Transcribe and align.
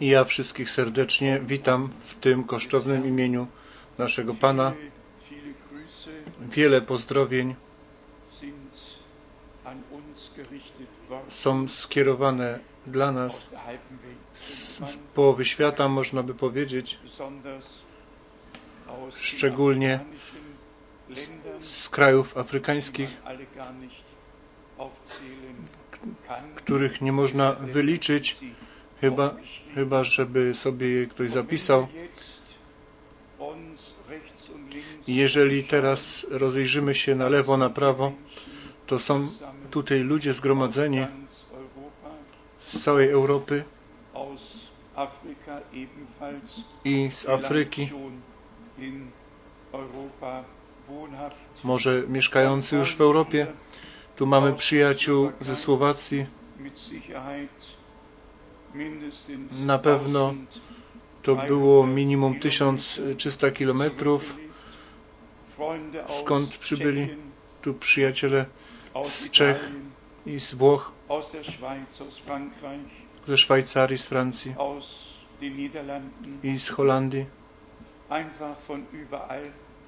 I 0.00 0.06
ja 0.06 0.24
wszystkich 0.24 0.70
serdecznie 0.70 1.40
witam 1.46 1.90
w 2.00 2.14
tym 2.14 2.44
kosztownym 2.44 3.06
imieniu 3.06 3.46
naszego 3.98 4.34
Pana. 4.34 4.72
Wiele 6.40 6.82
pozdrowień 6.82 7.54
są 11.28 11.68
skierowane 11.68 12.58
dla 12.86 13.12
nas 13.12 13.48
z, 14.32 14.76
z 14.90 14.96
połowy 15.14 15.44
świata, 15.44 15.88
można 15.88 16.22
by 16.22 16.34
powiedzieć, 16.34 16.98
Szczególnie 19.16 20.00
Ländern, 21.08 21.62
z 21.62 21.88
krajów 21.88 22.36
afrykańskich, 22.36 23.16
których 26.54 27.00
nie 27.00 27.12
można 27.12 27.52
wyliczyć, 27.52 28.36
chyba, 29.00 29.34
chyba 29.74 30.04
żeby 30.04 30.54
sobie 30.54 31.06
ktoś 31.06 31.30
zapisał. 31.30 31.88
Jeżeli 35.06 35.64
teraz 35.64 36.26
rozejrzymy 36.30 36.94
się 36.94 37.14
na 37.14 37.28
lewo, 37.28 37.56
na 37.56 37.70
prawo, 37.70 38.12
to 38.86 38.98
są 38.98 39.28
tutaj 39.70 40.00
ludzie 40.00 40.32
zgromadzeni 40.32 41.06
z 42.60 42.82
całej 42.82 43.10
Europy 43.10 43.64
i 46.84 47.08
z 47.10 47.28
Afryki, 47.28 47.90
może 51.64 52.02
mieszkający 52.08 52.76
już 52.76 52.96
w 52.96 53.00
Europie. 53.00 53.46
Tu 54.16 54.26
mamy 54.26 54.52
przyjaciół 54.52 55.32
ze 55.40 55.56
Słowacji, 55.56 56.26
Na 59.66 59.78
pewno 59.78 60.28
1000 60.30 60.60
to 61.22 61.36
było 61.36 61.86
minimum 61.86 62.40
1300 62.40 63.50
kilometrów. 63.50 64.36
Skąd 66.20 66.56
przybyli? 66.56 67.08
Tu 67.62 67.74
przyjaciele 67.74 68.46
z 69.04 69.30
Czech. 69.30 69.70
I 70.26 70.40
z 70.40 70.54
Włoch, 70.54 70.92
ze 73.26 73.36
Szwajcarii, 73.36 73.98
z 73.98 74.06
Francji 74.06 74.54
i 76.42 76.58
z 76.58 76.68
Holandii. 76.68 77.26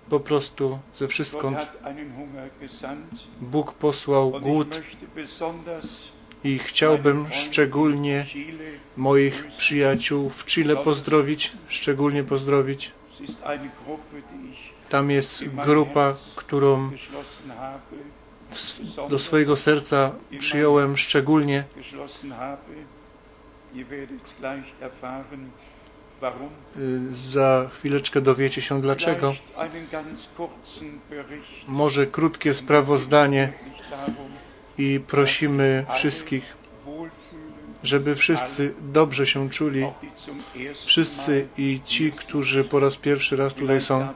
Po 0.09 0.21
prostu 0.21 0.79
ze 0.95 1.09
wszystkąd 1.09 1.79
Bóg 3.41 3.73
posłał 3.73 4.31
głód 4.31 4.83
i 6.45 6.59
chciałbym 6.59 7.27
szczególnie 7.31 8.27
moich 8.97 9.47
przyjaciół 9.47 10.31
w 10.31 10.45
Chile 10.45 10.77
pozdrowić, 10.77 11.53
szczególnie 11.69 12.25
pozdrowić. 12.25 12.93
Tam 14.89 15.11
jest 15.11 15.49
grupa, 15.49 16.15
którą 16.37 16.91
do 19.09 19.19
swojego 19.19 19.57
serca 19.57 20.13
przyjąłem 20.39 20.97
szczególnie. 20.97 21.65
Za 27.13 27.71
chwileczkę 27.73 28.21
dowiecie 28.21 28.63
się 28.63 28.81
dlaczego. 28.81 29.35
Może 31.69 32.07
krótkie 32.07 32.55
sprawozdanie 32.55 33.53
i 34.81 35.01
prosimy 35.01 35.85
wszystkich, 35.95 36.57
żeby 37.83 38.17
wszyscy 38.17 38.75
dobrze 38.81 39.27
się 39.27 39.51
czuli. 39.51 39.87
Wszyscy 40.85 41.49
i 41.59 41.81
ci, 41.85 42.13
którzy 42.13 42.65
po 42.65 42.81
raz 42.81 42.97
pierwszy 42.97 43.37
raz 43.37 43.55
tutaj 43.55 43.81
są. 43.81 44.09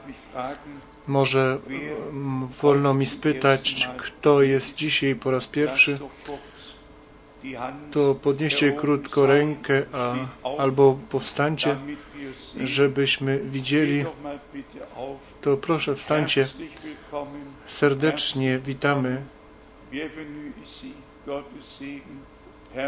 Może 1.07 1.59
mm, 1.67 2.47
wolno 2.47 2.93
mi 2.93 3.05
spytać, 3.05 3.89
kto 3.97 4.41
jest 4.41 4.75
dzisiaj 4.75 5.15
po 5.15 5.31
raz 5.31 5.47
pierwszy. 5.47 5.99
To 7.91 8.15
podnieście 8.15 8.71
krótko 8.71 9.25
rękę, 9.25 9.83
a, 9.93 10.15
albo 10.57 10.99
powstańcie, 11.09 11.77
żebyśmy 12.63 13.39
widzieli. 13.39 14.05
To 15.41 15.57
proszę 15.57 15.95
wstańcie. 15.95 16.47
Serdecznie 17.67 18.59
witamy. 18.59 19.34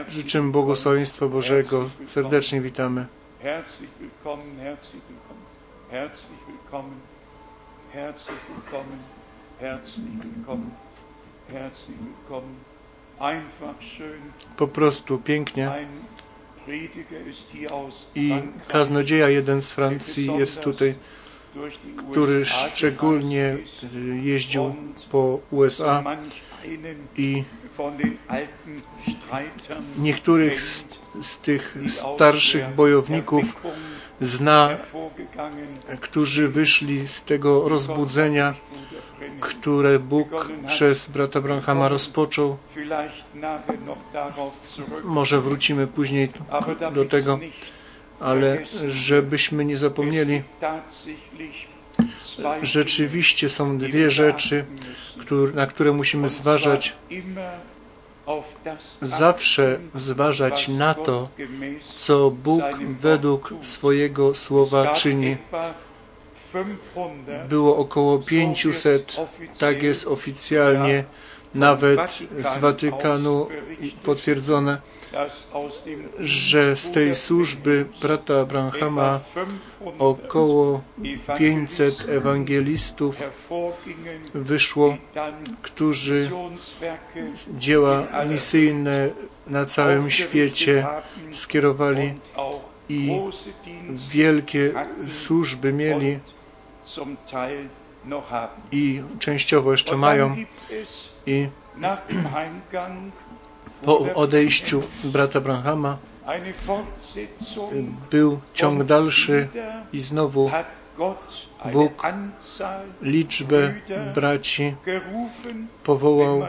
Życzę 0.08 0.42
błogosławieństwa 0.42 1.28
Bożego. 1.28 1.90
Serdecznie 2.08 2.62
witamy. 2.62 3.06
Herzlich 3.42 3.90
willkommen, 4.00 4.60
herzlich 4.60 5.04
willkommen, 5.10 5.46
herzlich 5.92 6.40
willkommen, 6.48 7.00
herzlich 7.94 8.40
willkommen, 8.50 9.00
herzlich 9.60 10.06
willkommen, 10.24 10.72
herzlich 11.52 11.98
willkommen. 12.00 12.56
Einfach 13.20 13.82
schön. 13.82 14.22
Po 14.58 14.68
prostu 14.68 15.18
pięknie. 15.18 15.72
I 18.16 18.42
kaznodzieja 18.68 19.30
jeden 19.30 19.62
z 19.62 19.72
Francji 19.72 20.26
jest 20.38 20.62
tutaj, 20.62 20.96
który 21.98 22.46
szczególnie 22.46 23.58
y, 23.96 24.18
jeździł 24.24 24.76
po 25.12 25.40
USA 25.52 26.04
i 27.18 27.44
niektórych 29.98 30.62
z, 30.62 30.88
z 31.22 31.38
tych 31.38 31.78
starszych 31.88 32.76
bojowników 32.76 33.46
zna, 34.22 34.78
którzy 36.02 36.50
wyszli 36.50 37.08
z 37.08 37.24
tego 37.24 37.70
rozbudzenia, 37.70 38.54
które 39.40 40.00
Bóg 40.00 40.52
przez 40.68 41.10
brata 41.10 41.42
Branhama 41.42 41.90
rozpoczął. 41.90 42.58
Może 45.04 45.42
wrócimy 45.42 45.88
później 45.88 46.30
do 46.94 47.06
tego, 47.06 47.40
ale 48.20 48.66
żebyśmy 48.88 49.66
nie 49.66 49.78
zapomnieli, 49.78 50.42
rzeczywiście 52.62 53.50
są 53.50 53.78
dwie 53.78 54.10
rzeczy, 54.10 54.66
na 55.54 55.68
które 55.68 55.92
musimy 55.92 56.28
zważać. 56.28 56.96
Zawsze 59.02 59.80
zważać 59.96 60.68
na 60.68 60.94
to, 60.94 61.30
co 61.96 62.32
Bóg 62.32 62.64
według 63.00 63.54
swojego 63.62 64.34
słowa 64.34 64.94
czyni. 64.94 65.32
etwa 65.32 65.74
500 66.54 67.50
Było 67.50 67.78
około 67.78 68.20
500, 68.20 69.18
tak 69.60 69.84
jest 69.84 70.08
oficjalnie, 70.08 71.04
nawet 71.58 72.00
z 72.40 72.58
Watykanu 72.58 73.48
potwierdzone, 74.04 74.82
że 76.20 76.76
z 76.76 76.92
tej 76.92 77.16
służby 77.16 77.86
brata 78.02 78.46
500 78.46 79.20
około 80.00 80.82
Evangelisten 81.38 81.38
500 81.38 82.10
ewangelistów 82.10 83.24
wyszło, 84.34 84.98
którzy 85.62 86.32
dzieła 87.58 88.04
misyjne 88.30 89.10
na 89.48 89.66
całym 89.66 90.12
świecie 90.12 90.88
skierowali 91.32 92.14
i 92.90 93.20
wielkie 94.12 94.74
służby 95.08 95.74
mieli 95.74 96.20
i 98.72 99.02
częściowo 99.20 99.72
jeszcze 99.72 99.98
mają. 99.98 100.36
I 101.28 101.48
po 103.82 104.00
odejściu 104.00 104.84
brata 105.04 105.42
Branhama 105.42 105.98
był 108.12 108.40
ciąg 108.54 108.84
dalszy 108.84 109.48
i 109.94 110.02
znowu 110.02 110.52
Bóg 111.72 112.04
liczbę 113.02 113.74
braci 114.16 114.76
powołał, 115.84 116.44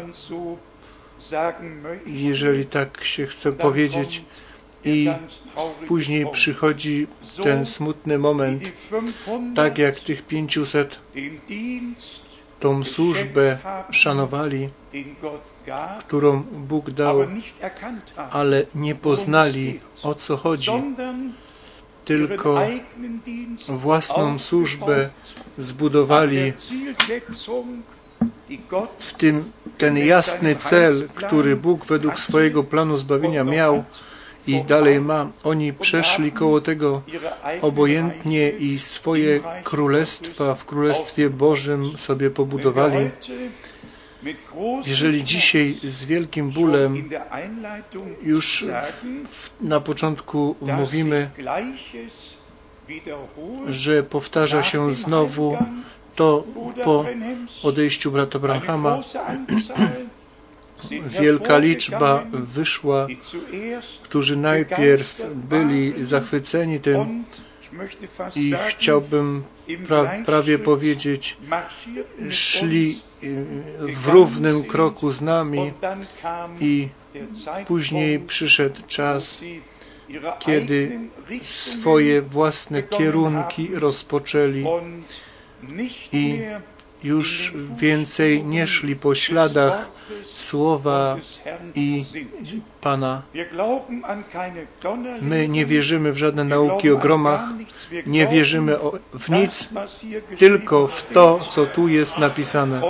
jeżeli 2.07 2.67
tak 2.67 3.05
się 3.05 3.27
chce 3.27 3.53
powiedzieć. 3.53 4.25
I 4.85 5.11
później 5.87 6.27
przychodzi 6.31 7.07
ten 7.43 7.67
smutny 7.67 8.19
moment, 8.19 8.63
die 8.63 8.73
500 9.01 9.55
tak 9.57 9.79
jak 9.79 10.01
tych 10.01 10.23
500 10.23 11.01
den 11.15 11.41
Dienst, 11.49 12.28
tą 12.61 12.85
służbę 12.85 13.59
szanowali, 13.91 14.69
którą 16.01 16.43
Bóg 16.43 16.91
dał, 16.91 17.19
ale 18.31 18.65
nie 18.75 18.95
poznali 18.95 19.81
o 20.03 20.15
co 20.15 20.37
chodzi, 20.37 20.73
tylko 22.05 22.61
własną 23.69 24.39
służbę 24.39 25.11
zbudowali 25.59 26.53
w 28.99 29.13
tym 29.13 29.53
ten 29.79 29.99
jasny 29.99 30.57
cel, 30.57 31.09
który 31.15 31.57
Bóg 31.57 31.87
według 31.87 32.19
swojego 32.19 32.65
planu 32.65 32.97
zbawienia 32.97 33.45
miał 33.45 33.85
i 34.49 34.63
dalej 34.63 35.01
ma. 35.01 35.31
Oni 35.45 35.73
przeszli 35.73 36.33
koło 36.33 36.61
tego 36.61 37.03
obojętnie 37.63 38.51
i 38.51 38.79
swoje 38.79 39.41
królestwa 39.65 40.55
w 40.55 40.65
Królestwie 40.65 41.31
Bożym 41.31 41.99
sobie 41.99 42.31
pobudowali. 42.31 43.11
Jeżeli 44.87 45.25
dzisiaj 45.25 45.75
z 45.83 46.05
wielkim 46.05 46.51
bólem 46.51 47.09
już 48.23 48.65
w, 49.29 49.51
na 49.61 49.81
początku 49.81 50.57
mówimy, 50.61 51.31
że 53.69 54.03
powtarza 54.03 54.63
się 54.63 54.93
znowu 54.93 55.57
to 56.15 56.45
po 56.85 57.05
odejściu 57.63 58.11
brata 58.11 58.39
Branhama, 58.39 58.99
wielka 61.21 61.59
liczba 61.59 62.25
wyszła, 62.33 63.07
którzy 64.03 64.37
najpierw 64.37 65.27
byli 65.35 66.05
zachwyceni 66.05 66.81
tym 66.81 67.25
i 68.37 68.55
chciałbym 68.69 69.43
pra, 69.89 70.05
prawie 70.27 70.59
powiedzieć, 70.59 71.37
szli 72.31 73.01
w 73.81 74.09
równym 74.09 74.65
kroku 74.65 75.11
z 75.11 75.21
nami 75.21 75.73
i 76.61 76.89
później 77.67 78.21
przyszedł 78.21 78.81
czas, 78.87 79.41
kiedy 80.39 81.01
swoje 81.43 82.23
własne 82.23 82.83
kierunki 82.83 83.69
rozpoczęli 83.75 84.65
i 86.13 86.41
już 87.09 87.55
więcej 87.77 88.45
nie 88.45 88.67
szli 88.67 88.97
po 88.97 89.15
śladach 89.15 89.89
słowa 90.27 91.17
i 91.75 92.05
Pana. 92.81 93.23
My 95.21 95.49
nie 95.49 95.67
wierzymy 95.67 96.13
w 96.13 96.17
żadne 96.17 96.45
nauki 96.45 96.91
o 96.91 96.97
gromach, 96.97 97.43
nie 98.07 98.27
wierzymy 98.27 98.77
w 99.13 99.31
nic, 99.31 99.69
tylko 100.39 100.87
w 100.87 101.03
to, 101.03 101.39
co 101.49 101.67
tu 101.67 101.89
jest 101.89 102.19
napisane. 102.19 102.83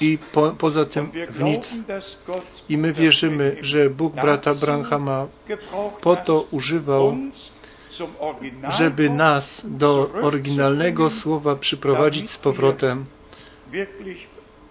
I 0.00 0.18
po, 0.32 0.50
poza 0.50 0.84
tym 0.84 1.10
w 1.28 1.42
nic. 1.42 1.78
I 2.68 2.78
my 2.78 2.92
wierzymy, 2.92 3.56
że 3.60 3.90
Bóg 3.90 4.14
brata 4.14 4.54
Branhama 4.54 5.26
po 6.00 6.16
to 6.16 6.46
używał 6.50 7.16
żeby 8.68 9.10
nas 9.10 9.66
do 9.68 10.10
oryginalnego 10.22 11.10
słowa 11.10 11.56
przyprowadzić 11.56 12.30
z 12.30 12.38
powrotem, 12.38 13.04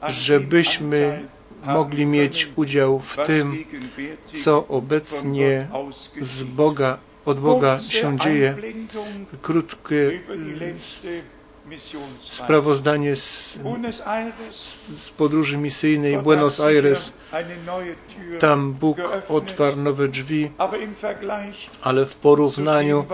żebyśmy 0.08 1.28
mogli 1.66 2.06
mieć 2.06 2.50
udział 2.56 3.00
w 3.00 3.18
tym, 3.26 3.66
co 4.34 4.68
obecnie 4.68 5.68
z 6.22 6.44
Boga, 6.44 6.98
od 7.26 7.40
Boga 7.40 7.80
się 7.80 8.18
dzieje. 8.18 8.56
Krótkie 9.42 10.22
sprawozdanie 12.20 13.16
z, 13.16 13.60
z 14.96 15.10
podróży 15.10 15.58
misyjnej 15.58 16.18
Buenos 16.18 16.60
Aires. 16.60 17.14
Tam 18.40 18.74
Bóg 18.74 18.98
otwarł 19.30 19.78
nowe 19.78 20.08
drzwi, 20.08 20.52
ale 21.82 22.06
w 22.06 22.16
porównaniu 22.16 23.06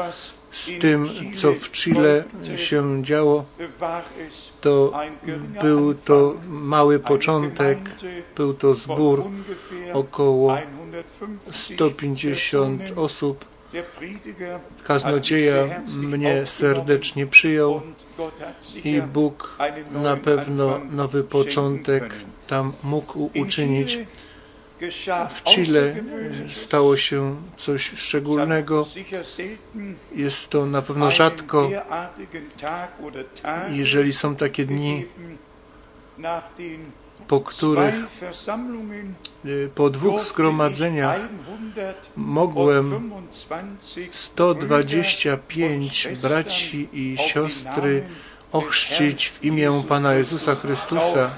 z 0.51 0.79
tym, 0.79 1.09
co 1.33 1.53
w 1.53 1.71
Chile 1.71 2.23
się 2.55 3.03
działo, 3.03 3.45
to 4.61 4.93
był 5.61 5.93
to 5.93 6.33
mały 6.49 6.99
początek, 6.99 7.79
był 8.35 8.53
to 8.53 8.73
zbór 8.73 9.23
około 9.93 10.57
150 11.51 12.81
osób. 12.95 13.45
Kaznodzieja 14.83 15.81
mnie 15.87 16.45
serdecznie 16.45 17.27
przyjął 17.27 17.81
i 18.83 19.01
Bóg 19.01 19.57
na 19.91 20.17
pewno 20.17 20.79
nowy 20.91 21.23
początek 21.23 22.13
tam 22.47 22.73
mógł 22.83 23.29
uczynić. 23.35 23.99
W 25.29 25.43
Chile 25.43 25.95
stało 26.49 26.97
się 26.97 27.35
coś 27.55 27.91
szczególnego. 27.91 28.87
Jest 30.15 30.49
to 30.49 30.65
na 30.65 30.81
pewno 30.81 31.11
rzadko, 31.11 31.69
jeżeli 33.69 34.13
są 34.13 34.35
takie 34.35 34.65
dni, 34.65 35.05
po 37.27 37.41
których 37.41 37.95
po 39.75 39.89
dwóch 39.89 40.23
zgromadzeniach 40.23 41.19
mogłem 42.15 43.11
125 44.11 46.07
braci 46.21 46.89
i 46.93 47.17
siostry 47.17 48.03
ochrzcić 48.51 49.29
w 49.29 49.43
imię 49.43 49.83
Pana 49.87 50.13
Jezusa 50.13 50.55
Chrystusa. 50.55 51.29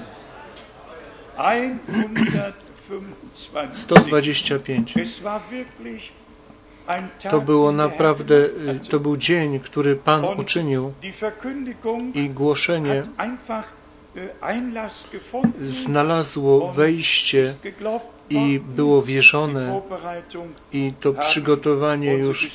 125. 3.72 4.94
To 7.30 7.40
było 7.40 7.72
naprawdę, 7.72 8.34
to 8.88 9.00
był 9.00 9.16
dzień, 9.16 9.60
który 9.60 9.96
Pan 9.96 10.24
uczynił 10.24 10.92
i 12.14 12.30
głoszenie 12.30 13.02
znalazło 15.60 16.72
wejście 16.72 17.54
i 18.30 18.60
było 18.76 19.02
wierzone. 19.02 19.80
I 20.72 20.92
to 21.00 21.12
przygotowanie 21.12 22.14
już 22.14 22.50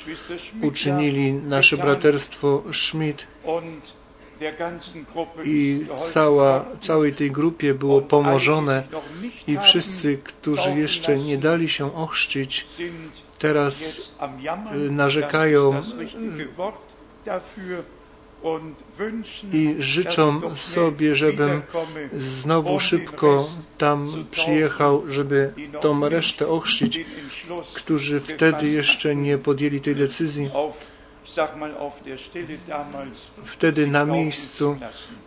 uczynili 0.62 1.34
nasze 1.34 1.78
braterstwo 1.78 2.64
Schmidt. 2.72 3.28
i 5.44 5.86
cała, 5.98 6.66
całej 6.80 7.14
tej 7.14 7.32
grupie 7.32 7.74
było 7.74 8.02
pomożone. 8.02 8.84
i 9.48 9.58
wszyscy, 9.58 10.18
którzy 10.18 10.76
jeszcze 10.76 11.18
nie 11.20 11.38
dali 11.38 11.70
się 11.70 11.96
ochrzcić, 11.96 12.66
teraz 13.40 14.02
narzekają 14.90 15.82
i 19.54 19.76
życzą 19.80 20.56
sobie, 20.56 21.16
żebym 21.16 21.62
znowu 22.14 22.80
szybko 22.80 23.50
tam 23.78 24.26
przyjechał, 24.32 25.04
żeby 25.08 25.54
tą 25.82 26.10
resztę 26.10 26.48
ochrzcić, 26.48 27.06
którzy 27.74 28.20
wtedy 28.20 28.68
jeszcze 28.70 29.16
nie 29.16 29.38
podjęli 29.38 29.82
tej 29.82 29.96
decyzji. 29.96 30.50
Wtedy 33.46 33.88
na 33.88 34.06
miejscu 34.06 34.78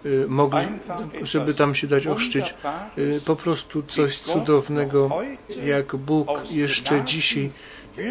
y, 0.07 0.27
mogli, 0.29 0.67
żeby 1.23 1.55
tam 1.55 1.75
się 1.75 1.87
dać 1.87 2.07
ochrzcić, 2.07 2.55
y, 2.99 3.21
po 3.27 3.37
prostu 3.37 3.83
coś 3.83 4.19
cudownego, 4.19 5.11
jak 5.65 5.97
Bóg 5.97 6.51
jeszcze 6.51 7.03
dzisiaj 7.03 7.51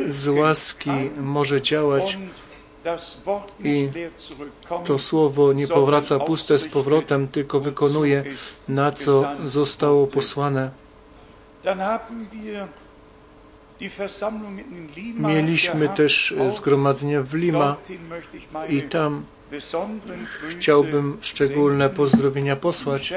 z 0.07 0.27
łaski 0.27 0.91
może 1.17 1.61
działać 1.61 2.17
i 3.63 3.89
to 4.86 4.98
słowo 4.98 5.53
nie 5.53 5.67
powraca 5.67 6.20
puste 6.20 6.60
z 6.60 6.67
powrotem, 6.67 7.27
tylko 7.27 7.60
wykonuje, 7.60 8.24
na 8.67 8.91
co 8.91 9.25
zostało 9.46 10.08
posłane. 10.08 10.72
Mieliśmy 15.17 15.89
też 15.89 16.36
zgromadzenie 16.50 17.22
w 17.22 17.34
Lima. 17.34 17.75
I 18.70 18.82
tam 18.82 19.25
chciałbym 20.50 21.17
szczególne 21.22 21.89
pozdrowienia 21.89 22.56
posłać 22.56 23.13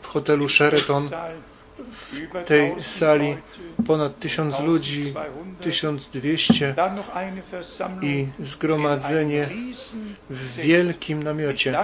w 0.00 0.06
hotelu 0.06 0.48
Sheraton 0.48 1.08
w 1.92 2.44
tej 2.46 2.82
sali 2.82 3.36
ponad 3.86 4.18
tysiąc 4.18 4.60
ludzi, 4.60 5.14
1200 5.60 6.74
i 8.02 8.26
zgromadzenie 8.40 9.48
w 10.30 10.56
wielkim 10.56 11.22
namiocie. 11.22 11.78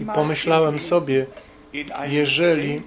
I 0.00 0.04
pomyślałem 0.14 0.80
sobie, 0.80 1.26
jeżeli 2.06 2.82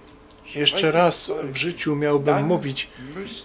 jeszcze 0.55 0.91
raz 0.91 1.31
w 1.43 1.55
życiu 1.55 1.95
miałbym 1.95 2.45
mówić 2.45 2.89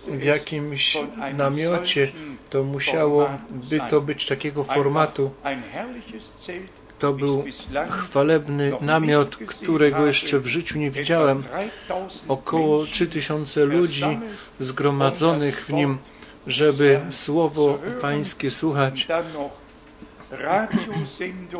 w 0.09 0.23
jakimś 0.23 0.99
namiocie, 1.35 2.13
to 2.51 2.63
musiałoby 2.63 3.81
to 3.91 4.01
być 4.01 4.27
takiego 4.27 4.65
formatu. 4.65 5.31
To 7.03 7.13
był 7.13 7.45
chwalebny 7.91 8.73
namiot, 8.81 9.37
którego 9.37 10.07
jeszcze 10.07 10.39
w 10.39 10.47
życiu 10.47 10.79
nie 10.79 10.91
widziałem. 10.91 11.45
Około 12.29 12.87
3000 12.87 13.65
ludzi 13.65 14.19
zgromadzonych 14.61 15.65
w 15.65 15.73
nim, 15.73 15.99
żeby 16.47 17.01
słowo 17.11 17.79
Pańskie 18.01 18.51
słuchać. 18.51 19.09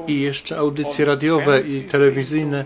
I 0.07 0.21
jeszcze 0.21 0.59
audycje 0.59 1.05
radiowe 1.05 1.61
i 1.61 1.85
telewizyjne. 1.85 2.65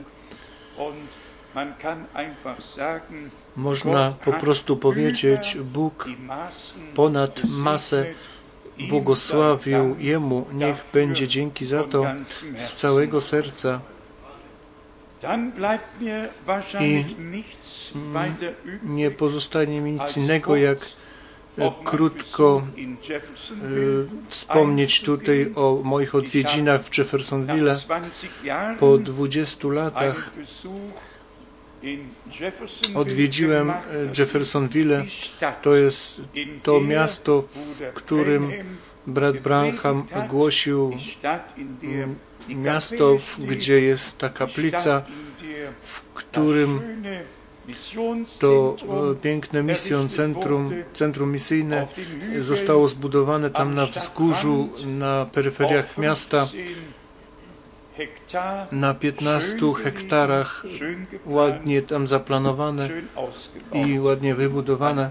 Można 3.57 4.13
po 4.25 4.33
prostu 4.33 4.77
powiedzieć, 4.77 5.57
Bóg 5.65 6.09
ponad 6.95 7.41
masę 7.45 8.07
błogosławił 8.89 9.97
Jemu. 9.99 10.47
Niech 10.53 10.85
będzie 10.93 11.29
dzięki 11.29 11.67
za 11.67 11.85
to 11.85 12.07
z 12.57 12.73
całego 12.73 13.21
serca. 13.21 13.81
I 16.81 17.05
nie 18.85 19.11
pozostanie 19.11 19.81
mi 19.81 19.93
nic 19.93 20.17
innego, 20.17 20.57
jak 20.57 20.79
krótko 21.85 22.63
e, 23.51 23.55
wspomnieć 24.29 25.03
tutaj 25.03 25.53
o 25.55 25.81
moich 25.85 26.15
odwiedzinach 26.15 26.83
w 26.83 26.99
Jeffersonville. 26.99 27.77
Po 28.79 28.99
20 28.99 29.69
latach 29.69 30.31
odwiedziłem 32.95 33.73
Jeffersonville. 34.19 35.05
To 35.63 35.75
jest 35.75 36.21
to 36.63 36.81
miasto, 36.81 37.43
w 37.43 37.93
którym 37.95 38.53
brat 39.07 39.39
Branham 39.39 40.07
głosił 40.29 40.97
miasto, 42.49 43.17
gdzie 43.39 43.81
jest 43.81 44.19
ta 44.19 44.29
kaplica, 44.29 45.03
w 45.83 46.01
którym 46.15 46.81
to 48.41 48.77
piękne 49.23 49.63
misjon 49.63 50.09
centrum, 50.09 50.71
centrum 50.93 51.33
misyjne 51.33 51.87
zostało 52.41 52.89
zbudowane 52.89 53.51
tam 53.51 53.75
na 53.75 53.87
wzgórzu, 53.87 54.69
na 54.87 55.27
peryferiach 55.33 55.99
miasta, 55.99 56.47
na 58.73 58.95
15 58.95 59.75
hektarach, 59.85 60.65
ładnie 61.27 61.83
tam 61.83 62.07
zaplanowane 62.07 62.89
i 63.73 64.01
ładnie 64.01 64.35
wybudowane. 64.35 65.11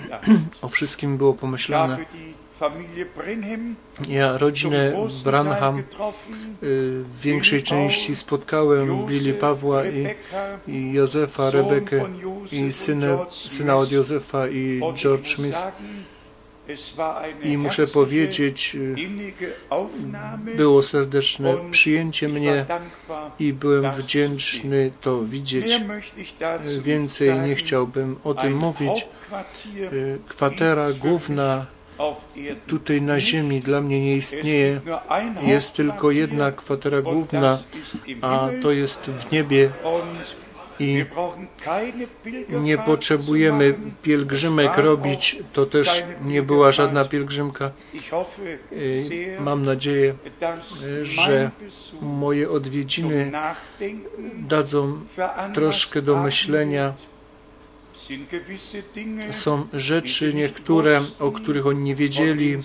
O 0.62 0.68
wszystkim 0.68 1.16
było 1.16 1.34
pomyślane. 1.34 1.98
Ja 4.08 4.38
rodzinę 4.38 4.92
Branham 5.24 5.78
y, 5.78 5.82
w 6.62 7.20
większej 7.20 7.62
części 7.62 8.16
spotkałem, 8.16 9.06
Billy 9.06 9.34
Pawła 9.34 9.84
i, 9.86 10.06
i 10.68 10.92
Józefa, 10.92 11.50
Rebekę 11.50 12.04
i 12.52 12.72
syna, 12.72 13.26
syna 13.30 13.76
od 13.76 13.92
Józefa 13.92 14.48
i 14.48 14.80
George 14.94 15.34
Smith. 15.34 15.66
I 17.42 17.58
muszę 17.58 17.86
powiedzieć, 17.86 18.74
y, 18.74 18.96
było 20.56 20.82
serdeczne 20.82 21.54
przyjęcie 21.70 22.28
mnie 22.28 22.66
i 23.38 23.52
byłem 23.52 23.92
wdzięczny 23.92 24.90
to 25.00 25.24
widzieć. 25.24 25.80
Więcej 26.82 27.40
nie 27.40 27.54
chciałbym 27.54 28.16
o 28.24 28.34
tym 28.34 28.54
mówić. 28.54 29.06
Y, 29.92 30.18
kwatera 30.28 30.92
główna 30.92 31.66
tutaj 32.66 33.02
na 33.02 33.20
ziemi 33.20 33.60
dla 33.60 33.80
mnie 33.80 34.00
nie 34.00 34.16
istnieje. 34.16 34.80
Jest 35.42 35.76
tylko 35.76 36.10
jedna 36.10 36.52
kwatera 36.52 37.02
główna, 37.02 37.58
a 38.22 38.48
to 38.62 38.72
jest 38.72 39.00
w 39.00 39.32
niebie 39.32 39.70
i 40.78 41.04
nie 42.62 42.78
potrzebujemy 42.78 43.74
pielgrzymek 44.02 44.76
robić, 44.76 45.36
to 45.52 45.66
też 45.66 46.04
nie 46.24 46.42
była 46.42 46.72
żadna 46.72 47.04
pielgrzymka. 47.04 47.70
Mam 49.40 49.62
nadzieję, 49.62 50.14
że 51.02 51.50
moje 52.02 52.50
odwiedziny 52.50 53.32
dadzą 54.34 55.00
troszkę 55.54 56.02
do 56.02 56.16
myślenia. 56.16 56.94
są 59.30 59.66
rzeczy 59.72 60.34
niektóre, 60.34 61.00
o 61.18 61.32
których 61.32 61.66
oni 61.66 61.82
nie 61.82 61.94
wiedzieli, 61.94 62.58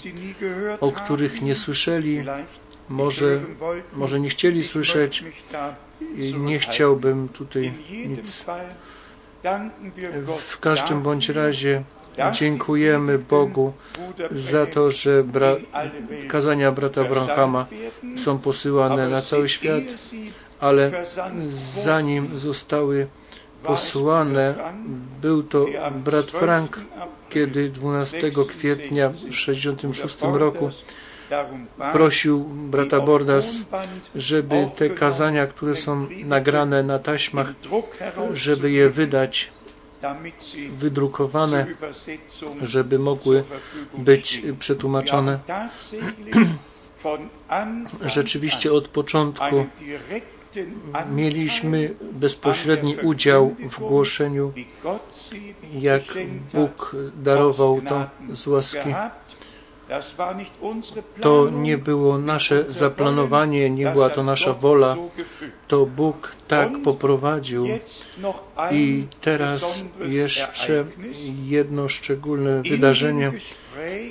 o 0.79 0.91
których 0.91 1.41
nie 1.41 1.55
słyszeli, 1.55 2.23
może, 2.91 3.41
może 3.93 4.19
nie 4.19 4.29
chcieli 4.29 4.63
słyszeć 4.63 5.23
i 6.15 6.33
nie 6.35 6.59
chciałbym 6.59 7.29
tutaj 7.29 7.73
nic. 8.07 8.45
W 10.47 10.59
każdym 10.59 11.01
bądź 11.01 11.29
razie 11.29 11.83
dziękujemy 12.31 13.19
Bogu 13.19 13.73
za 14.31 14.65
to, 14.65 14.91
że 14.91 15.23
bra 15.23 15.55
kazania 16.27 16.71
brata 16.71 17.03
Branhama 17.03 17.65
są 18.17 18.37
posyłane 18.37 19.09
na 19.09 19.21
cały 19.21 19.49
świat, 19.49 19.83
ale 20.59 20.91
zanim 21.47 22.37
zostały 22.37 23.07
posłane. 23.63 24.55
Był 25.21 25.43
to 25.43 25.65
brat 26.05 26.31
Frank, 26.31 26.79
kiedy 27.29 27.69
12 27.69 28.31
kwietnia 28.49 29.09
w 29.09 29.13
1966 29.13 30.17
roku 30.21 30.69
prosił 31.91 32.43
brata 32.43 32.99
Bordas, 32.99 33.55
żeby 34.15 34.69
te 34.75 34.89
kazania, 34.89 35.47
które 35.47 35.75
są 35.75 36.07
nagrane 36.25 36.83
na 36.83 36.99
taśmach, 36.99 37.53
żeby 38.33 38.71
je 38.71 38.89
wydać 38.89 39.51
wydrukowane, 40.71 41.65
żeby 42.61 42.99
mogły 42.99 43.43
być 43.97 44.41
przetłumaczone. 44.59 45.39
Rzeczywiście 48.05 48.73
od 48.73 48.87
początku 48.87 49.65
mieliśmy 51.11 51.95
bezpośredni 52.11 52.97
udział 53.03 53.55
w 53.69 53.79
głoszeniu, 53.79 54.53
jak 55.73 56.03
Bóg 56.53 56.95
darował 57.15 57.81
to 57.81 58.05
z 58.33 58.47
łaski. 58.47 58.93
To 61.21 61.49
nie 61.49 61.77
było 61.77 62.17
nasze 62.17 62.65
zaplanowanie, 62.67 63.69
nie 63.69 63.91
była 63.91 64.09
to 64.09 64.23
nasza 64.23 64.53
wola. 64.53 64.95
To 65.67 65.85
Bóg 65.85 66.35
tak 66.47 66.69
poprowadził. 66.83 67.67
I 68.71 69.05
teraz 69.21 69.85
jeszcze 70.07 70.85
jedno 71.45 71.87
szczególne 71.87 72.61
wydarzenie 72.61 73.31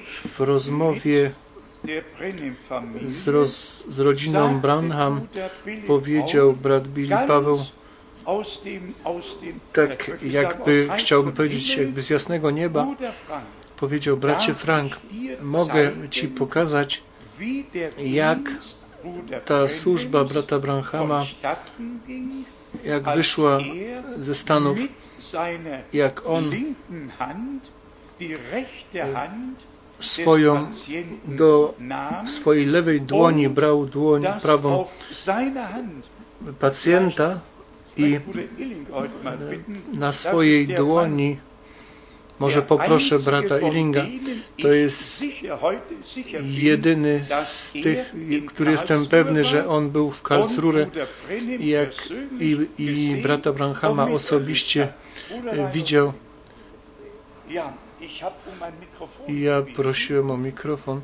w 0.07 0.41
rozmowie 0.41 1.31
z, 3.07 3.29
roz, 3.29 3.85
z 3.89 4.01
rodziną 4.01 4.61
Branham 4.61 5.27
powiedział 5.87 6.53
brat 6.53 6.89
Billy 6.89 7.17
Paweł, 7.27 7.59
tak 9.73 10.11
jakby 10.23 10.89
chciałbym 10.97 11.33
powiedzieć, 11.33 11.77
jakby 11.77 12.03
z 12.03 12.11
jasnego 12.11 12.51
nieba, 12.51 12.87
powiedział 13.81 14.17
bracie 14.17 14.55
Frank, 14.55 15.01
mogę 15.43 15.91
Ci 16.11 16.29
pokazać, 16.29 17.03
jak 17.99 18.39
ta 19.45 19.69
służba 19.69 20.25
brata 20.25 20.59
Branhama, 20.59 21.25
jak 22.85 23.15
wyszła 23.15 23.59
ze 24.19 24.35
Stanów, 24.35 24.79
jak 25.93 26.27
on 26.27 26.51
swoją 30.01 30.71
do 31.25 31.75
swojej 32.27 32.67
lewej 32.67 33.01
dłoni 33.01 33.49
brał 33.49 33.87
dłoń 33.87 34.27
prawą 34.43 34.85
pacjenta 36.59 37.41
i 37.97 38.21
na 39.93 40.13
swojej 40.13 40.69
dłoni 40.69 41.37
może 42.41 42.63
poproszę 42.63 43.19
brata 43.19 43.59
Illinga. 43.59 44.07
To 44.63 44.73
jest 44.73 45.25
jedyny 46.45 47.25
z 47.45 47.73
tych, 47.73 48.15
który 48.49 48.71
jestem 48.71 49.07
pewny, 49.07 49.45
że 49.45 49.69
on 49.69 49.91
był 49.91 50.11
w 50.11 50.23
Karlsruhe 50.23 50.87
jak 51.61 51.91
i, 52.41 52.69
i 52.79 53.17
brata 53.23 53.53
Branhama 53.53 54.05
osobiście 54.05 54.93
widział. 55.73 56.13
I 59.29 59.41
ja 59.41 59.63
prosiłem 59.77 60.31
o 60.31 60.37
mikrofon 60.37 61.01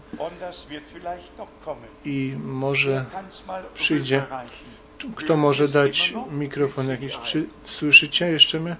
i 2.04 2.34
może 2.44 3.04
przyjdzie. 3.74 4.22
Kto 5.16 5.36
może 5.36 5.68
dać 5.68 6.14
mikrofon 6.30 6.88
jakiś? 6.88 7.18
Czy 7.18 7.46
słyszycie 7.64 8.26
jeszcze 8.26 8.60
mnie? 8.60 8.76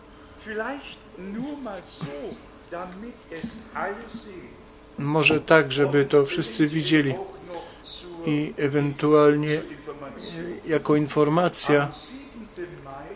Może 4.99 5.41
tak, 5.41 5.73
żeby 5.73 6.05
to 6.05 6.27
wszyscy 6.27 6.67
widzieli. 6.67 7.15
I 8.27 8.55
ewentualnie 8.57 9.61
jako 10.67 10.97
informacja 10.97 11.89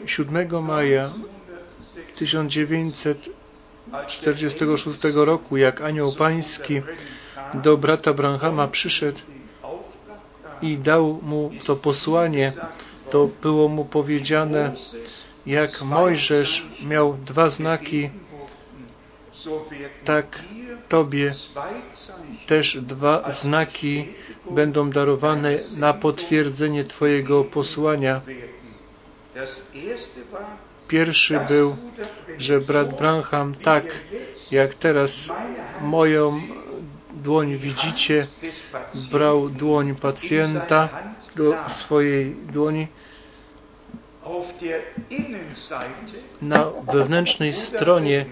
7 0.07 0.65
maja 0.65 1.13
1900 2.17 3.29
46 4.07 4.99
roku, 5.15 5.57
jak 5.57 5.81
anioł 5.81 6.13
pański 6.13 6.83
do 7.55 7.77
brata 7.77 8.15
Branhama 8.15 8.69
przyszedł 8.69 9.19
i 10.63 10.79
dał 10.79 11.21
mu 11.23 11.51
to 11.65 11.77
posłanie, 11.77 12.53
to 13.11 13.29
było 13.43 13.69
mu 13.69 13.85
powiedziane 13.85 14.73
Jak 15.51 15.83
Mojżesz 15.83 16.67
miał 16.83 17.17
dwa 17.27 17.51
znaki, 17.51 18.11
tak 20.05 20.43
Tobie 20.89 21.35
też 22.47 22.79
dwa 22.81 23.31
znaki 23.31 24.09
będą 24.51 24.91
darowane 24.91 25.59
na 25.77 25.93
potwierdzenie 25.93 26.85
Twojego 26.85 27.45
posłania. 27.45 28.21
Pierwszy 30.89 31.41
był, 31.49 31.77
że 32.39 32.61
brat 32.61 32.97
Branham, 32.97 33.55
tak 33.55 33.85
jak 34.51 34.75
teraz 34.75 35.33
moją 35.81 36.41
dłoń 37.15 37.57
widzicie, 37.57 38.27
brał 39.11 39.49
dłoń 39.49 39.95
pacjenta 39.95 40.89
do 41.37 41.55
swojej 41.69 42.35
dłoni. 42.35 42.87
Na 46.43 46.71
wewnętrznej 46.93 47.53
stronie 47.53 48.27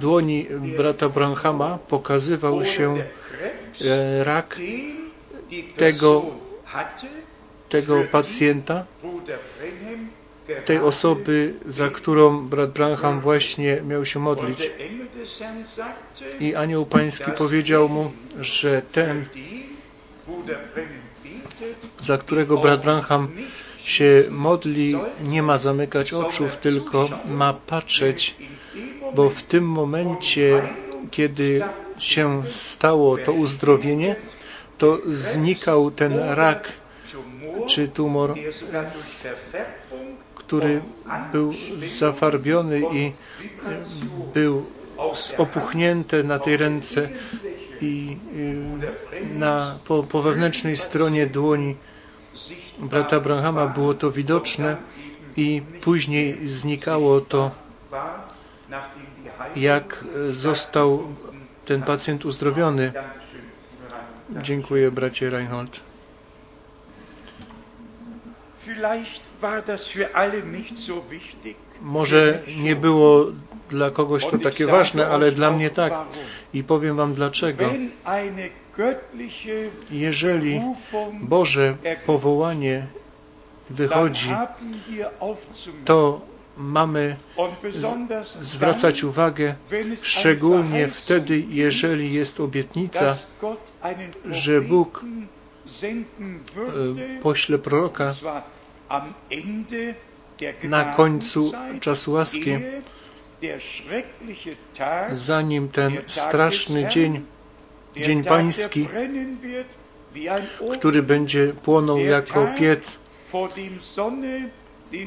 dłoni 0.00 0.46
brata 0.76 1.08
Branhama 1.08 1.78
pokazywał 1.88 2.64
się 2.64 3.04
e, 3.84 4.24
rak 4.24 4.60
tego, 5.76 6.22
tego 7.68 8.04
pacjenta, 8.12 8.84
tej 10.64 10.78
osoby, 10.78 11.54
za 11.66 11.90
którą 11.90 12.48
brat 12.48 12.70
Branham 12.70 13.20
właśnie 13.20 13.82
miał 13.82 14.04
się 14.04 14.18
modlić. 14.18 14.70
I 16.40 16.54
anioł 16.54 16.86
pański 16.86 17.30
powiedział 17.32 17.88
mu, 17.88 18.12
że 18.40 18.82
ten, 18.92 19.26
za 22.00 22.18
którego 22.18 22.56
brat 22.56 22.80
Branham 22.82 23.28
się 23.84 24.24
modli, 24.30 24.96
nie 25.26 25.42
ma 25.42 25.58
zamykać 25.58 26.12
oczu, 26.12 26.44
tylko 26.60 27.08
ma 27.28 27.54
patrzeć, 27.54 28.36
bo 29.14 29.30
w 29.30 29.42
tym 29.42 29.64
momencie, 29.64 30.62
kiedy 31.10 31.62
się 31.98 32.42
stało 32.46 33.18
to 33.18 33.32
uzdrowienie, 33.32 34.16
to 34.78 34.98
znikał 35.06 35.90
ten 35.90 36.18
rak 36.18 36.72
czy 37.66 37.88
tumor, 37.88 38.34
który 40.34 40.82
był 41.32 41.54
zafarbiony 41.78 42.80
i 42.92 43.12
był 44.34 44.66
opuchnięty 45.36 46.24
na 46.24 46.38
tej 46.38 46.56
ręce 46.56 47.08
i 47.80 48.16
y, 48.36 49.38
na, 49.38 49.78
po, 49.84 50.02
po 50.02 50.22
wewnętrznej 50.22 50.76
stronie 50.76 51.26
dłoni 51.26 51.76
brata 52.78 53.16
Abrahama 53.16 53.66
było 53.66 53.94
to 53.94 54.10
widoczne 54.10 54.76
i 55.36 55.62
później 55.80 56.46
znikało 56.46 57.20
to, 57.20 57.50
jak 59.56 60.04
został 60.30 61.02
ten 61.64 61.82
pacjent 61.82 62.24
uzdrowiony. 62.24 62.92
Dziękuję, 64.30 64.90
bracie 64.90 65.30
Reinhold. 65.30 65.80
Może 71.80 72.42
nie 72.56 72.76
było 72.76 73.26
dla 73.70 73.90
kogoś 73.90 74.26
to 74.26 74.38
takie 74.38 74.66
ważne, 74.66 75.08
ale 75.08 75.32
dla 75.32 75.50
mnie 75.50 75.70
tak. 75.70 75.92
I 76.54 76.64
powiem 76.64 76.96
Wam 76.96 77.14
dlaczego. 77.14 77.64
Jeżeli 79.90 80.60
Boże 81.20 81.76
powołanie 82.06 82.86
wychodzi, 83.70 84.28
to 85.84 86.20
mamy 86.56 87.16
zwracać 88.40 89.04
uwagę, 89.04 89.54
szczególnie 90.02 90.88
wtedy, 90.88 91.44
jeżeli 91.48 92.12
jest 92.12 92.40
obietnica, 92.40 93.16
że 94.30 94.60
Bóg 94.60 95.04
e, 95.04 97.20
pośle 97.20 97.58
proroka 97.58 98.14
na 100.62 100.84
końcu 100.84 101.52
czasu 101.80 102.12
łaski, 102.12 102.50
zanim 105.12 105.68
ten 105.68 105.96
straszny 106.06 106.88
dzień, 106.88 107.24
dzień 107.96 108.24
pański, 108.24 108.88
który 110.72 111.02
będzie 111.02 111.52
płonął 111.62 111.98
jako 111.98 112.46
piec, 112.58 112.98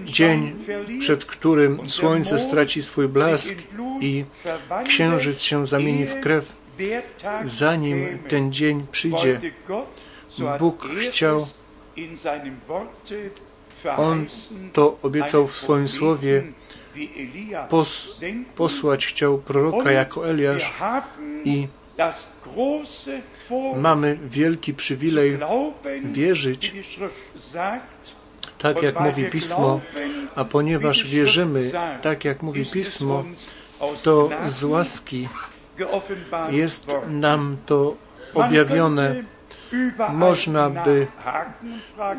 dzień, 0.05 0.55
przed 0.99 1.25
którym 1.25 1.89
słońce 1.89 2.39
straci 2.39 2.81
swój 2.81 3.07
blask 3.07 3.55
i 4.01 4.25
księżyc 4.85 5.41
się 5.41 5.67
zamieni 5.67 6.05
w 6.05 6.19
krew, 6.19 6.55
zanim 7.45 8.19
ten 8.27 8.51
dzień 8.51 8.85
przyjdzie, 8.91 9.39
Bóg 10.59 10.87
chciał, 10.99 11.47
On 13.97 14.25
to 14.73 14.97
obiecał 15.01 15.47
w 15.47 15.57
swoim 15.57 15.87
słowie, 15.87 16.43
pos, 17.69 18.21
posłać 18.55 19.05
chciał 19.05 19.37
proroka 19.37 19.91
jako 19.91 20.29
Eliasz 20.29 20.73
i 21.43 21.67
mamy 23.75 24.17
wielki 24.29 24.73
przywilej 24.73 25.39
wierzyć, 26.03 26.73
tak 28.57 28.81
jak 28.81 28.99
mówi 28.99 29.25
Pismo, 29.25 29.81
a 30.35 30.45
ponieważ 30.45 31.07
wierzymy, 31.07 31.71
tak 32.01 32.25
jak 32.25 32.41
mówi 32.41 32.65
Pismo, 32.65 33.23
to 34.03 34.29
z 34.47 34.63
łaski 34.63 35.29
jest 36.49 36.87
nam 37.09 37.57
to 37.65 37.95
objawione 38.33 39.23
można 40.09 40.69
by 40.69 41.07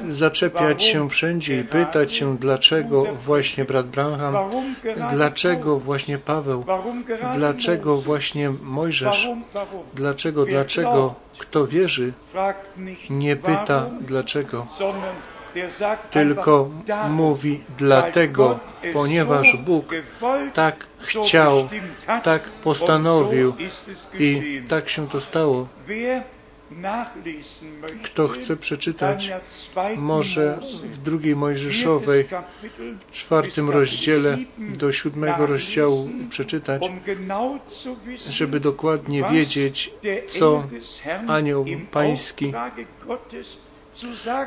zaczepiać 0.09 0.83
się 0.83 1.09
wszędzie 1.09 1.61
i 1.61 1.65
pytać 1.65 2.13
się, 2.13 2.37
dlaczego 2.37 3.05
właśnie 3.05 3.65
brat 3.65 3.87
Branham, 3.87 4.37
dlaczego 5.11 5.79
właśnie 5.79 6.19
Paweł, 6.19 6.65
dlaczego 7.35 7.97
właśnie 7.97 8.51
Mojżesz, 8.63 9.29
dlaczego, 9.95 10.47
dlaczego, 10.47 11.15
kto 11.39 11.67
wierzy, 11.67 12.13
nie 13.11 13.37
pyta 13.37 13.87
dlaczego, 14.01 14.67
tylko 16.11 16.71
mówi 17.11 17.61
dlatego, 17.79 18.59
ponieważ 18.93 19.57
Bóg 19.57 19.95
tak 20.55 20.87
chciał, 20.99 21.69
tak 22.23 22.43
postanowił 22.43 23.55
i 24.19 24.63
tak 24.69 24.89
się 24.89 25.09
to 25.09 25.21
stało. 25.21 25.69
Kto 28.03 28.29
chce 28.29 28.57
przeczytać, 28.57 29.33
może 29.97 30.59
w 30.83 30.99
drugiej 30.99 31.37
Mojżeszowej, 31.37 32.25
w 33.09 33.13
czwartym 33.13 33.71
rozdziale 33.71 34.39
do 34.59 34.93
siódmego 34.93 35.47
rozdziału 35.47 36.11
przeczytać, 36.31 36.91
żeby 38.31 38.61
dokładnie 38.61 39.25
wiedzieć, 39.33 39.95
co 40.27 40.67
anioł 41.29 41.65
pański 41.91 42.53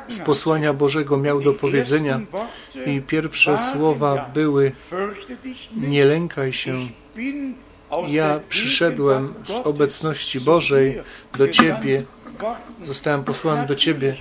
z 0.07 0.19
posłania 0.19 0.73
Bożego 0.73 1.17
miał 1.17 1.41
do 1.41 1.53
powiedzenia. 1.53 2.21
I 2.85 3.01
pierwsze 3.01 3.57
słowa 3.57 4.29
były 4.33 4.71
nie 5.77 6.05
lękaj 6.05 6.53
się, 6.53 6.89
ja 8.07 8.39
przyszedłem 8.49 9.33
z 9.43 9.51
obecności 9.51 10.39
Bożej 10.39 11.01
do 11.37 11.47
Ciebie, 11.47 12.03
zostałem 12.83 13.23
posłany 13.23 13.67
do 13.67 13.75
Ciebie 13.75 14.15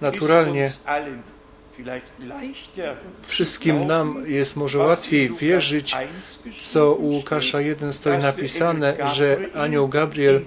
naturalnie. 0.00 0.72
Wszystkim 3.22 3.86
nam 3.86 4.24
jest 4.26 4.56
może 4.56 4.78
łatwiej 4.78 5.30
wierzyć, 5.30 5.96
co 6.58 6.94
u 6.94 7.06
Łukasza 7.06 7.60
1 7.60 7.92
stoi 7.92 8.18
napisane, 8.18 8.96
że 9.14 9.38
anioł 9.54 9.88
Gabriel 9.88 10.44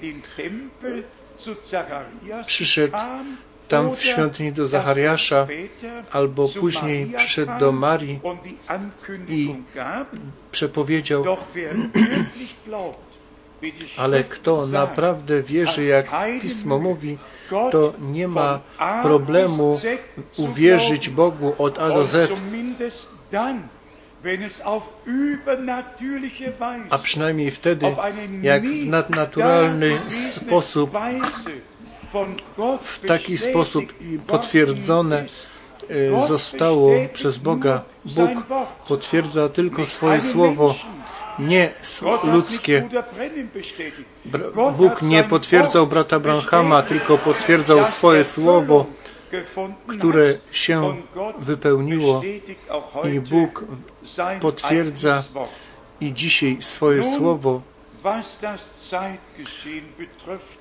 przyszedł 2.46 2.98
tam 3.67 3.95
w 3.95 4.04
świątyni 4.04 4.51
do 4.51 4.67
Zachariasza, 4.67 5.47
albo 6.12 6.47
później 6.60 7.13
przyszedł 7.17 7.51
do 7.60 7.71
Marii 7.71 8.19
i 9.30 9.56
przepowiedział, 10.51 11.25
ale 13.97 14.23
kto 14.23 14.67
naprawdę 14.67 15.41
wierzy, 15.41 15.84
jak 15.84 16.12
Pismo 16.41 16.80
mówi, 16.80 17.17
to 17.71 17.93
nie 17.99 18.28
ma 18.28 18.60
problemu 19.01 19.80
uwierzyć 20.38 21.10
Bogu 21.10 21.56
od 21.58 21.80
A 21.80 21.89
do 21.89 22.06
Z. 22.06 22.32
A 26.89 26.97
przynajmniej 26.97 27.51
wtedy, 27.51 27.95
jak 28.41 28.63
w 28.63 28.86
nadnaturalny 28.86 29.99
sposób 30.10 30.97
w 32.84 32.99
taki 33.08 33.38
sposób 33.38 33.86
potwierdzone 34.28 35.25
e, 35.89 36.28
zostało 36.28 36.89
przez 37.13 37.38
Boga. 37.38 37.82
Bóg 38.06 38.30
potwierdza 38.88 39.49
tylko 39.49 39.86
swoje 39.86 40.21
słowo, 40.21 40.75
nie 41.39 41.71
ludzkie. 42.23 42.89
Bóg 44.78 45.01
nie 45.01 45.23
potwierdzał 45.23 45.88
brata 45.88 46.19
Branhama, 46.19 46.84
tylko 46.84 47.17
potwierdzał 47.17 47.86
swoje 47.86 48.23
słowo, 48.23 48.86
które 49.88 50.34
się 50.51 50.95
wypełniło 51.39 52.21
i 53.13 53.19
Bóg 53.19 53.65
potwierdza 54.41 55.23
i 56.01 56.13
dzisiaj 56.13 56.58
swoje 56.62 57.04
słowo. 57.04 57.62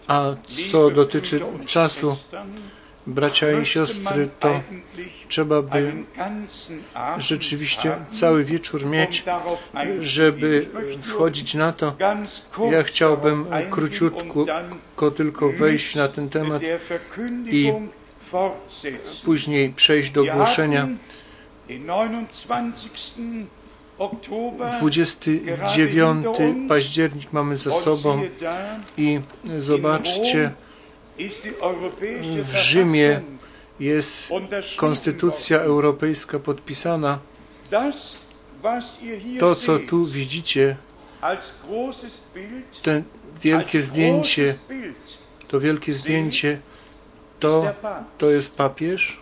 A 0.08 0.34
co 0.70 0.90
dotyczy 0.90 1.40
czasu, 1.66 2.16
bracia 3.06 3.60
i 3.60 3.66
siostry, 3.66 4.28
to 4.38 4.60
trzeba 5.28 5.62
by 5.62 5.92
rzeczywiście 7.18 7.96
cały 8.08 8.44
wieczór 8.44 8.86
mieć, 8.86 9.24
żeby 10.00 10.68
wchodzić 11.02 11.54
na 11.54 11.72
to. 11.72 11.96
Ja 12.70 12.82
chciałbym 12.82 13.46
króciutko 13.70 15.10
tylko 15.10 15.52
wejść 15.52 15.94
na 15.94 16.08
ten 16.08 16.28
temat 16.28 16.62
i 17.50 17.72
później 19.24 19.70
przejść 19.70 20.10
do 20.10 20.24
głoszenia. 20.24 20.88
29 24.78 26.26
październik 26.68 27.32
mamy 27.32 27.56
za 27.56 27.72
sobą 27.72 28.22
i 28.96 29.20
zobaczcie, 29.58 30.52
w 32.42 32.56
Rzymie 32.56 33.20
jest 33.80 34.28
Konstytucja 34.76 35.60
Europejska 35.60 36.38
podpisana. 36.38 37.18
To, 39.38 39.54
co 39.54 39.78
tu 39.78 40.06
widzicie, 40.06 40.76
to 42.82 42.90
wielkie 43.42 43.82
zdjęcie, 43.82 44.54
to 45.48 45.60
wielkie 45.60 45.94
zdjęcie, 45.94 46.60
to, 47.40 47.64
to 48.18 48.30
jest 48.30 48.56
papież, 48.56 49.20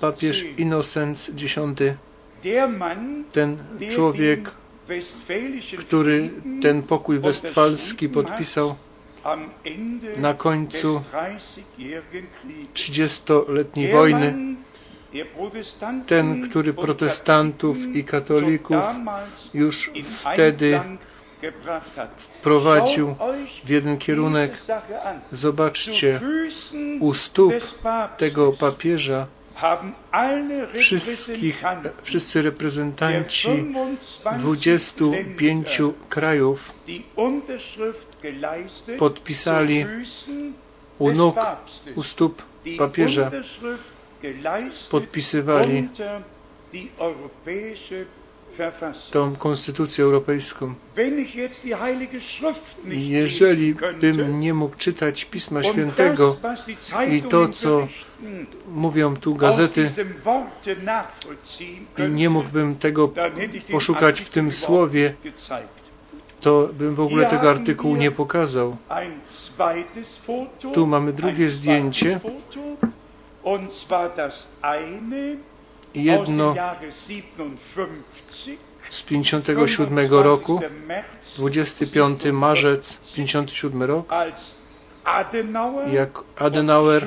papież 0.00 0.44
Innocenz 0.56 1.28
X, 1.28 1.54
ten 3.32 3.56
człowiek, 3.90 4.50
który 5.78 6.30
ten 6.62 6.82
pokój 6.82 7.18
westfalski 7.18 8.08
podpisał 8.08 8.74
na 10.16 10.34
końcu 10.34 11.02
30-letniej 12.74 13.92
wojny, 13.92 14.34
ten, 16.06 16.48
który 16.48 16.72
protestantów 16.72 17.76
i 17.94 18.04
katolików 18.04 18.84
już 19.54 19.90
wtedy 20.04 20.80
wprowadził 22.16 23.14
w 23.64 23.68
jeden 23.68 23.98
kierunek. 23.98 24.52
Zobaczcie, 25.32 26.20
u 27.00 27.14
stóp 27.14 27.54
tego 28.18 28.52
papieża 28.52 29.26
wszystkich, 30.74 31.62
wszyscy 32.02 32.42
reprezentanci 32.42 33.48
25 34.38 35.82
krajów 36.08 36.74
podpisali 38.98 39.86
u 40.98 41.10
nóg, 41.12 41.36
u 41.96 42.02
stóp 42.02 42.42
papieża, 42.78 43.30
podpisywali 44.90 45.88
tą 49.10 49.36
konstytucję 49.36 50.04
europejską. 50.04 50.74
Jeżeli 52.86 53.74
bym 54.00 54.40
nie 54.40 54.54
mógł 54.54 54.76
czytać 54.76 55.24
Pisma 55.24 55.62
Świętego 55.62 56.36
i 57.10 57.22
to, 57.22 57.48
co 57.48 57.88
mówią 58.68 59.16
tu 59.16 59.34
gazety, 59.34 59.90
i 61.98 62.02
nie 62.10 62.30
mógłbym 62.30 62.76
tego 62.76 63.12
poszukać 63.70 64.20
w 64.20 64.30
tym 64.30 64.52
słowie, 64.52 65.14
to 66.40 66.68
bym 66.72 66.94
w 66.94 67.00
ogóle 67.00 67.26
tego 67.26 67.50
artykułu 67.50 67.96
nie 67.96 68.10
pokazał. 68.10 68.76
Tu 70.72 70.86
mamy 70.86 71.12
drugie 71.12 71.50
zdjęcie. 71.50 72.20
Jedno 76.04 76.54
z 78.90 79.02
57 79.02 79.98
roku, 80.10 80.60
25 81.38 82.24
marzec 82.32 82.98
57 83.14 83.82
rok, 83.82 84.12
jak 85.92 86.10
Adenauer 86.36 87.06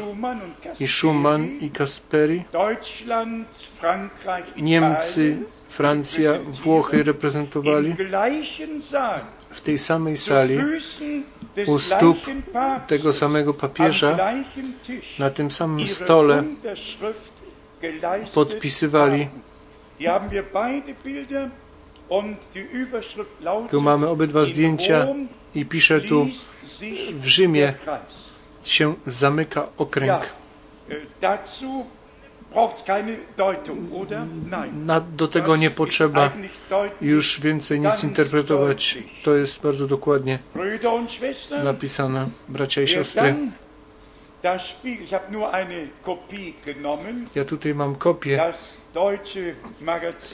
i 0.80 0.88
Schumann 0.88 1.60
i 1.60 1.70
Kasperi, 1.70 2.44
Niemcy, 4.58 5.38
Francja, 5.68 6.34
Włochy 6.48 7.04
reprezentowali 7.04 7.96
w 9.50 9.62
tej 9.62 9.78
samej 9.78 10.18
sali 10.18 10.58
u 11.68 11.80
stóp 11.80 12.18
tego 12.88 13.14
samego 13.14 13.54
papieża 13.54 14.18
na 15.20 15.30
tym 15.30 15.52
samym 15.52 15.88
stole 15.88 16.44
podpisywali. 18.34 19.28
Tu 23.70 23.82
mamy 23.82 24.08
obydwa 24.10 24.46
zdjęcia 24.46 25.08
i 25.56 25.66
pisze 25.66 26.02
tu 26.02 26.28
w 27.14 27.26
Rzymie 27.28 27.74
się 28.64 28.94
zamyka 29.06 29.68
okręg. 29.78 30.22
Na, 34.86 35.00
do 35.00 35.28
tego 35.28 35.56
nie 35.56 35.72
potrzeba 35.72 36.32
już 37.02 37.42
więcej 37.42 37.80
nic 37.80 38.04
interpretować. 38.04 38.98
To 39.24 39.36
jest 39.36 39.64
bardzo 39.64 39.88
dokładnie 39.88 40.40
napisane, 41.64 42.28
bracia 42.50 42.82
i 42.82 42.88
siostry. 42.88 43.36
Ja 47.36 47.46
tutaj 47.46 47.76
mam 47.76 47.96
kopię 47.96 48.54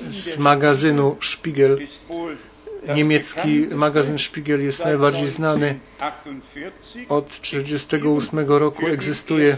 z 0.09 0.37
magazynu 0.37 1.17
Spiegel. 1.21 1.77
Niemiecki 2.95 3.67
magazyn 3.75 4.17
Spiegel 4.17 4.63
jest 4.63 4.85
najbardziej 4.85 5.27
znany. 5.27 5.79
Od 7.09 7.25
1948 7.25 8.39
roku 8.39 8.87
egzystuje. 8.87 9.57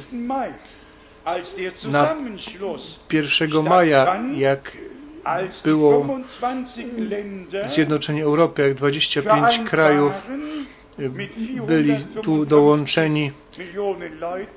Na 1.91 2.15
1 3.12 3.63
maja, 3.63 4.23
jak 4.35 4.77
było 5.63 6.19
zjednoczenie 7.65 8.23
Europy, 8.23 8.62
jak 8.62 8.73
25 8.73 9.59
krajów 9.59 10.13
byli 11.67 11.95
tu 12.23 12.45
dołączeni 12.45 13.31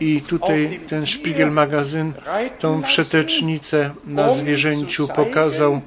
i 0.00 0.22
tutaj 0.22 0.80
ten 0.88 1.06
Spiegel 1.06 1.50
magazyn 1.50 2.12
tą 2.58 2.82
przetecznicę 2.82 3.90
na 4.06 4.30
zwierzęciu 4.30 5.08
pokazał, 5.08 5.80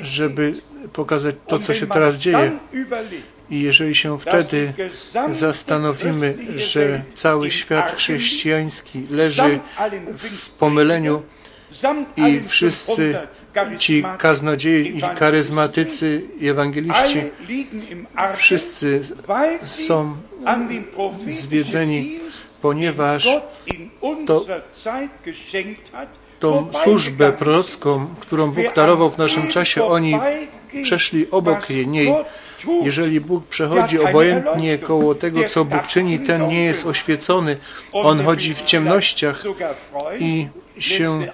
żeby 0.00 0.54
pokazać 0.92 1.34
to, 1.46 1.58
co 1.58 1.74
się 1.74 1.86
teraz 1.86 2.16
dzieje. 2.16 2.58
I 3.50 3.60
jeżeli 3.60 3.94
się 3.94 4.18
wtedy 4.18 4.72
zastanowimy, 5.28 6.38
że 6.54 7.02
cały 7.14 7.50
świat 7.50 7.92
chrześcijański 7.92 9.06
leży 9.10 9.60
w 10.18 10.50
pomyleniu 10.50 11.22
i 12.16 12.40
wszyscy 12.40 13.18
ci 13.78 14.04
kaznodzieje 14.18 14.82
i 14.82 15.00
charyzmatycy 15.00 16.22
i 16.40 16.48
ewangeliści, 16.48 17.22
wszyscy 18.36 19.00
są 19.62 20.16
zwiedzeni, 21.28 22.20
ponieważ 22.62 23.28
to, 24.26 24.44
tą 26.40 26.72
służbę 26.72 27.32
prorocką, 27.32 28.06
którą 28.20 28.50
Bóg 28.50 28.74
darował 28.74 29.10
w 29.10 29.18
naszym 29.18 29.48
czasie, 29.48 29.84
oni 29.84 30.18
przeszli 30.82 31.30
obok 31.30 31.70
niej. 31.70 32.14
Jeżeli 32.82 33.20
Bóg 33.20 33.46
przechodzi 33.46 33.98
obojętnie 33.98 34.78
koło 34.78 35.14
tego, 35.14 35.44
co 35.44 35.64
Bóg 35.64 35.86
czyni, 35.86 36.18
ten 36.18 36.46
nie 36.46 36.64
jest 36.64 36.86
oświecony. 36.86 37.56
On 37.92 38.24
chodzi 38.24 38.54
w 38.54 38.62
ciemnościach 38.62 39.44
i 40.18 40.46
się 40.78 41.26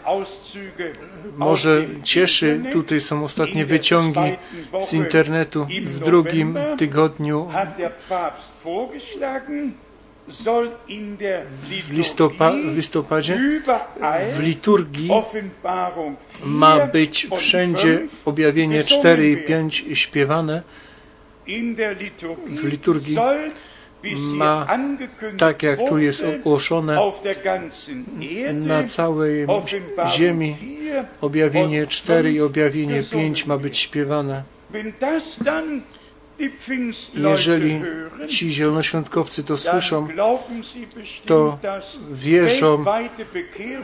może 1.37 1.87
cieszy. 2.03 2.63
Tutaj 2.73 3.01
są 3.01 3.25
ostatnie 3.25 3.65
wyciągi 3.67 4.37
z 4.81 4.93
internetu. 4.93 5.67
W 5.85 6.01
drugim 6.01 6.59
tygodniu 6.79 7.49
w, 11.87 11.91
listopa 11.91 12.53
w 12.53 12.77
listopadzie 12.77 13.39
w 14.37 14.41
liturgii 14.41 15.11
ma 16.45 16.87
być 16.87 17.29
wszędzie 17.37 18.07
objawienie 18.25 18.85
4 18.85 19.31
i 19.31 19.37
5 19.37 19.85
śpiewane. 19.95 20.63
W 22.47 22.65
liturgii 22.65 23.17
ma, 24.13 24.67
tak 25.39 25.63
jak 25.63 25.89
tu 25.89 25.99
jest 25.99 26.25
ogłoszone, 26.25 27.13
na 28.53 28.85
całej 28.85 29.47
ziemi. 30.07 30.57
objawienie 31.21 31.87
4 31.87 32.33
i 32.33 32.41
objawienie 32.41 33.03
5 33.03 33.47
ma 33.47 33.59
być 33.59 33.79
śpiewane. 33.79 34.43
Jeżeli 37.15 37.81
ci 38.29 38.51
zielonoświątkowcy 38.51 39.45
to 39.45 39.59
słyszą, 39.59 40.09
to 41.27 41.59
wierzą, 42.11 42.85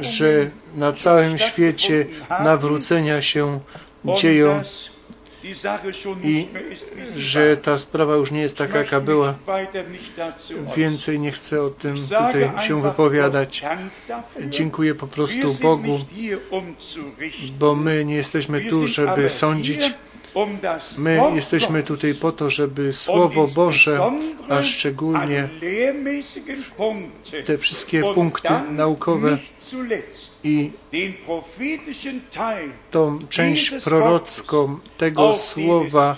że 0.00 0.50
na 0.76 0.92
całym 0.92 1.38
świecie 1.38 2.06
nawrócenia 2.44 3.22
się 3.22 3.61
dzieją 4.16 4.62
i 6.22 6.48
że 7.16 7.57
ta 7.57 7.79
sprawa 7.79 8.14
już 8.14 8.31
nie 8.31 8.40
jest 8.40 8.57
taka, 8.57 8.79
jaka 8.79 9.00
była. 9.00 9.35
Więcej 10.76 11.20
nie 11.20 11.33
chcę 11.33 11.62
o 11.62 11.70
tym 11.70 11.96
tutaj 11.96 12.50
się 12.66 12.83
wypowiadać. 12.83 13.64
Dziękuję 14.46 14.94
po 14.94 15.07
prostu 15.07 15.55
Bogu, 15.62 16.00
bo 17.59 17.74
my 17.74 18.05
nie 18.05 18.14
jesteśmy 18.14 18.61
tu, 18.61 18.87
żeby 18.87 19.29
sądzić. 19.29 19.81
My 20.98 21.20
jesteśmy 21.35 21.83
tutaj 21.83 22.14
po 22.14 22.33
to, 22.33 22.50
żeby 22.50 22.92
Słowo 22.92 23.46
Boże, 23.46 24.00
a 24.48 24.62
szczególnie 24.62 25.48
te 27.46 27.59
wszystkie 27.59 28.03
punkty 28.14 28.48
naukowe 28.70 29.38
i 30.44 30.70
tą 32.90 33.18
część 33.29 33.70
prorocką 33.85 34.79
tego 34.98 35.33
słowa, 35.33 36.16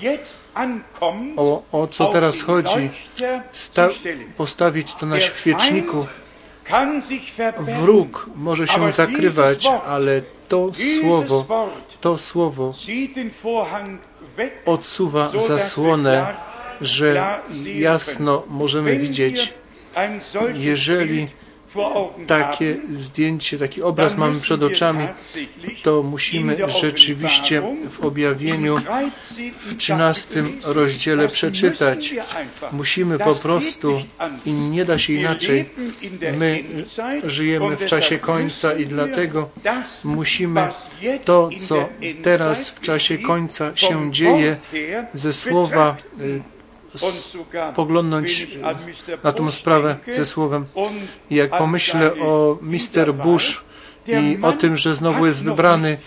o, 1.37 1.62
o 1.72 1.87
co 1.87 2.06
teraz 2.06 2.40
chodzi, 2.40 2.90
postawić 4.37 4.94
to 4.94 5.06
na 5.06 5.20
świeczniku. 5.20 6.06
Wróg 7.58 8.30
może 8.37 8.68
się 8.68 8.92
zakrywać, 8.92 9.66
ale 9.87 10.22
to 10.48 10.70
słowo, 11.00 11.44
to 12.00 12.18
słowo 12.18 12.74
odsuwa 14.66 15.28
zasłonę, 15.28 16.35
że 16.80 17.40
jasno 17.74 18.42
możemy 18.48 18.96
widzieć, 18.96 19.54
jeżeli 20.54 21.26
takie 22.26 22.76
zdjęcie, 22.90 23.58
taki 23.58 23.82
obraz 23.82 24.16
mamy 24.16 24.40
przed 24.40 24.62
oczami, 24.62 25.08
to 25.82 26.02
musimy 26.02 26.56
rzeczywiście 26.68 27.62
w 27.90 28.04
objawieniu 28.04 28.76
w 29.58 29.76
13 29.76 30.44
rozdziale 30.64 31.28
przeczytać. 31.28 32.14
Musimy 32.72 33.18
po 33.18 33.35
prostu 33.35 34.02
i 34.46 34.52
nie 34.52 34.85
da 34.85 34.98
się 34.98 35.12
inaczej. 35.12 35.64
My 36.38 36.64
żyjemy 37.24 37.76
w 37.76 37.85
czasie 37.85 38.18
końca 38.18 38.74
i 38.74 38.87
dlatego 38.87 39.48
musimy 40.04 40.68
to, 41.24 41.50
co 41.58 41.88
teraz 42.22 42.70
w 42.70 42.80
czasie 42.80 43.18
końca 43.18 43.76
się 43.76 44.12
dzieje, 44.12 44.56
ze 45.14 45.32
słowa 45.32 45.96
spoglądnąć 47.72 48.48
na 49.24 49.33
tę 49.33 49.52
sprawę 49.52 49.96
ze 50.12 50.26
słowem. 50.26 50.66
Jak 51.31 51.50
pomyślę 51.59 52.14
o 52.14 52.59
Mr. 52.62 53.14
Bush 53.14 53.64
i 54.07 54.38
o 54.42 54.52
tym, 54.52 54.76
że 54.76 54.94
znowu 54.94 55.26
jest 55.26 55.44
wybrany, 55.44 55.98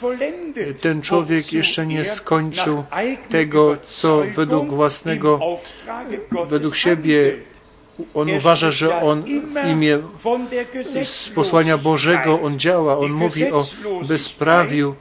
ten 0.82 1.02
człowiek 1.02 1.54
jeszcze 1.54 1.88
nie 1.88 2.06
skończył 2.06 2.84
tego, 3.30 3.78
co 3.84 4.24
według 4.36 4.70
własnego, 4.70 5.40
według 6.50 6.76
siebie 6.76 7.38
on 8.14 8.30
uważa, 8.30 8.72
że 8.72 9.02
on 9.02 9.24
w 9.24 9.68
imię 9.70 10.00
z 11.04 11.30
posłania 11.30 11.78
Bożego 11.78 12.42
on 12.42 12.60
działa, 12.60 12.98
on 12.98 13.12
mówi 13.12 13.52
o 13.52 13.66
bezprawiu. 14.08 14.96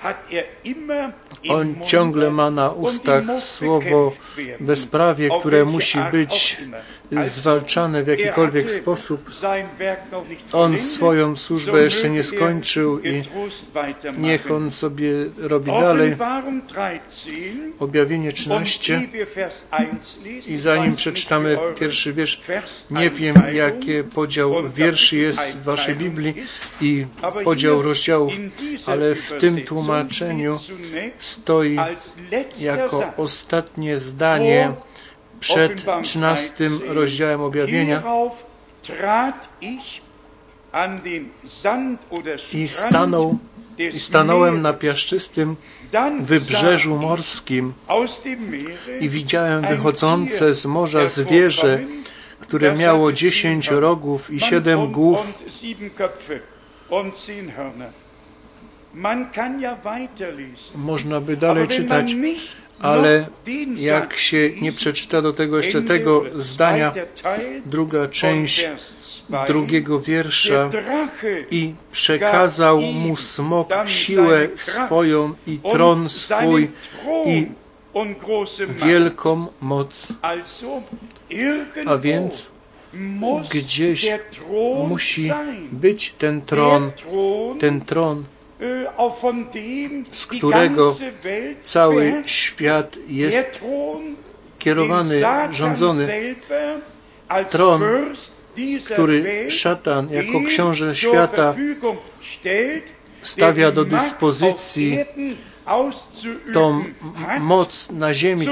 On 1.48 1.74
ciągle 1.86 2.30
ma 2.30 2.50
na 2.50 2.70
ustach 2.70 3.24
słowo 3.38 4.12
bezprawie, 4.60 5.28
które 5.40 5.64
musi 5.64 5.98
być 6.12 6.58
zwalczane 7.24 8.02
w 8.02 8.06
jakikolwiek 8.06 8.70
sposób. 8.70 9.30
On 10.52 10.78
swoją 10.78 11.36
służbę 11.36 11.82
jeszcze 11.82 12.10
nie 12.10 12.22
skończył 12.22 13.00
i 13.00 13.22
niech 14.18 14.50
on 14.50 14.70
sobie 14.70 15.10
robi 15.36 15.70
dalej. 15.72 16.16
Objawienie 17.78 18.32
13 18.32 19.08
i 20.46 20.58
zanim 20.58 20.96
przeczytamy 20.96 21.58
pierwszy 21.80 22.12
wiersz, 22.12 22.40
nie 22.90 23.10
wiem 23.10 23.34
jaki 23.52 24.04
podział 24.14 24.68
wierszy 24.68 25.16
jest 25.16 25.56
w 25.56 25.62
waszej 25.62 25.96
Biblii 25.96 26.34
i 26.80 27.06
podział 27.44 27.82
rozdziałów, 27.82 28.32
ale 28.86 29.14
w 29.14 29.32
tym 29.38 29.62
tłumaczeniu 29.62 30.58
stoi 31.18 31.78
jako 32.58 33.12
ostatnie 33.16 33.96
zdanie 33.96 34.72
przed 35.44 35.84
13 36.02 36.70
rozdziałem 36.86 37.40
objawienia. 37.40 38.02
i 42.52 42.68
stanął 42.68 43.38
i 43.78 44.00
stanąłem 44.00 44.62
na 44.62 44.72
piaszczystym 44.72 45.56
wybrzeżu 46.20 46.96
morskim 46.96 47.72
i 49.00 49.08
widziałem 49.08 49.66
wychodzące 49.66 50.54
z 50.54 50.66
morza 50.66 51.06
zwierzę, 51.06 51.80
które 52.40 52.76
miało 52.76 53.12
dziesięć 53.12 53.68
rogów 53.70 54.30
i 54.30 54.40
siedem 54.40 54.92
głów. 54.92 55.44
Można 60.74 61.20
by 61.20 61.36
dalej 61.36 61.68
czytać, 61.68 62.16
ale 62.78 63.26
jak 63.76 64.16
się 64.16 64.50
nie 64.60 64.72
przeczyta 64.72 65.22
do 65.22 65.32
tego 65.32 65.56
jeszcze 65.56 65.82
tego 65.82 66.24
zdania, 66.34 66.92
druga 67.66 68.08
część 68.08 68.66
drugiego 69.46 70.00
wiersza 70.00 70.70
i 71.50 71.74
przekazał 71.92 72.80
mu 72.80 73.16
smok 73.16 73.72
siłę 73.86 74.48
swoją 74.54 75.34
i 75.46 75.58
tron 75.58 76.08
swój 76.08 76.70
i 77.26 77.46
wielką 78.68 79.46
moc. 79.60 80.12
A 81.86 81.96
więc 81.96 82.48
gdzieś 83.50 84.12
musi 84.88 85.32
być 85.72 86.12
ten 86.12 86.42
tron, 86.42 86.92
ten 87.60 87.80
tron, 87.80 88.24
z 90.10 90.26
którego 90.26 90.96
cały 91.62 92.22
świat 92.26 92.96
jest 93.08 93.60
kierowany, 94.58 95.22
rządzony. 95.50 96.34
Tron, 97.50 97.82
który 98.84 99.50
szatan 99.50 100.08
jako 100.10 100.46
książę 100.46 100.94
świata 100.94 101.54
stawia 103.22 103.70
do 103.72 103.84
dyspozycji 103.84 104.98
tą 106.52 106.84
moc 107.40 107.90
na 107.90 108.14
ziemi, 108.14 108.46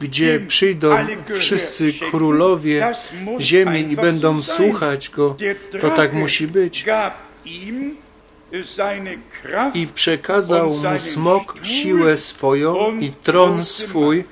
gdzie 0.00 0.40
przyjdą 0.40 0.96
wszyscy 1.34 1.92
królowie 2.10 2.92
ziemi 3.40 3.92
i 3.92 3.96
będą 3.96 4.42
słuchać 4.42 5.10
Go, 5.10 5.36
to 5.80 5.90
tak 5.90 6.12
musi 6.12 6.48
być. 6.48 6.84
I 9.74 9.86
przekazał 9.86 10.70
mu 10.70 10.98
smok 10.98 11.56
siłę 11.62 12.16
swoją 12.16 12.98
i 12.98 13.10
tron 13.10 13.64
swój 13.64 14.24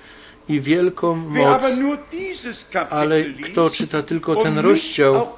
i 0.48 0.60
wielką 0.60 1.16
moc. 1.16 1.62
Ale 2.90 3.24
kto 3.24 3.70
czyta 3.70 4.02
tylko 4.02 4.36
ten 4.36 4.58
rozdział 4.58 5.32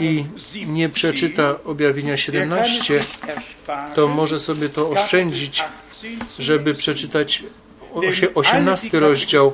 i 0.00 0.24
nie 0.66 0.88
przeczyta 0.88 1.58
objawienia 1.64 2.16
17, 2.16 3.00
to 3.94 4.08
może 4.08 4.40
sobie 4.40 4.68
to 4.68 4.90
oszczędzić, 4.90 5.64
żeby 6.38 6.74
przeczytać 6.74 7.42
18 8.34 9.00
rozdział, 9.00 9.52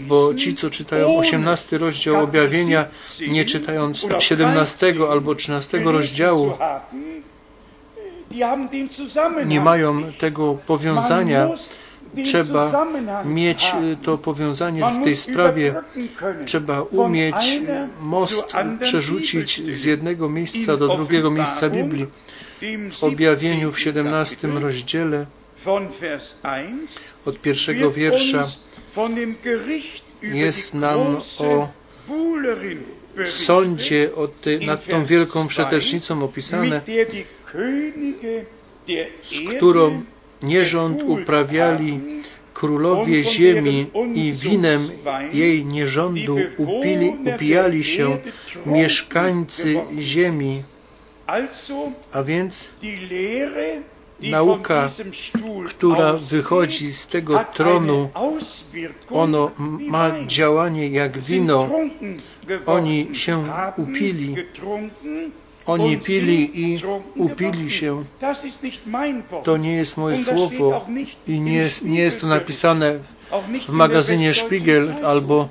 bo 0.00 0.34
ci, 0.34 0.54
co 0.54 0.70
czytają 0.70 1.16
18 1.16 1.78
rozdział 1.78 2.24
objawienia, 2.24 2.84
nie 3.28 3.44
czytając 3.44 4.06
17 4.18 4.94
albo 5.10 5.34
13 5.34 5.78
rozdziału, 5.78 6.52
nie 9.46 9.60
mają 9.60 10.12
tego 10.12 10.54
powiązania. 10.66 11.48
Trzeba 12.24 12.86
mieć 13.24 13.72
to 14.02 14.18
powiązanie 14.18 14.82
w 15.00 15.04
tej 15.04 15.16
sprawie. 15.16 15.74
Trzeba 16.44 16.82
umieć 16.82 17.60
most 18.00 18.56
przerzucić 18.80 19.62
z 19.62 19.84
jednego 19.84 20.28
miejsca 20.28 20.76
do 20.76 20.96
drugiego 20.96 21.30
miejsca 21.30 21.70
Biblii. 21.70 22.06
W 22.90 23.04
objawieniu 23.04 23.72
w 23.72 23.80
17 23.80 24.48
rozdziale 24.48 25.26
od 27.26 27.40
pierwszego 27.40 27.90
wiersza 27.90 28.46
jest 30.22 30.74
nam 30.74 31.16
o 31.38 31.68
sądzie 33.26 34.10
nad 34.66 34.86
tą 34.86 35.04
wielką 35.04 35.48
przetecznicą 35.48 36.22
opisane, 36.22 36.80
z 39.22 39.56
którą 39.56 40.02
nierząd 40.42 41.02
uprawiali 41.02 42.00
królowie 42.54 43.24
ziemi 43.24 43.86
i 44.14 44.32
winem 44.32 44.90
jej 45.32 45.64
nierządu 45.64 46.38
upili, 46.56 47.16
upijali 47.34 47.84
się 47.84 48.18
mieszkańcy 48.66 49.80
ziemi. 50.00 50.62
A 52.12 52.22
więc 52.22 52.68
nauka, 54.20 54.90
która 55.68 56.12
wychodzi 56.12 56.92
z 56.92 57.06
tego 57.06 57.44
tronu, 57.54 58.08
ono 59.10 59.50
ma 59.80 60.10
działanie 60.26 60.88
jak 60.88 61.18
wino. 61.18 61.68
Oni 62.66 63.08
się 63.12 63.44
upili, 63.76 64.36
oni 65.66 65.98
pili 65.98 66.60
i 66.60 66.78
upili 67.16 67.70
się. 67.70 68.04
To 69.42 69.56
nie 69.56 69.76
jest 69.76 69.96
moje 69.96 70.16
słowo 70.16 70.86
i 71.26 71.40
nie, 71.40 71.68
nie 71.82 72.00
jest 72.00 72.20
to 72.20 72.26
napisane 72.26 72.98
w 73.68 73.72
magazynie 73.72 74.34
Spiegel 74.34 74.94
albo 75.04 75.48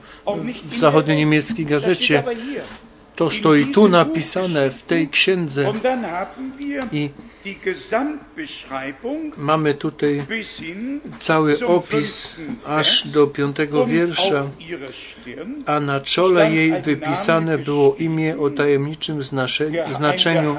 w 0.65 0.77
zachodnio-niemieckiej 0.77 1.65
gazecie. 1.65 2.23
To 3.15 3.29
stoi 3.29 3.65
tu 3.65 3.87
napisane 3.87 4.69
w 4.69 4.83
tej 4.83 5.09
księdze. 5.09 5.71
I 6.91 7.09
mamy 9.37 9.73
tutaj 9.73 10.25
cały 11.19 11.67
opis 11.67 12.35
aż 12.67 13.07
do 13.07 13.27
piątego 13.27 13.85
wiersza, 13.85 14.49
a 15.65 15.79
na 15.79 15.99
czole 15.99 16.51
jej 16.51 16.81
wypisane 16.81 17.57
było 17.57 17.95
imię 17.95 18.37
o 18.37 18.49
tajemniczym 18.49 19.23
znaczeniu. 19.89 20.55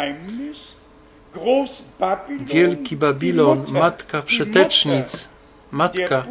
Wielki 2.40 2.96
Babilon, 2.96 3.64
matka 3.72 4.22
wszetecznic, 4.22 5.28
matka 5.70 6.26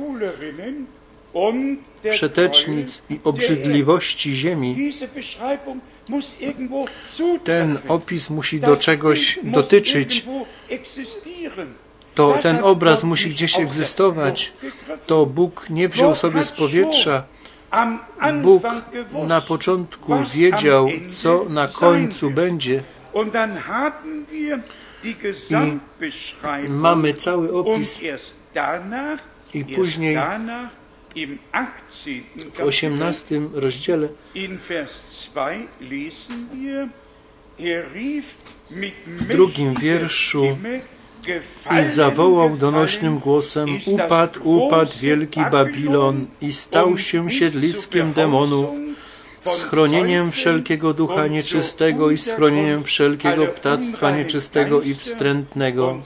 wszetecznic 2.11 3.03
i 3.09 3.19
obrzydliwości 3.23 4.33
ziemi. 4.33 4.91
Ten 7.43 7.77
opis 7.87 8.29
musi 8.29 8.59
do 8.59 8.77
czegoś 8.77 9.39
dotyczyć. 9.43 10.25
To 12.15 12.37
ten 12.41 12.63
obraz 12.63 13.03
musi 13.03 13.29
gdzieś 13.29 13.59
egzystować. 13.59 14.53
To 15.05 15.25
Bóg 15.25 15.69
nie 15.69 15.89
wziął 15.89 16.15
sobie 16.15 16.43
z 16.43 16.51
powietrza. 16.51 17.23
Bóg 18.41 18.63
na 19.27 19.41
początku 19.41 20.13
wiedział, 20.33 20.89
co 21.09 21.45
na 21.49 21.67
końcu 21.67 22.31
będzie. 22.31 22.83
I 26.65 26.69
mamy 26.69 27.13
cały 27.13 27.53
opis 27.53 28.01
i 29.53 29.65
później 29.65 30.17
w 32.53 32.59
18 32.59 33.41
rozdziale 33.53 34.09
w 39.07 39.25
drugim 39.27 39.73
wierszu 39.73 40.57
i 41.81 41.83
zawołał 41.83 42.57
donośnym 42.57 43.19
głosem 43.19 43.69
upadł, 43.85 44.49
upadł 44.49 44.91
wielki 44.99 45.41
Babilon 45.51 46.27
i 46.41 46.53
stał 46.53 46.97
się 46.97 47.31
siedliskiem 47.31 48.13
demonów, 48.13 48.69
schronieniem 49.45 50.31
wszelkiego 50.31 50.93
ducha 50.93 51.27
nieczystego 51.27 52.11
i 52.11 52.17
schronieniem 52.17 52.83
wszelkiego 52.83 53.47
ptactwa 53.47 54.17
nieczystego 54.17 54.81
i 54.81 54.95
wstrętnego 54.95 56.01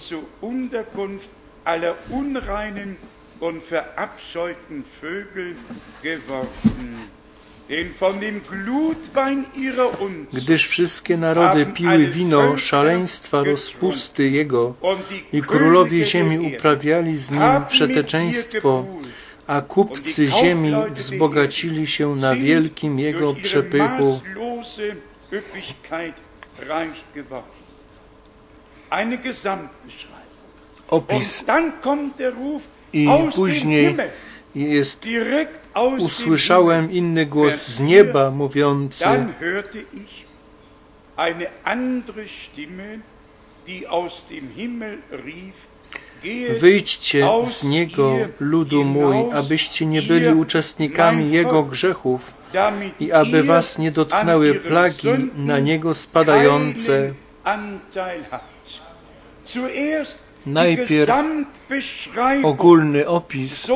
und 3.39 3.63
verabscheuten 3.63 4.83
Vögel 5.01 5.55
geworden. 6.03 7.09
Gdyż 10.33 10.67
wszystkie 10.67 11.17
narody 11.17 11.65
piły 11.65 12.07
wino 12.07 12.57
szaleństwa 12.57 13.43
rozpusty 13.43 14.29
Jego 14.29 14.75
i 15.33 15.41
królowie 15.41 16.05
ziemi 16.05 16.55
uprawiali 16.55 17.17
z 17.17 17.31
Nim 17.31 17.65
wszeteczeństwo, 17.67 18.85
a 19.47 19.61
kupcy 19.61 20.27
ziemi 20.27 20.73
wzbogacili 20.91 21.87
się 21.87 22.15
na 22.15 22.35
wielkim 22.35 22.99
Jego 22.99 23.33
przepychu. 23.33 24.21
Opis 30.87 31.45
i 32.93 33.07
później 33.35 33.95
jest 34.55 35.05
usłyszałem 35.97 36.91
inny 36.91 37.25
głos 37.25 37.67
z 37.67 37.79
nieba 37.81 38.31
mówiący 38.31 39.05
Wyjdźcie 46.59 47.29
z 47.45 47.63
niego, 47.63 48.17
ludu 48.39 48.83
mój, 48.83 49.15
abyście 49.33 49.85
nie 49.85 50.01
byli 50.01 50.27
uczestnikami 50.27 51.31
jego 51.31 51.63
grzechów 51.63 52.33
i 52.99 53.11
aby 53.11 53.43
was 53.43 53.79
nie 53.79 53.91
dotknęły 53.91 54.55
plagi 54.55 55.09
na 55.35 55.59
niego 55.59 55.93
spadające. 55.93 57.13
Najpierw 60.45 61.11
ogólny 62.43 63.07
opis, 63.07 63.67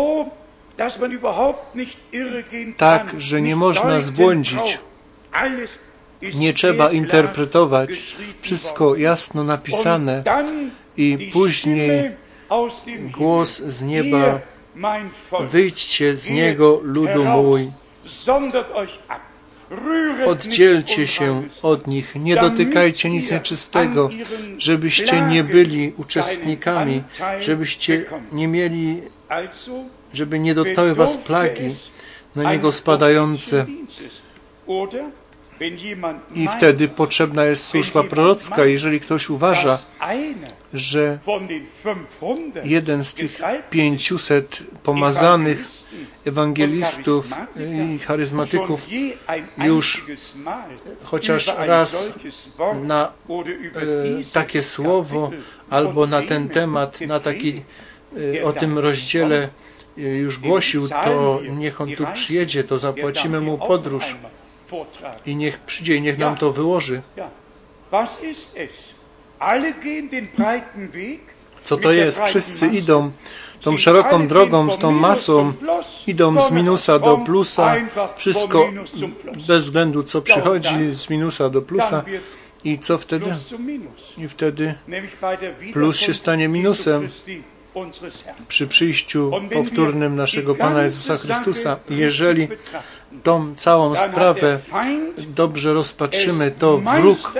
tak, 2.77 3.15
że 3.17 3.41
nie 3.41 3.55
można 3.55 4.01
zbłądzić. 4.01 4.79
Nie 6.35 6.53
trzeba 6.53 6.91
interpretować. 6.91 8.15
Wszystko 8.41 8.95
jasno 8.95 9.43
napisane 9.43 10.23
i 10.97 11.29
później 11.33 12.11
głos 12.99 13.59
z 13.59 13.83
nieba 13.83 14.39
wyjdźcie 15.39 16.15
z 16.15 16.29
niego, 16.29 16.79
ludu 16.83 17.25
mój. 17.25 17.71
Oddzielcie 20.25 21.07
się 21.07 21.43
od 21.61 21.87
nich, 21.87 22.15
nie 22.15 22.35
dotykajcie 22.35 23.09
nic 23.09 23.31
nieczystego, 23.31 24.09
żebyście 24.57 25.21
nie 25.21 25.43
byli 25.43 25.93
uczestnikami, 25.97 27.03
żebyście 27.39 28.05
nie 28.31 28.47
mieli, 28.47 29.01
żeby 30.13 30.39
nie 30.39 30.55
dotknęły 30.55 30.95
was 30.95 31.17
plagi 31.17 31.75
na 32.35 32.51
niego 32.51 32.71
spadające. 32.71 33.65
I 36.35 36.47
wtedy 36.57 36.87
potrzebna 36.87 37.45
jest 37.45 37.65
służba 37.65 38.03
prorocka. 38.03 38.65
Jeżeli 38.65 38.99
ktoś 38.99 39.29
uważa, 39.29 39.79
że 40.73 41.19
jeden 42.63 43.03
z 43.03 43.13
tych 43.13 43.41
pięciuset 43.69 44.59
pomazanych 44.83 45.67
ewangelistów 46.25 47.29
i 47.95 47.99
charyzmatyków 47.99 48.87
już 49.57 50.05
chociaż 51.03 51.53
raz 51.57 52.11
na 52.83 53.11
e, 53.29 54.33
takie 54.33 54.63
słowo 54.63 55.31
albo 55.69 56.07
na 56.07 56.21
ten 56.21 56.49
temat, 56.49 57.01
na 57.01 57.19
taki, 57.19 57.61
e, 58.37 58.45
o 58.45 58.53
tym 58.53 58.79
rozdziale 58.79 59.49
już 59.97 60.39
głosił, 60.39 60.89
to 60.89 61.41
niech 61.57 61.81
on 61.81 61.95
tu 61.95 62.05
przyjedzie, 62.13 62.63
to 62.63 62.79
zapłacimy 62.79 63.41
mu 63.41 63.57
podróż 63.57 64.15
i 65.25 65.35
niech 65.35 65.59
przyjdzie 65.59 65.95
i 65.95 66.01
niech 66.01 66.17
nam 66.17 66.35
to 66.35 66.51
wyłoży. 66.51 67.01
Co 71.63 71.77
to 71.77 71.91
jest? 71.91 72.21
Wszyscy 72.23 72.67
idą 72.67 73.11
tą 73.61 73.77
szeroką 73.77 74.27
drogą, 74.27 74.71
z 74.71 74.77
tą 74.77 74.91
masą, 74.91 75.53
idą 76.07 76.41
z 76.41 76.51
minusa 76.51 76.99
do 76.99 77.17
plusa, 77.17 77.75
wszystko 78.15 78.71
bez 79.47 79.63
względu 79.63 80.03
co 80.03 80.21
przychodzi, 80.21 80.91
z 80.91 81.09
minusa 81.09 81.49
do 81.49 81.61
plusa. 81.61 82.03
I 82.63 82.79
co 82.79 82.97
wtedy? 82.97 83.35
I 84.17 84.27
wtedy 84.27 84.75
plus 85.73 85.97
się 85.97 86.13
stanie 86.13 86.47
minusem 86.47 87.09
przy 88.47 88.67
przyjściu 88.67 89.31
powtórnym 89.53 90.15
naszego 90.15 90.55
Pana 90.55 90.83
Jezusa 90.83 91.17
Chrystusa. 91.17 91.77
Jeżeli 91.89 92.47
tą 93.23 93.55
całą 93.55 93.95
sprawę. 93.95 94.59
dobrze 95.27 95.73
rozpatrzymy, 95.73 96.51
to 96.51 96.77
wróg 96.77 97.33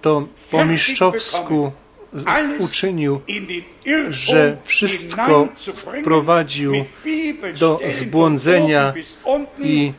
to 0.00 0.26
po 0.50 0.64
mistrzowsku 0.64 1.72
uczynił, 2.58 3.20
że 4.08 4.56
wszystko 4.64 5.48
wprowadził 5.74 6.72
do 7.58 7.80
zbłądzenia 7.88 8.94
i 9.58 9.92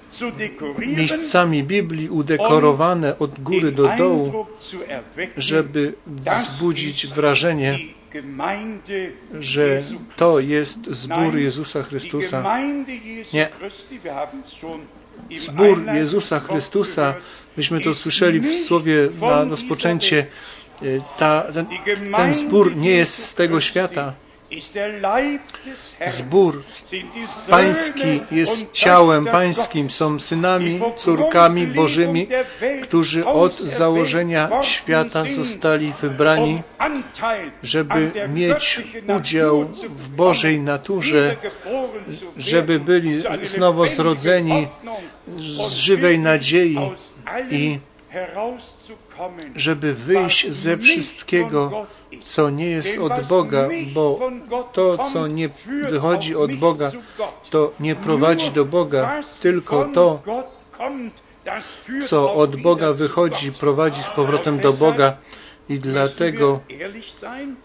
miejscami 0.78 1.64
Biblii 1.64 2.10
udekorowane 2.10 3.20
od 3.20 3.39
góry 3.39 3.72
do 3.72 3.89
dołu, 3.97 4.45
żeby 5.38 5.93
wzbudzić 6.08 7.08
wrażenie, 7.08 7.80
że 9.39 9.82
to 10.16 10.39
jest 10.39 10.80
zbór 10.91 11.38
Jezusa 11.38 11.84
Chrystusa. 11.84 12.43
Nie. 13.34 13.49
Zbór 15.38 15.82
Jezusa 15.93 16.39
Chrystusa, 16.39 17.14
myśmy 17.57 17.82
to 17.82 17.93
słyszeli 17.93 18.39
w 18.39 18.53
słowie 18.53 19.09
na 19.22 19.43
rozpoczęcie, 19.43 20.26
ta, 21.18 21.45
ten, 21.53 21.66
ten 22.16 22.34
zbór 22.34 22.76
nie 22.76 22.91
jest 22.91 23.24
z 23.24 23.34
tego 23.34 23.61
świata. 23.61 24.14
Zbór 26.08 26.64
pański 27.49 28.22
jest 28.32 28.72
ciałem 28.72 29.26
pańskim, 29.26 29.89
są 29.89 30.20
synami, 30.20 30.80
córkami 30.95 31.68
bożymi, 31.68 32.28
którzy 32.84 33.26
od 33.26 33.60
założenia 33.60 34.49
świata 34.64 35.26
zostali 35.26 35.93
wybrani, 36.01 36.62
żeby 37.64 38.12
mieć 38.30 38.82
udział 39.18 39.66
w 39.89 40.10
Bożej 40.10 40.60
naturze, 40.60 41.36
żeby 42.38 42.80
byli 42.80 43.24
znowu 43.43 43.88
zrodzeni 43.88 44.68
z 45.38 45.74
żywej 45.74 46.20
nadziei 46.20 46.78
i 47.51 47.80
żeby 49.56 49.93
wyjść 49.93 50.49
ze 50.49 50.78
wszystkiego, 50.78 51.86
co 52.24 52.49
nie 52.49 52.70
jest 52.70 52.97
od 52.97 53.28
Boga, 53.28 53.70
bo 53.93 54.32
to, 54.74 54.97
co 54.97 55.28
nie 55.28 55.49
wychodzi 55.89 56.36
od 56.36 56.55
Boga, 56.55 56.91
to 57.49 57.74
nie 57.80 57.95
prowadzi 57.95 58.51
do 58.51 58.66
Boga, 58.66 59.22
tylko 59.41 59.86
to, 59.86 60.22
co 62.01 62.34
od 62.34 62.55
Boga 62.55 62.93
wychodzi, 62.93 63.51
prowadzi 63.51 64.03
z 64.03 64.09
powrotem 64.09 64.59
do 64.59 64.74
Boga. 64.74 65.18
I 65.70 65.80
dlatego 65.80 66.59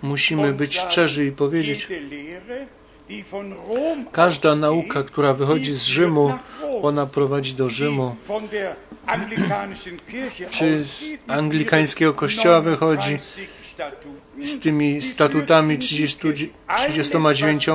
musimy 0.02 0.52
być 0.52 0.78
szczerzy 0.78 1.26
i 1.26 1.32
powiedzieć, 1.32 1.88
każda 4.12 4.54
nauka, 4.54 5.02
która 5.02 5.34
wychodzi 5.34 5.72
z 5.72 5.82
Rzymu, 5.82 6.34
ona 6.82 7.06
prowadzi 7.06 7.54
do 7.54 7.68
Rzymu. 7.68 8.16
Czy 10.50 10.84
z 10.84 11.04
anglikańskiego 11.28 12.14
kościoła 12.14 12.60
wychodzi 12.60 13.18
z 14.42 14.58
tymi 14.58 15.02
statutami 15.02 15.78
30, 15.78 16.18
39, 16.76 17.66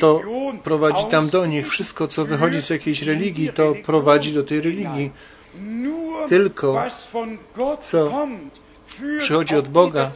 to 0.00 0.20
prowadzi 0.62 1.06
tam 1.06 1.28
do 1.28 1.46
nich. 1.46 1.68
Wszystko, 1.68 2.06
co 2.06 2.24
wychodzi 2.24 2.60
z 2.60 2.70
jakiejś 2.70 3.02
religii, 3.02 3.48
to 3.48 3.74
prowadzi 3.86 4.32
do 4.32 4.42
tej 4.42 4.60
religii. 4.60 5.10
Tylko 6.28 6.82
co 7.80 8.26
przychodzi 9.18 9.56
od 9.56 9.68
Boga, 9.68 10.10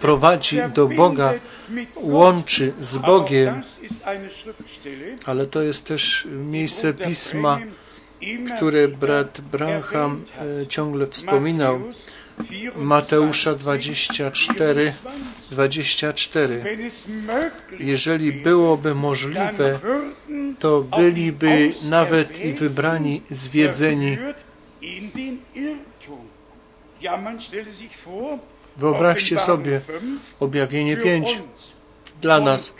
prowadzi 0.00 0.58
do 0.74 0.86
Boga, 0.86 1.32
łączy 1.96 2.72
z 2.80 2.98
Bogiem, 2.98 3.62
ale 5.26 5.46
to 5.46 5.62
jest 5.62 5.84
też 5.84 6.28
miejsce 6.30 6.94
pisma, 6.94 7.58
które 8.56 8.88
brat 8.88 9.40
Branham 9.40 10.24
ciągle 10.68 11.06
wspominał. 11.06 11.80
Mateusza 12.76 13.54
24, 13.54 14.94
24. 15.50 16.64
Jeżeli 17.78 18.32
byłoby 18.32 18.94
możliwe, 18.94 19.78
to 20.58 20.80
byliby 20.80 21.72
nawet 21.88 22.44
i 22.44 22.52
wybrani 22.52 23.22
zwiedzeni. 23.30 24.18
Wyobraźcie 28.76 29.38
sobie 29.38 29.80
objawienie 30.40 30.96
5 30.96 31.38
dla 32.20 32.40
nas 32.40 32.74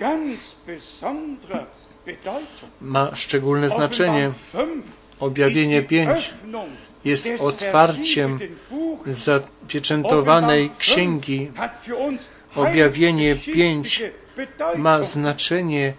ma 2.80 3.14
szczególne 3.14 3.70
znaczenie. 3.70 4.32
Objawienie 5.20 5.82
5 5.82 6.34
jest 7.04 7.28
otwarciem 7.38 8.38
zapieczętowanej 9.06 10.70
księgi. 10.78 11.50
Objawienie 12.54 13.36
5 13.36 14.02
ma 14.76 15.02
znaczenie 15.02 15.94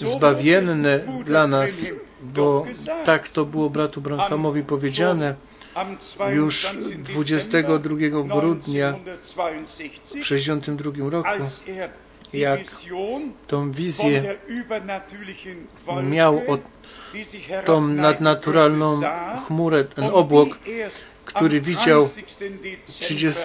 zbawienne 0.00 0.98
dla 1.24 1.46
nas, 1.46 1.86
bo 2.22 2.66
tak 3.04 3.28
to 3.28 3.44
było 3.44 3.70
bratu 3.70 4.00
Branhamowi 4.00 4.62
powiedziane 4.62 5.34
już 6.32 6.76
22 6.98 7.96
grudnia 8.40 8.94
w 10.04 10.24
62 10.24 11.10
roku, 11.10 11.28
jak 12.32 12.60
tą 13.46 13.70
wizję 13.70 14.38
miał 16.02 16.42
od 16.48 16.60
tą 17.64 17.80
nadnaturalną 17.80 19.00
chmurę, 19.46 19.84
ten 19.84 20.04
obłok, 20.04 20.58
który 21.24 21.60
widział 21.60 22.08
30 22.86 23.42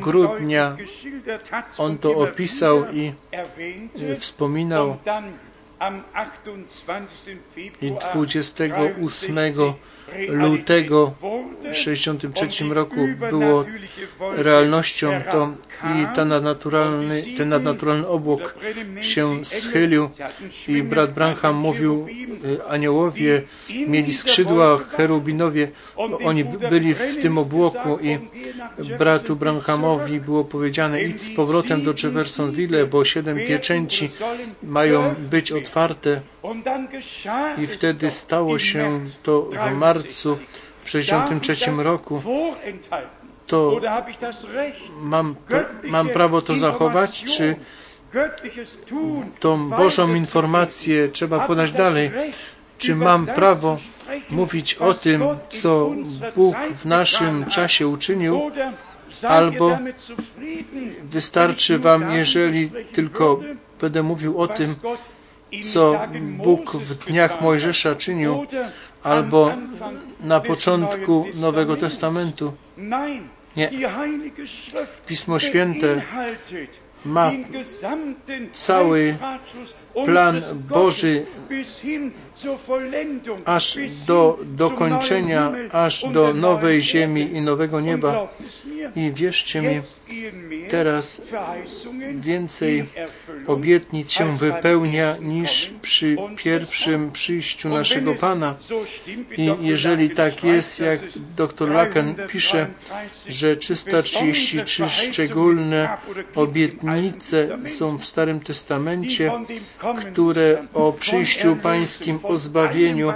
grudnia. 0.00 0.76
On 1.78 1.98
to 1.98 2.10
opisał 2.10 2.92
i 2.92 3.12
wspominał. 4.18 4.96
I 7.80 7.92
28 7.92 9.38
lutego 10.28 11.12
1963 11.62 12.64
roku 12.74 12.96
było 13.30 13.64
realnością 14.36 15.22
to 15.32 15.52
i 15.84 16.16
ta 16.16 16.24
nadnaturalny, 16.24 17.24
ten 17.36 17.48
nadnaturalny 17.48 18.06
obłok 18.06 18.54
się 19.00 19.44
schylił 19.44 20.08
i 20.68 20.82
brat 20.82 21.14
Branham 21.14 21.56
mówił, 21.56 22.06
aniołowie 22.68 23.42
mieli 23.86 24.14
skrzydła, 24.14 24.78
cherubinowie, 24.78 25.68
oni 26.24 26.44
byli 26.44 26.94
w 26.94 27.22
tym 27.22 27.38
obłoku 27.38 27.98
i 28.02 28.18
bratu 28.98 29.36
Branhamowi 29.36 30.20
było 30.20 30.44
powiedziane 30.44 31.02
idź 31.02 31.20
z 31.20 31.30
powrotem 31.30 31.82
do 31.82 31.94
Jeffersonville, 32.02 32.86
bo 32.86 33.04
siedem 33.04 33.38
pieczęci 33.38 34.10
mają 34.62 35.14
być 35.30 35.52
otwarte 35.52 36.20
i 37.58 37.66
wtedy 37.66 38.10
stało 38.10 38.58
się 38.58 39.00
to 39.22 39.42
w 39.42 39.72
marcu 39.74 40.34
w 40.84 40.92
1963 40.92 41.82
roku. 41.82 42.22
To 43.46 43.80
mam, 45.00 45.36
mam 45.84 46.08
prawo 46.08 46.42
to 46.42 46.56
zachować, 46.56 47.24
czy 47.24 47.56
tą 49.40 49.68
Bożą 49.70 50.14
informację 50.14 51.08
trzeba 51.08 51.46
podać 51.46 51.72
dalej? 51.72 52.10
Czy 52.78 52.94
mam 52.94 53.26
prawo 53.26 53.78
mówić 54.30 54.74
o 54.74 54.94
tym, 54.94 55.22
co 55.48 55.90
Bóg 56.36 56.56
w 56.74 56.84
naszym 56.86 57.46
czasie 57.46 57.88
uczynił, 57.88 58.50
albo 59.28 59.78
wystarczy 61.04 61.78
Wam, 61.78 62.10
jeżeli 62.10 62.70
tylko 62.92 63.40
będę 63.80 64.02
mówił 64.02 64.40
o 64.40 64.46
tym, 64.48 64.74
co 65.72 66.00
Bóg 66.20 66.72
w 66.72 66.94
dniach 66.94 67.40
Mojżesza 67.40 67.94
czynił, 67.94 68.46
albo 69.02 69.52
na 70.20 70.40
początku 70.40 71.26
Nowego 71.34 71.76
Testamentu. 71.76 72.52
Nie. 73.56 73.70
Pismo 75.06 75.38
Święte 75.38 76.02
ma 77.04 77.30
cały 78.52 79.16
plan 80.04 80.42
Boży 80.68 81.26
aż 83.44 83.78
do 84.06 84.38
dokończenia, 84.44 85.52
aż 85.72 86.04
do 86.12 86.34
nowej 86.34 86.82
ziemi 86.82 87.32
i 87.32 87.40
nowego 87.40 87.80
nieba. 87.80 88.28
I 88.96 89.12
wierzcie 89.12 89.62
mi, 89.62 89.80
teraz 90.68 91.22
więcej 92.14 92.84
obietnic 93.46 94.10
się 94.10 94.36
wypełnia 94.36 95.16
niż 95.20 95.70
przy 95.82 96.16
pierwszym 96.36 97.12
przyjściu 97.12 97.68
naszego 97.68 98.14
Pana. 98.14 98.54
I 99.36 99.54
jeżeli 99.60 100.10
tak 100.10 100.44
jest, 100.44 100.80
jak 100.80 101.00
dr 101.36 101.70
Laken 101.70 102.14
pisze, 102.28 102.66
że 103.28 103.56
333 103.56 104.88
szczególne 104.88 105.88
obietnice 106.34 107.58
są 107.66 107.98
w 107.98 108.04
Starym 108.04 108.40
Testamencie, 108.40 109.32
które 109.94 110.66
o 110.74 110.92
przyjściu 110.92 111.56
Pańskim, 111.56 112.18
o 112.22 112.36
zbawieniu, 112.36 113.12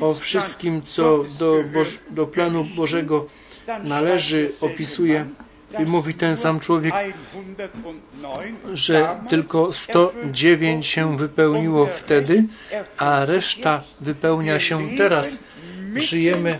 o 0.00 0.14
wszystkim, 0.14 0.82
co 0.82 1.24
do, 1.38 1.64
Boż 1.72 1.98
do 2.10 2.26
planu 2.26 2.64
Bożego 2.64 3.26
należy, 3.84 4.52
opisuje 4.60 5.26
i 5.78 5.82
mówi 5.82 6.14
ten 6.14 6.36
sam 6.36 6.60
człowiek, 6.60 6.94
że 8.72 9.20
tylko 9.28 9.72
109 9.72 10.86
się 10.86 11.16
wypełniło 11.16 11.86
wtedy, 11.86 12.44
a 12.96 13.24
reszta 13.24 13.82
wypełnia 14.00 14.60
się 14.60 14.96
teraz. 14.96 15.38
Żyjemy 15.96 16.58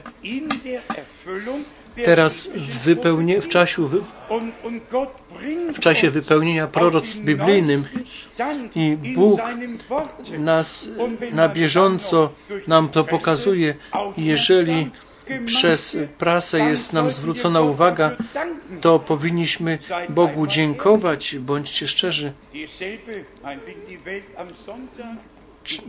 teraz 2.04 2.48
w, 2.56 2.94
w, 3.40 3.48
czasie, 3.48 3.88
w 5.74 5.78
czasie 5.80 6.10
wypełnienia 6.10 6.66
proroctw 6.66 7.18
biblijnych 7.18 7.92
i 8.74 8.96
Bóg 9.14 9.40
nas 10.38 10.88
na 11.32 11.48
bieżąco 11.48 12.30
nam 12.66 12.88
to 12.88 13.04
pokazuje. 13.04 13.74
Jeżeli 14.16 14.90
przez 15.46 15.96
prasę 16.18 16.60
jest 16.60 16.92
nam 16.92 17.10
zwrócona 17.10 17.60
uwaga, 17.60 18.16
to 18.80 18.98
powinniśmy 18.98 19.78
Bogu 20.08 20.46
dziękować, 20.46 21.36
bądźcie 21.38 21.88
szczerzy. 21.88 22.32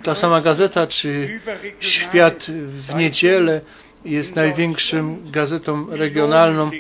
Ta 0.04 0.16
sama 0.16 0.42
gazeta, 0.42 0.88
czy 0.88 1.40
Świat 1.80 2.46
w 2.50 2.96
niedzielę 2.96 3.62
jest 4.08 4.36
największym 4.36 5.32
gazetą 5.32 5.86
regionalną. 5.90 6.72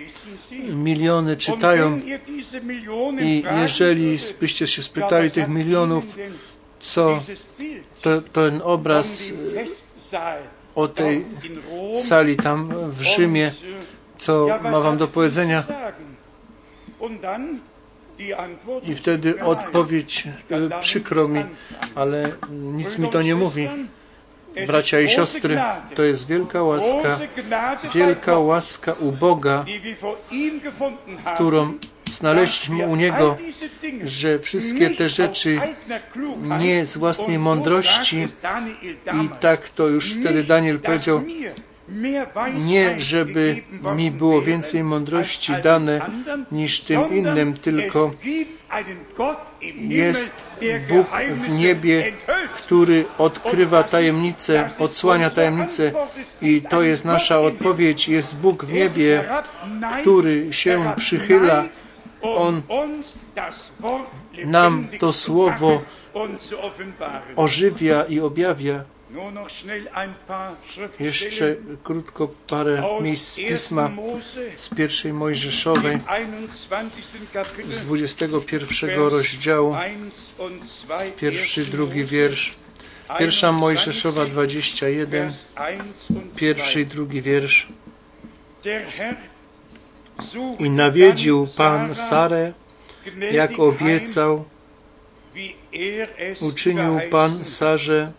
Miliony 0.73 1.37
czytają 1.37 2.01
i 3.19 3.43
jeżeli 3.61 4.17
byście 4.39 4.67
się 4.67 4.83
spytali 4.83 5.31
tych 5.31 5.47
milionów, 5.47 6.03
co 6.79 7.19
to, 8.01 8.21
ten 8.21 8.61
obraz 8.63 9.23
o 10.75 10.87
tej 10.87 11.25
sali 11.95 12.35
tam 12.35 12.89
w 12.89 13.01
Rzymie, 13.01 13.51
co 14.17 14.47
ma 14.63 14.79
wam 14.79 14.97
do 14.97 15.07
powiedzenia. 15.07 15.63
I 18.83 18.95
wtedy 18.95 19.43
odpowiedź 19.43 20.27
e, 20.49 20.79
przykro 20.79 21.27
mi, 21.27 21.43
ale 21.95 22.31
nic 22.49 22.97
mi 22.97 23.09
to 23.09 23.21
nie 23.21 23.35
mówi. 23.35 23.69
Bracia 24.65 24.99
i 24.99 25.09
siostry, 25.09 25.61
to 25.95 26.03
jest 26.03 26.27
wielka 26.27 26.63
łaska, 26.63 27.19
wielka 27.93 28.39
łaska 28.39 28.93
u 28.93 29.11
Boga, 29.11 29.65
którą 31.33 31.73
znaleźliśmy 32.11 32.87
u 32.87 32.95
Niego, 32.95 33.37
że 34.03 34.39
wszystkie 34.39 34.89
te 34.89 35.09
rzeczy 35.09 35.59
nie 36.59 36.85
z 36.85 36.97
własnej 36.97 37.39
mądrości. 37.39 38.27
I 39.23 39.29
tak 39.39 39.69
to 39.69 39.87
już 39.87 40.13
wtedy 40.13 40.43
Daniel 40.43 40.79
powiedział, 40.79 41.21
nie 42.55 43.01
żeby 43.01 43.63
mi 43.95 44.11
było 44.11 44.41
więcej 44.41 44.83
mądrości 44.83 45.53
dane 45.63 46.09
niż 46.51 46.81
tym 46.81 47.13
innym, 47.13 47.53
tylko 47.53 48.11
jest 49.75 50.31
Bóg 50.89 51.07
w 51.33 51.49
niebie, 51.49 52.11
który 52.53 53.05
odkrywa 53.17 53.83
tajemnice, 53.83 54.69
odsłania 54.79 55.29
tajemnice 55.29 55.91
i 56.41 56.61
to 56.61 56.81
jest 56.81 57.05
nasza 57.05 57.39
odpowiedź. 57.39 58.09
Jest 58.09 58.37
Bóg 58.37 58.65
w 58.65 58.73
niebie, 58.73 59.29
który 60.01 60.53
się 60.53 60.93
przychyla 60.97 61.65
on 62.21 62.61
nam 64.45 64.87
to 64.99 65.13
słowo 65.13 65.81
ożywia 67.35 68.03
i 68.03 68.19
objawia. 68.19 68.83
Jeszcze 70.99 71.55
krótko 71.83 72.27
parę 72.47 72.83
miejsc 73.01 73.35
Pisma 73.35 73.91
z 74.55 74.69
pierwszej 74.69 75.13
Mojżeszowej, 75.13 75.99
z 77.69 77.79
21 77.79 78.99
rozdziału, 78.99 79.75
pierwszy, 81.17 81.65
drugi 81.65 82.05
wiersz. 82.05 82.55
Pierwsza 83.19 83.51
Mojżeszowa 83.51 84.25
21, 84.25 85.33
pierwszy 86.35 86.81
i 86.81 86.85
drugi 86.85 87.21
wiersz. 87.21 87.67
I 90.59 90.69
nawiedził 90.69 91.47
Pan 91.57 91.95
Sarę, 91.95 92.53
jak 93.31 93.59
obiecał, 93.59 94.45
uczynił 96.41 96.99
Pan 97.11 97.45
Sarze, 97.45 98.11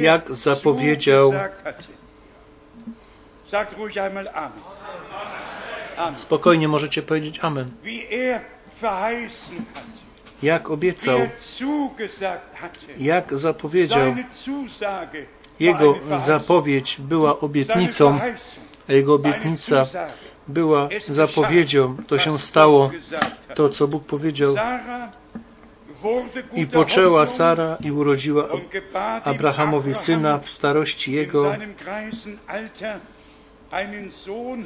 jak 0.00 0.34
zapowiedział. 0.34 1.32
Spokojnie 6.14 6.68
możecie 6.68 7.02
powiedzieć 7.02 7.38
Amen. 7.40 7.70
Jak 10.42 10.70
obiecał, 10.70 11.18
jak 12.98 13.38
zapowiedział. 13.38 14.14
Jego 15.60 15.94
zapowiedź 16.16 16.96
była 17.00 17.40
obietnicą, 17.40 18.18
a 18.88 18.92
jego 18.92 19.14
obietnica 19.14 19.86
była 20.48 20.88
zapowiedzią. 21.08 21.96
To 22.06 22.18
się 22.18 22.38
stało, 22.38 22.90
to 23.54 23.68
co 23.68 23.88
Bóg 23.88 24.06
powiedział. 24.06 24.54
I 26.54 26.66
poczęła 26.66 27.26
Sara 27.26 27.76
i 27.84 27.92
urodziła 27.92 28.48
Abrahamowi 29.24 29.94
syna 29.94 30.38
w 30.38 30.50
starości 30.50 31.12
jego. 31.12 31.54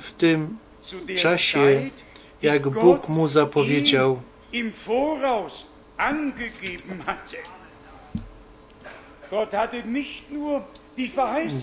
W 0.01 0.13
tym 0.13 0.57
czasie, 1.17 1.91
jak 2.43 2.69
Bóg 2.69 3.09
mu 3.09 3.27
zapowiedział. 3.27 4.21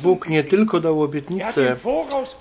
Bóg 0.03 0.29
nie 0.29 0.43
tylko 0.43 0.79
dał 0.79 1.03
obietnicę, 1.03 1.75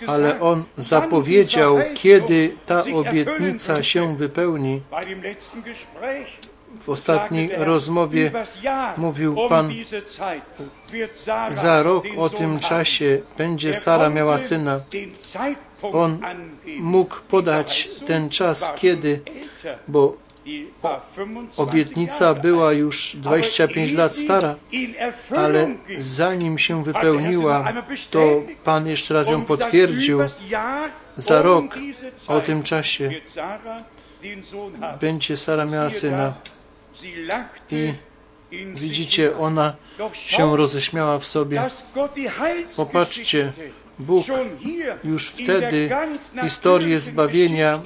ale 0.07 0.41
On 0.41 0.65
zapowiedział, 0.79 1.79
kiedy 1.95 2.57
ta 2.67 2.85
obietnica 2.95 3.83
się 3.83 4.17
wypełni. 4.17 4.83
W 6.81 6.89
ostatniej 6.89 7.51
rozmowie 7.57 8.33
mówił 8.97 9.37
Pan, 9.49 9.75
za 11.49 11.83
rok 11.83 12.05
o 12.17 12.29
tym 12.29 12.59
czasie 12.59 13.21
będzie 13.39 13.75
Sara 13.75 14.11
miała 14.11 14.39
syna. 14.39 14.81
On 15.83 16.19
mógł 16.81 17.17
podać 17.29 17.89
ten 18.07 18.31
czas, 18.31 18.73
kiedy, 18.77 19.21
bo 19.89 20.17
obietnica 21.57 22.35
była 22.35 22.73
już 22.73 23.17
25 23.17 23.93
lat 23.93 24.17
stara, 24.17 24.57
ale 25.37 25.77
zanim 25.99 26.59
się 26.59 26.85
wypełniła, 26.85 27.73
to 28.11 28.43
Pan 28.65 28.87
jeszcze 28.87 29.15
raz 29.15 29.31
ją 29.31 29.45
potwierdził. 29.45 30.19
Za 31.17 31.43
rok 31.43 31.79
o 32.29 32.41
tym 32.41 32.63
czasie 32.63 33.11
będzie 35.01 35.37
Sara 35.37 35.65
miała 35.65 35.91
syna. 35.91 36.35
I 37.71 37.95
widzicie, 38.75 39.37
ona 39.37 39.77
się 40.13 40.57
roześmiała 40.57 41.19
w 41.19 41.27
sobie. 41.27 41.63
Popatrzcie, 42.77 43.53
Bóg 43.99 44.27
już 45.05 45.29
wtedy 45.29 45.91
historię 46.43 47.01
zbawienia 47.01 47.81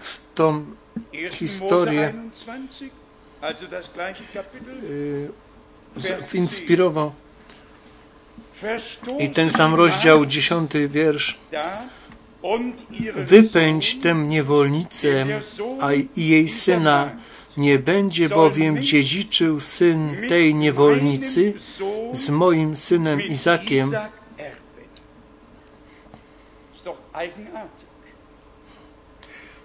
w 0.00 0.18
tą 0.34 0.66
historię 1.32 2.14
y, 4.82 5.28
inspirował. 6.34 7.12
I 9.18 9.30
ten 9.30 9.50
sam 9.50 9.74
rozdział, 9.74 10.26
dziesiąty 10.26 10.88
wiersz. 10.88 11.38
Wypędź 13.14 13.94
tę 13.94 14.14
niewolnicę, 14.14 15.26
a 15.80 15.88
jej 16.16 16.48
syna, 16.48 17.10
nie 17.58 17.78
będzie 17.78 18.28
bowiem 18.28 18.82
dziedziczył 18.82 19.60
syn 19.60 20.16
tej 20.28 20.54
niewolnicy 20.54 21.54
z 22.12 22.30
moim 22.30 22.76
synem 22.76 23.22
Izakiem. 23.22 23.92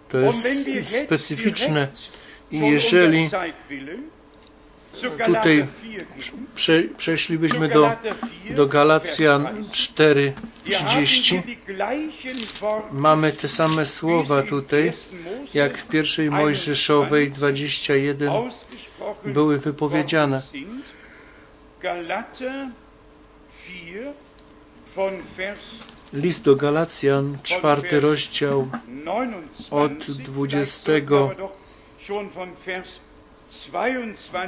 To 0.10 0.20
jest 0.20 0.48
specyficzne. 1.00 1.88
I 2.52 2.60
jeżeli 2.60 3.30
tutaj 5.26 5.68
prze, 6.56 6.84
przeszlibyśmy 6.98 7.70
do, 7.70 7.92
do 8.50 8.68
Galacjan 8.68 9.64
4:30, 9.72 11.42
mamy 12.92 13.32
te 13.32 13.48
same 13.48 13.86
słowa 13.86 14.42
tutaj, 14.42 14.94
jak 15.54 15.78
w 15.78 15.88
pierwszej 15.88 16.32
Mojżeszowej 16.32 17.32
21 17.32 18.32
były 19.26 19.60
wypowiedziane. 19.60 20.42
List 26.14 26.44
do 26.44 26.56
Galacjan, 26.56 27.38
czwarty 27.44 28.00
rozdział, 28.00 28.68
od 29.72 30.12
20 30.12 30.92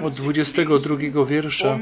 od 0.04 0.14
22 0.14 1.26
wiersza 1.26 1.80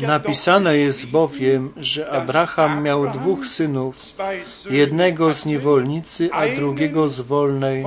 Napisane 0.00 0.76
jest 0.76 1.10
bowiem, 1.10 1.72
że 1.76 2.10
Abraham 2.10 2.82
miał 2.82 3.10
dwóch 3.10 3.46
synów, 3.46 3.96
jednego 4.70 5.34
z 5.34 5.46
niewolnicy, 5.46 6.30
a 6.32 6.48
drugiego 6.48 7.08
z 7.08 7.20
wolnej. 7.20 7.84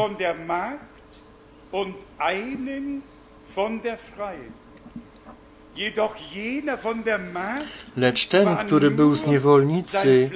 Lecz 7.97 8.25
ten, 8.25 8.57
który 8.57 8.91
był 8.91 9.13
z 9.13 9.27
niewolnicy, 9.27 10.29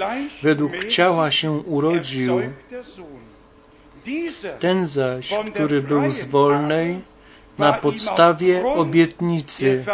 według 0.43 0.85
ciała 0.85 1.31
się 1.31 1.51
urodził, 1.51 2.41
ten 4.59 4.87
zaś, 4.87 5.33
który 5.53 5.81
był 5.81 6.09
z 6.09 6.23
wolnej, 6.23 7.01
na 7.57 7.73
podstawie 7.73 8.65
obietnicy. 8.65 9.85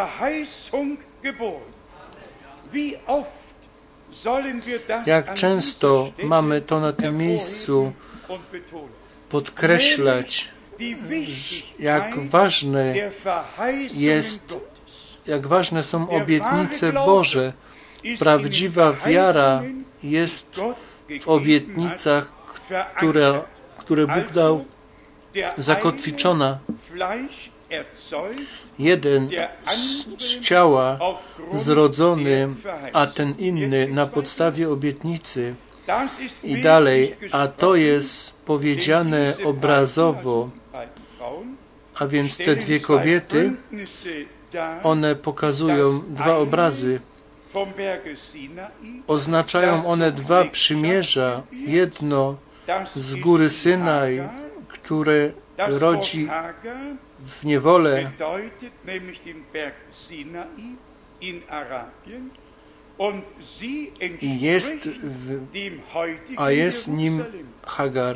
Jak 5.05 5.33
często 5.33 6.11
mamy 6.23 6.61
to 6.61 6.79
na 6.79 6.93
tym 6.93 7.17
miejscu 7.17 7.93
podkreślać, 9.29 10.49
jak 11.79 12.29
ważne 12.29 12.95
jest, 13.93 14.57
jak 15.27 15.47
ważne 15.47 15.83
są 15.83 16.09
obietnice 16.09 16.93
Boże. 16.93 17.53
Prawdziwa 18.19 18.93
wiara 18.93 19.63
jest 20.03 20.59
w 21.21 21.29
obietnicach, 21.29 22.31
które 22.97 23.41
które 23.81 24.07
Bóg 24.07 24.33
dał, 24.33 24.65
zakotwiczona. 25.57 26.59
Jeden 28.79 29.29
z 29.59 30.39
ciała 30.39 30.99
zrodzony, 31.53 32.49
a 32.93 33.07
ten 33.07 33.33
inny 33.37 33.87
na 33.87 34.07
podstawie 34.07 34.69
obietnicy. 34.69 35.55
I 36.43 36.61
dalej, 36.61 37.15
a 37.31 37.47
to 37.47 37.75
jest 37.75 38.33
powiedziane 38.45 39.33
obrazowo, 39.43 40.49
a 41.99 42.07
więc 42.07 42.37
te 42.37 42.55
dwie 42.55 42.79
kobiety, 42.79 43.53
one 44.83 45.15
pokazują 45.15 46.01
dwa 46.07 46.37
obrazy. 46.37 46.99
Oznaczają 49.07 49.85
one 49.85 50.11
dwa 50.11 50.45
przymierza. 50.45 51.43
Jedno 51.51 52.35
z 52.95 53.15
góry 53.15 53.49
Synaj, 53.49 54.29
które 54.67 55.31
rodzi 55.57 56.27
w 57.19 57.45
niewolę 57.45 58.11
i 64.21 64.41
jest 64.41 64.89
w, 65.03 65.47
a 66.37 66.51
jest 66.51 66.87
nim 66.87 67.23
Hagar. 67.63 68.15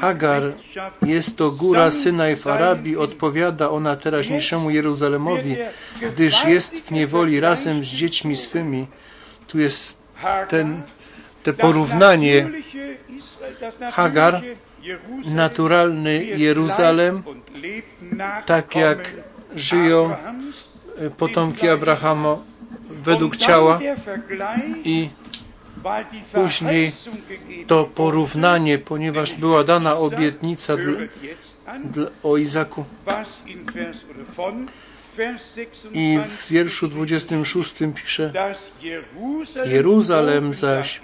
Hagar 0.00 0.42
jest 1.02 1.36
to 1.36 1.50
góra 1.50 1.90
Synaj 1.90 2.36
w 2.36 2.46
Arabii, 2.46 2.96
odpowiada 2.96 3.70
ona 3.70 3.96
teraźniejszemu 3.96 4.70
Jeruzalemowi, 4.70 5.56
gdyż 6.12 6.44
jest 6.44 6.74
w 6.82 6.90
niewoli 6.90 7.40
razem 7.40 7.84
z 7.84 7.86
dziećmi 7.86 8.36
swymi. 8.36 8.86
Tu 9.46 9.58
jest 9.58 9.98
ten 10.48 10.82
te 11.42 11.52
porównanie 11.52 12.50
Hagar, 13.92 14.42
naturalny 15.24 16.24
Jeruzalem, 16.24 17.22
tak 18.46 18.74
jak 18.74 19.14
żyją 19.54 20.16
e, 20.98 21.10
potomki 21.10 21.68
Abrahama 21.68 22.36
według 22.90 23.36
ciała 23.36 23.80
i 24.84 25.08
później 26.32 26.92
to 27.66 27.84
porównanie, 27.84 28.78
ponieważ 28.78 29.34
była 29.34 29.64
dana 29.64 29.96
obietnica 29.96 30.76
dla, 30.76 30.92
dla, 31.84 32.06
o 32.22 32.36
Izaku. 32.36 32.84
I 35.92 36.18
w 36.26 36.48
wierszu 36.50 36.88
26 36.88 37.74
pisze 37.94 38.32
Jeruzalem 39.64 40.54
zaś, 40.54 41.00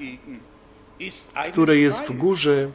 które 1.53 1.79
jest 1.79 2.01
w 2.01 2.13
górze, 2.13 2.71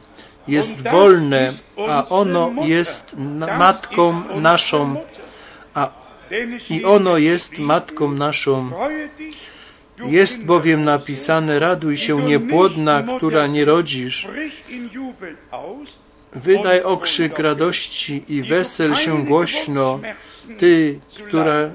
jest 0.48 0.88
wolne, 0.88 1.52
a 1.88 2.08
ono 2.08 2.52
jest 2.64 3.16
matką 3.58 4.22
naszą, 4.40 4.96
a 5.74 5.92
i 6.70 6.84
ono 6.84 7.18
jest 7.18 7.58
matką 7.58 8.12
naszą. 8.12 8.70
Jest 10.06 10.44
bowiem 10.44 10.84
napisane, 10.84 11.58
raduj 11.58 11.96
się 11.96 12.22
niepłodna, 12.22 13.02
która 13.16 13.46
nie 13.46 13.64
rodzisz. 13.64 14.28
Wydaj 16.32 16.82
okrzyk 16.82 17.38
radości 17.38 18.24
i 18.28 18.42
wesel 18.42 18.94
się 18.94 19.24
głośno, 19.24 20.00
Ty, 20.58 21.00
która 21.28 21.70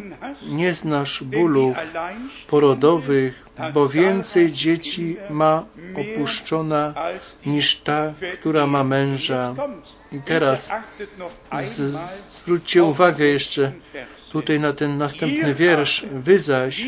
nie 0.47 0.73
znasz 0.73 1.23
bólów 1.23 1.77
porodowych, 2.47 3.45
bo 3.73 3.89
więcej 3.89 4.51
dzieci 4.51 5.17
ma 5.29 5.63
opuszczona 5.95 6.93
niż 7.45 7.75
ta, 7.75 8.13
która 8.33 8.67
ma 8.67 8.83
męża. 8.83 9.55
I 10.11 10.19
teraz 10.21 10.71
zwróćcie 12.41 12.83
uwagę 12.83 13.25
jeszcze 13.25 13.71
tutaj 14.31 14.59
na 14.59 14.73
ten 14.73 14.97
następny 14.97 15.53
wiersz. 15.53 16.05
Wy 16.11 16.39
zaś, 16.39 16.85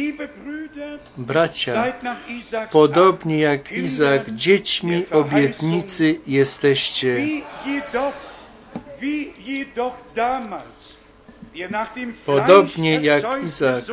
bracia, 1.17 1.93
podobnie 2.71 3.39
jak 3.39 3.71
Izak, 3.71 4.31
dziećmi 4.31 5.05
obietnicy 5.11 6.19
jesteście. 6.27 7.27
Podobnie 12.25 12.95
jak 12.95 13.23
Izak. 13.43 13.83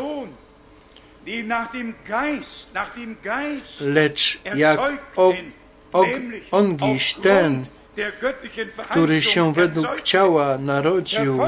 Lecz 3.81 4.41
jak 4.55 4.81
ongiś 6.51 7.15
ten, 7.15 7.65
który 8.91 9.23
się 9.23 9.53
według 9.53 10.01
ciała 10.01 10.59
narodził, 10.59 11.41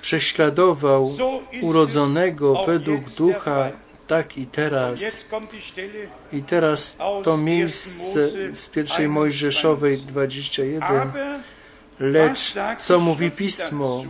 prześladował 0.00 1.16
urodzonego 1.62 2.62
według 2.66 3.10
ducha, 3.10 3.70
tak 4.06 4.38
i 4.38 4.46
teraz. 4.46 5.24
I 6.32 6.42
teraz 6.42 6.96
to 7.22 7.36
miejsce 7.36 8.30
z 8.54 8.68
pierwszej 8.68 9.08
Mojżeszowej 9.08 9.98
21. 9.98 11.10
Lecz 12.00 12.54
co 12.78 13.00
mówi 13.00 13.30
Pismo? 13.30 14.04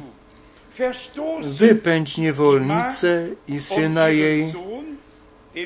Wypędź 1.43 2.19
niewolnicę 2.19 3.29
i 3.49 3.61
syna 3.61 4.09
jej, 4.09 4.53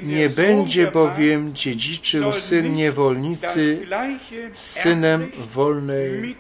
nie 0.03 0.29
będzie 0.29 0.91
bowiem 0.91 1.55
dziedziczył 1.55 2.33
syn 2.33 2.73
niewolnicy 2.73 3.87
z 4.53 4.59
synem 4.59 5.33
wolnej. 5.55 6.37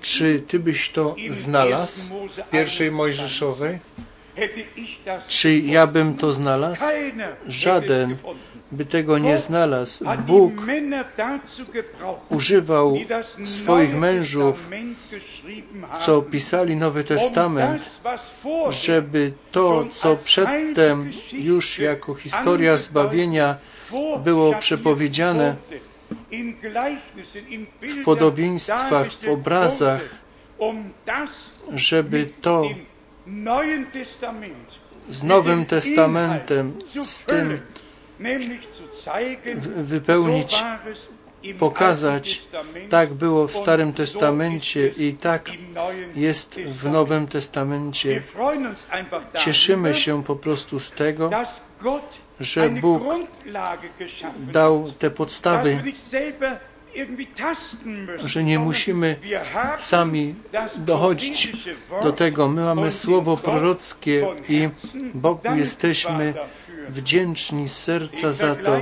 Czy 0.00 0.40
ty 0.40 0.58
byś 0.58 0.90
to 0.90 1.16
znalazł 1.30 2.14
w 2.28 2.50
pierwszej 2.50 2.90
Mojżeszowej? 2.90 3.78
Czy 5.28 5.58
ja 5.58 5.86
bym 5.86 6.14
to 6.14 6.32
znalazł? 6.32 6.84
Żaden 7.48 8.16
by 8.72 8.84
tego 8.84 9.18
nie 9.18 9.38
znalazł. 9.38 10.04
Bóg 10.26 10.52
używał 12.30 12.98
swoich 13.44 13.94
mężów, 13.94 14.70
co 16.00 16.22
pisali 16.22 16.76
Nowy 16.76 17.04
Testament, 17.04 18.00
żeby 18.70 19.32
to, 19.50 19.86
co 19.90 20.16
przedtem 20.16 21.10
już 21.32 21.78
jako 21.78 22.14
historia 22.14 22.76
zbawienia 22.76 23.56
było 24.24 24.54
przepowiedziane 24.54 25.56
w 27.80 28.04
podobieństwach, 28.04 29.12
w 29.12 29.28
obrazach, 29.28 30.02
żeby 31.74 32.26
to 32.40 32.64
z 35.08 35.22
Nowym 35.22 35.66
Testamentem, 35.66 36.72
z 37.02 37.18
tym 37.18 37.60
wypełnić, 39.76 40.64
pokazać. 41.58 42.42
Tak 42.90 43.14
było 43.14 43.48
w 43.48 43.56
Starym 43.56 43.92
Testamencie 43.92 44.88
i 44.88 45.14
tak 45.14 45.50
jest 46.14 46.60
w 46.60 46.90
Nowym 46.90 47.26
Testamencie. 47.26 48.22
Cieszymy 49.34 49.94
się 49.94 50.24
po 50.24 50.36
prostu 50.36 50.80
z 50.80 50.90
tego, 50.90 51.30
że 52.40 52.70
Bóg 52.70 53.02
dał 54.38 54.92
te 54.98 55.10
podstawy, 55.10 55.82
że 58.24 58.44
nie 58.44 58.58
musimy 58.58 59.16
sami 59.76 60.34
dochodzić 60.76 61.52
do 62.02 62.12
tego. 62.12 62.48
My 62.48 62.64
mamy 62.64 62.90
słowo 62.90 63.36
prorockie 63.36 64.26
i 64.48 64.68
Bogu 65.14 65.54
jesteśmy 65.54 66.34
wdzięczni 66.88 67.68
z 67.68 67.78
serca 67.78 68.32
za 68.32 68.54
to. 68.54 68.80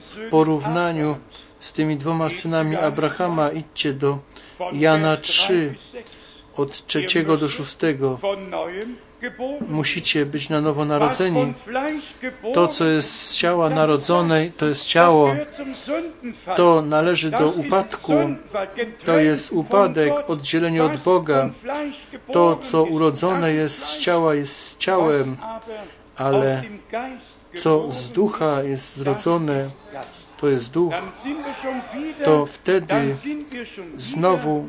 W 0.00 0.30
porównaniu 0.30 1.16
z 1.60 1.72
tymi 1.72 1.96
dwoma 1.96 2.30
synami 2.30 2.76
Abrahama 2.76 3.50
idźcie 3.50 3.92
do 3.92 4.18
Jana 4.72 5.16
3 5.16 5.74
od 6.56 6.86
trzeciego 6.86 7.36
do 7.36 7.48
szóstego. 7.48 8.18
Musicie 9.68 10.26
być 10.26 10.48
na 10.48 10.60
nowo 10.60 10.84
narodzeni. 10.84 11.54
To, 12.54 12.68
co 12.68 12.86
jest 12.86 13.20
z 13.20 13.36
ciała 13.36 13.70
narodzonej, 13.70 14.52
to 14.52 14.66
jest 14.66 14.84
ciało. 14.84 15.34
To 16.56 16.82
należy 16.82 17.30
do 17.30 17.48
upadku. 17.50 18.12
To 19.04 19.18
jest 19.18 19.52
upadek, 19.52 20.30
oddzielenie 20.30 20.84
od 20.84 20.96
Boga. 20.96 21.50
To, 22.32 22.56
co 22.56 22.84
urodzone 22.84 23.52
jest 23.52 23.84
z 23.84 23.98
ciała, 23.98 24.34
jest 24.34 24.78
ciałem, 24.78 25.36
ale 26.16 26.62
co 27.54 27.92
z 27.92 28.10
ducha 28.10 28.62
jest 28.62 28.96
zrodzone, 28.96 29.68
to 30.36 30.48
jest 30.48 30.72
duch, 30.72 30.94
to 32.24 32.46
wtedy 32.46 33.16
znowu 33.96 34.68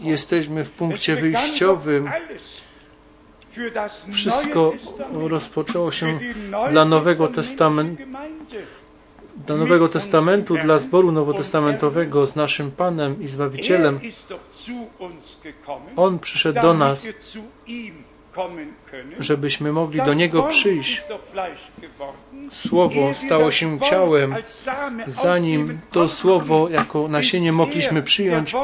jesteśmy 0.00 0.64
w 0.64 0.70
punkcie 0.70 1.16
wyjściowym. 1.16 2.10
Wszystko 4.12 4.72
rozpoczęło 5.12 5.90
się 5.90 6.18
dla 6.70 6.84
Nowego 6.84 7.28
Testamentu, 7.28 8.02
dla 9.36 9.56
Nowego 9.56 9.88
Testamentu, 9.88 10.56
dla 10.58 10.78
zboru 10.78 11.12
nowotestamentowego 11.12 12.26
z 12.26 12.36
naszym 12.36 12.70
Panem 12.70 13.22
i 13.22 13.28
Zbawicielem. 13.28 14.00
On 15.96 16.18
przyszedł 16.18 16.60
do 16.60 16.74
nas, 16.74 17.08
żebyśmy 19.18 19.72
mogli 19.72 20.02
do 20.02 20.14
Niego 20.14 20.42
przyjść. 20.42 21.02
Słowo 22.50 23.14
stało 23.14 23.50
się 23.50 23.80
ciałem. 23.80 24.34
Zanim 25.06 25.78
to 25.90 26.08
Słowo 26.08 26.68
jako 26.68 27.08
nasienie 27.08 27.52
mogliśmy 27.52 28.02
przyjąć, 28.02 28.54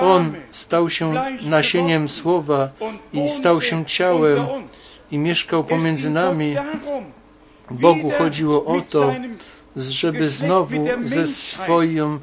On 0.00 0.32
stał 0.50 0.90
się 0.90 1.14
nasieniem 1.42 2.08
Słowa 2.08 2.68
i 3.12 3.28
stał 3.28 3.60
się 3.60 3.84
ciałem 3.84 4.46
i 5.10 5.18
mieszkał 5.18 5.64
pomiędzy 5.64 6.10
nami. 6.10 6.56
Bogu 7.70 8.10
chodziło 8.18 8.64
o 8.64 8.80
to, 8.80 9.14
żeby 9.76 10.28
znowu 10.28 10.86
ze 11.04 11.26
swoim, 11.26 12.20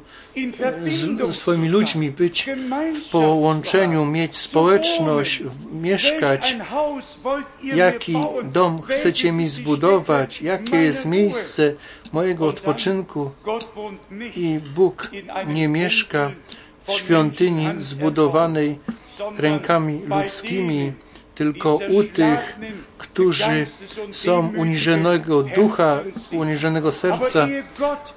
z 1.30 1.34
swoimi 1.34 1.68
ludźmi 1.68 2.10
być 2.10 2.46
w 2.94 3.10
połączeniu, 3.10 4.04
mieć 4.04 4.36
społeczność, 4.36 5.42
mieszkać. 5.72 6.56
Jaki 7.62 8.16
dom 8.44 8.82
chcecie 8.82 9.32
mi 9.32 9.48
zbudować? 9.48 10.42
Jakie 10.42 10.76
jest 10.76 11.06
miejsce 11.06 11.74
mojego 12.12 12.46
odpoczynku? 12.46 13.30
I 14.36 14.60
Bóg 14.74 15.10
nie 15.46 15.68
mieszka 15.68 16.32
w 16.86 16.92
świątyni 16.92 17.66
zbudowanej 17.78 18.78
rękami 19.38 20.02
ludzkimi, 20.06 20.92
tylko 21.38 21.78
u 21.90 22.04
tych, 22.04 22.58
którzy 22.98 23.66
są 24.12 24.52
uniżonego 24.56 25.42
ducha, 25.42 25.98
uniżonego 26.32 26.92
serca, 26.92 27.48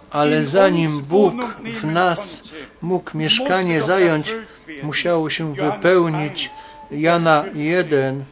ale 0.09 0.43
zanim 0.43 1.01
Bóg 1.01 1.35
w 1.81 1.83
nas 1.85 2.41
mógł 2.81 3.17
mieszkanie 3.17 3.81
zająć, 3.81 4.35
musiało 4.83 5.29
się 5.29 5.55
wypełnić 5.55 6.49
Jana 6.91 7.45
1. 7.53 8.23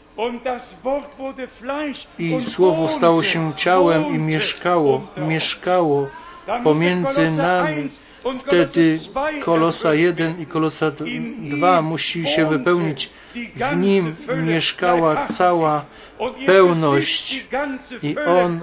I 2.19 2.41
Słowo 2.41 2.87
stało 2.87 3.23
się 3.23 3.53
ciałem 3.55 4.15
i 4.15 4.17
mieszkało, 4.17 5.07
mieszkało 5.17 6.07
pomiędzy 6.63 7.31
nami. 7.31 7.89
Wtedy 8.39 8.99
Kolosa 9.41 9.93
1 9.93 10.41
i 10.41 10.45
Kolosa 10.45 10.91
2 11.39 11.81
musi 11.81 12.25
się 12.27 12.49
wypełnić. 12.49 13.09
W 13.55 13.75
nim 13.75 14.15
mieszkała 14.43 15.25
cała 15.25 15.85
pełność 16.45 17.47
i 18.03 18.15
On 18.17 18.61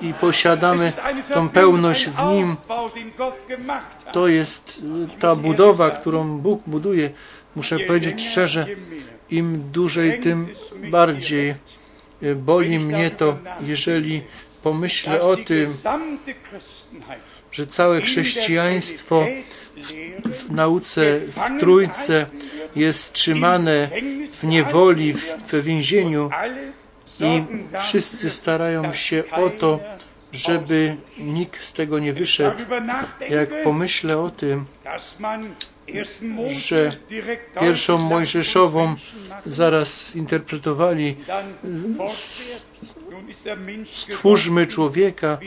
i 0.00 0.14
posiadamy 0.14 0.92
tą 1.34 1.48
pełność 1.48 2.08
w 2.08 2.22
Nim. 2.24 2.56
To 4.12 4.28
jest 4.28 4.82
ta 5.18 5.36
budowa, 5.36 5.90
którą 5.90 6.38
Bóg 6.38 6.62
buduje. 6.66 7.10
Muszę 7.56 7.78
powiedzieć 7.78 8.28
szczerze, 8.28 8.66
im 9.30 9.70
dłużej, 9.72 10.20
tym 10.20 10.48
bardziej 10.90 11.54
boli 12.36 12.78
mnie 12.78 13.10
to, 13.10 13.36
jeżeli 13.60 14.22
pomyślę 14.62 15.20
o 15.20 15.36
tym, 15.36 15.74
że 17.52 17.66
całe 17.66 18.00
chrześcijaństwo 18.00 19.26
w, 19.76 19.92
w 20.32 20.50
nauce, 20.50 21.20
w 21.20 21.60
Trójce 21.60 22.26
jest 22.76 23.12
trzymane 23.12 23.90
w 24.40 24.44
niewoli, 24.44 25.14
w, 25.14 25.36
w 25.52 25.62
więzieniu. 25.62 26.30
i 27.20 27.44
wszyscy 27.78 28.30
starają 28.30 28.92
się 28.92 29.22
o 29.32 29.50
to, 29.50 29.80
żeby 30.32 30.96
nikt 31.18 31.62
z 31.62 31.72
tego 31.72 31.98
nie 31.98 32.12
wyszedł. 32.12 32.58
Jak 33.28 33.62
pomyślę 33.62 34.18
o 34.18 34.30
tym, 34.30 34.64
że 36.50 36.90
pierwszą 37.60 37.98
Mojżeszową 37.98 38.96
zaraz 39.46 40.16
interpretowali 40.16 41.16
stwórzmy 43.92 44.66
człowieka 44.66 45.38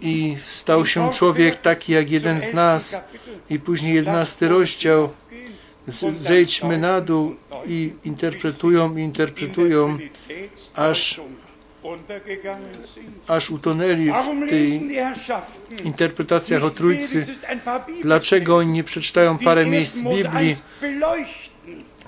i 0.00 0.36
stał 0.40 0.86
się 0.86 1.10
człowiek 1.10 1.60
taki 1.60 1.92
jak 1.92 2.10
jeden 2.10 2.40
z 2.40 2.52
nas 2.52 3.00
i 3.50 3.58
później 3.58 3.94
jedenasty 3.94 4.48
rozdział 4.48 5.10
zejdźmy 6.10 6.78
na 6.78 7.00
dół 7.00 7.36
i 7.66 7.92
interpretują 8.04 8.96
i 8.96 9.00
interpretują 9.00 9.98
aż 10.74 11.20
aż 13.26 13.50
utonęli 13.50 14.10
w 14.10 14.48
tych 14.48 14.82
interpretacjach 15.84 16.64
o 16.64 16.70
Trójcy. 16.70 17.26
Dlaczego 18.02 18.56
oni 18.56 18.72
nie 18.72 18.84
przeczytają 18.84 19.38
parę 19.38 19.66
miejsc 19.66 20.02
Biblii, 20.02 20.56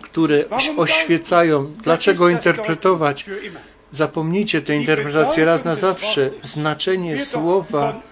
które 0.03 0.45
oświecają? 0.77 1.65
Dlaczego 1.65 2.29
interpretować? 2.29 3.27
Zapomnijcie 3.93 4.63
tę 4.63 4.77
interpretację 4.77 5.45
raz 5.45 5.65
na 5.65 5.75
zawsze. 5.75 6.31
Znaczenie 6.43 7.19
słowa 7.19 8.03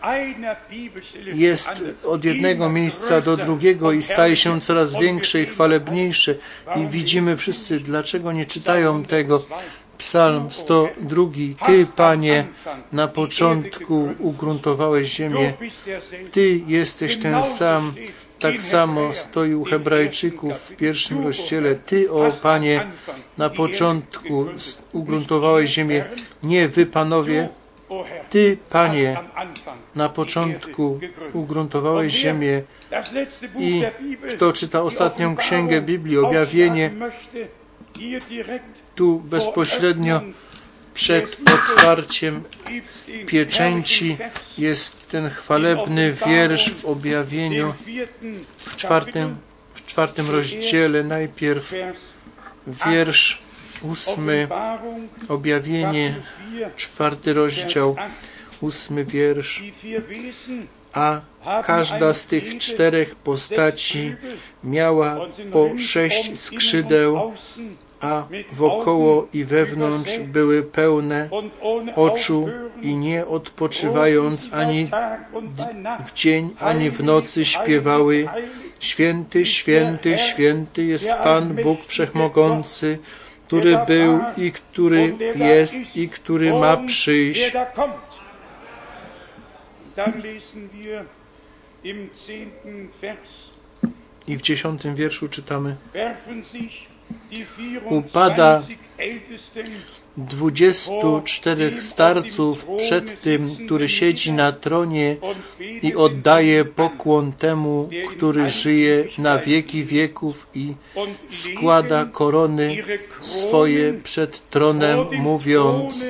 jest 1.34 1.70
od 2.04 2.24
jednego 2.24 2.70
miejsca 2.70 3.20
do 3.20 3.36
drugiego 3.36 3.92
i 3.92 4.02
staje 4.02 4.36
się 4.36 4.60
coraz 4.60 4.94
większe 4.94 5.42
i 5.42 5.46
chwalebniejsze. 5.46 6.34
I 6.76 6.86
widzimy 6.86 7.36
wszyscy, 7.36 7.80
dlaczego 7.80 8.32
nie 8.32 8.46
czytają 8.46 9.04
tego 9.04 9.44
Psalm 9.98 10.52
102. 10.52 11.22
Ty, 11.66 11.86
Panie, 11.96 12.44
na 12.92 13.08
początku 13.08 14.08
ugruntowałeś 14.18 15.14
ziemię. 15.14 15.52
Ty 16.30 16.60
jesteś 16.66 17.16
ten 17.16 17.42
sam. 17.42 17.94
Tak 18.40 18.62
samo 18.62 19.12
stoi 19.12 19.54
u 19.54 19.64
Hebrajczyków 19.64 20.52
w 20.52 20.76
pierwszym 20.76 21.24
rozdziale. 21.24 21.74
Ty, 21.74 22.10
o 22.10 22.30
Panie, 22.42 22.86
na 23.38 23.50
początku 23.50 24.46
ugruntowałeś 24.92 25.70
ziemię. 25.70 26.04
Nie 26.42 26.68
wy, 26.68 26.86
panowie. 26.86 27.48
Ty, 28.30 28.56
Panie, 28.70 29.16
na 29.94 30.08
początku 30.08 31.00
ugruntowałeś 31.32 32.12
ziemię. 32.12 32.62
I 33.58 33.82
kto 34.28 34.52
czyta 34.52 34.82
ostatnią 34.82 35.36
księgę 35.36 35.82
Biblii, 35.82 36.18
objawienie, 36.18 36.90
tu 38.94 39.20
bezpośrednio 39.20 40.20
przed 40.94 41.40
otwarciem 41.54 42.42
pieczęci 43.26 44.16
jest 44.58 45.10
ten 45.10 45.30
chwalebny 45.30 46.16
wiersz 46.26 46.70
w 46.70 46.84
objawieniu 46.84 47.74
w 48.56 48.76
czwartym, 48.76 49.36
w 49.74 49.86
czwartym 49.86 50.30
rozdziale. 50.30 51.04
Najpierw 51.04 51.74
wiersz 52.66 53.42
ósmy, 53.82 54.48
objawienie, 55.28 56.14
czwarty 56.76 57.32
rozdział, 57.32 57.96
ósmy 58.60 59.04
wiersz. 59.04 59.62
A 60.92 61.20
każda 61.64 62.14
z 62.14 62.26
tych 62.26 62.58
czterech 62.58 63.14
postaci 63.14 64.14
miała 64.64 65.16
po 65.52 65.70
sześć 65.78 66.40
skrzydeł, 66.40 67.32
a 68.00 68.26
wokoło 68.52 69.28
i 69.32 69.44
wewnątrz 69.44 70.18
były 70.18 70.62
pełne 70.62 71.28
oczu 71.96 72.48
i 72.82 72.96
nie 72.96 73.26
odpoczywając 73.26 74.52
ani 74.52 74.86
w 76.06 76.12
dzień, 76.12 76.54
ani 76.60 76.90
w 76.90 77.04
nocy 77.04 77.44
śpiewały 77.44 78.28
Święty, 78.80 79.46
święty, 79.46 80.18
święty 80.18 80.84
jest 80.84 81.12
Pan 81.12 81.54
Bóg 81.54 81.86
Wszechmogący, 81.86 82.98
który 83.46 83.78
był 83.86 84.20
i 84.36 84.52
który 84.52 85.14
jest 85.34 85.96
i 85.96 86.08
który 86.08 86.52
ma 86.52 86.76
przyjść. 86.76 87.52
I 94.26 94.36
w 94.36 94.42
dziesiątym 94.42 94.94
wierszu 94.94 95.28
czytamy 95.28 95.76
upada 97.90 98.62
dwudziestu 100.16 101.20
czterech 101.24 101.82
starców 101.82 102.66
przed 102.76 103.22
tym, 103.22 103.46
który 103.64 103.88
siedzi 103.88 104.32
na 104.32 104.52
tronie 104.52 105.16
i 105.82 105.94
oddaje 105.94 106.64
pokłon 106.64 107.32
temu, 107.32 107.88
który 108.10 108.50
żyje 108.50 109.04
na 109.18 109.38
wieki 109.38 109.84
wieków 109.84 110.46
i 110.54 110.74
składa 111.28 112.04
korony 112.04 112.82
swoje 113.20 113.92
przed 113.92 114.50
tronem, 114.50 114.98
mówiąc 115.18 116.06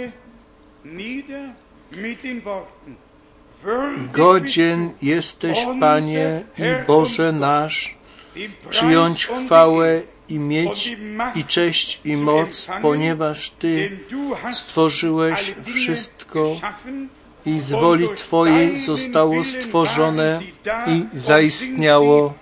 Godzien 4.12 4.90
jesteś, 5.02 5.58
Panie 5.80 6.42
i 6.58 6.86
Boże 6.86 7.32
nasz, 7.32 7.96
przyjąć 8.70 9.26
chwałę 9.26 10.02
i 10.30 10.38
mieć 10.38 10.96
i 11.34 11.44
cześć 11.44 12.00
i 12.04 12.16
moc, 12.16 12.68
ponieważ 12.82 13.50
Ty 13.50 13.98
stworzyłeś 14.52 15.54
wszystko 15.64 16.56
i 17.46 17.58
z 17.58 17.70
woli 17.70 18.08
Twojej 18.16 18.76
zostało 18.76 19.44
stworzone 19.44 20.40
i 20.86 21.18
zaistniało. 21.18 22.34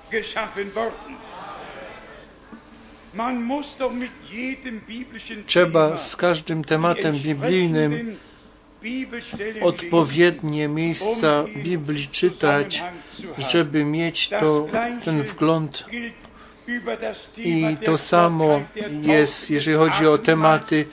Trzeba 5.46 5.96
z 5.96 6.16
każdym 6.16 6.64
tematem 6.64 7.14
biblijnym 7.14 8.16
odpowiednie 9.60 10.68
miejsca 10.68 11.44
Biblii 11.56 12.08
czytać, 12.08 12.82
żeby 13.38 13.84
mieć 13.84 14.28
to, 14.28 14.68
ten 15.04 15.22
wgląd 15.22 15.84
i 17.36 17.76
to 17.84 17.98
samo 17.98 18.62
jest, 19.02 19.50
jeżeli 19.50 19.76
chodzi 19.76 20.06
o 20.06 20.18
tematy 20.18 20.86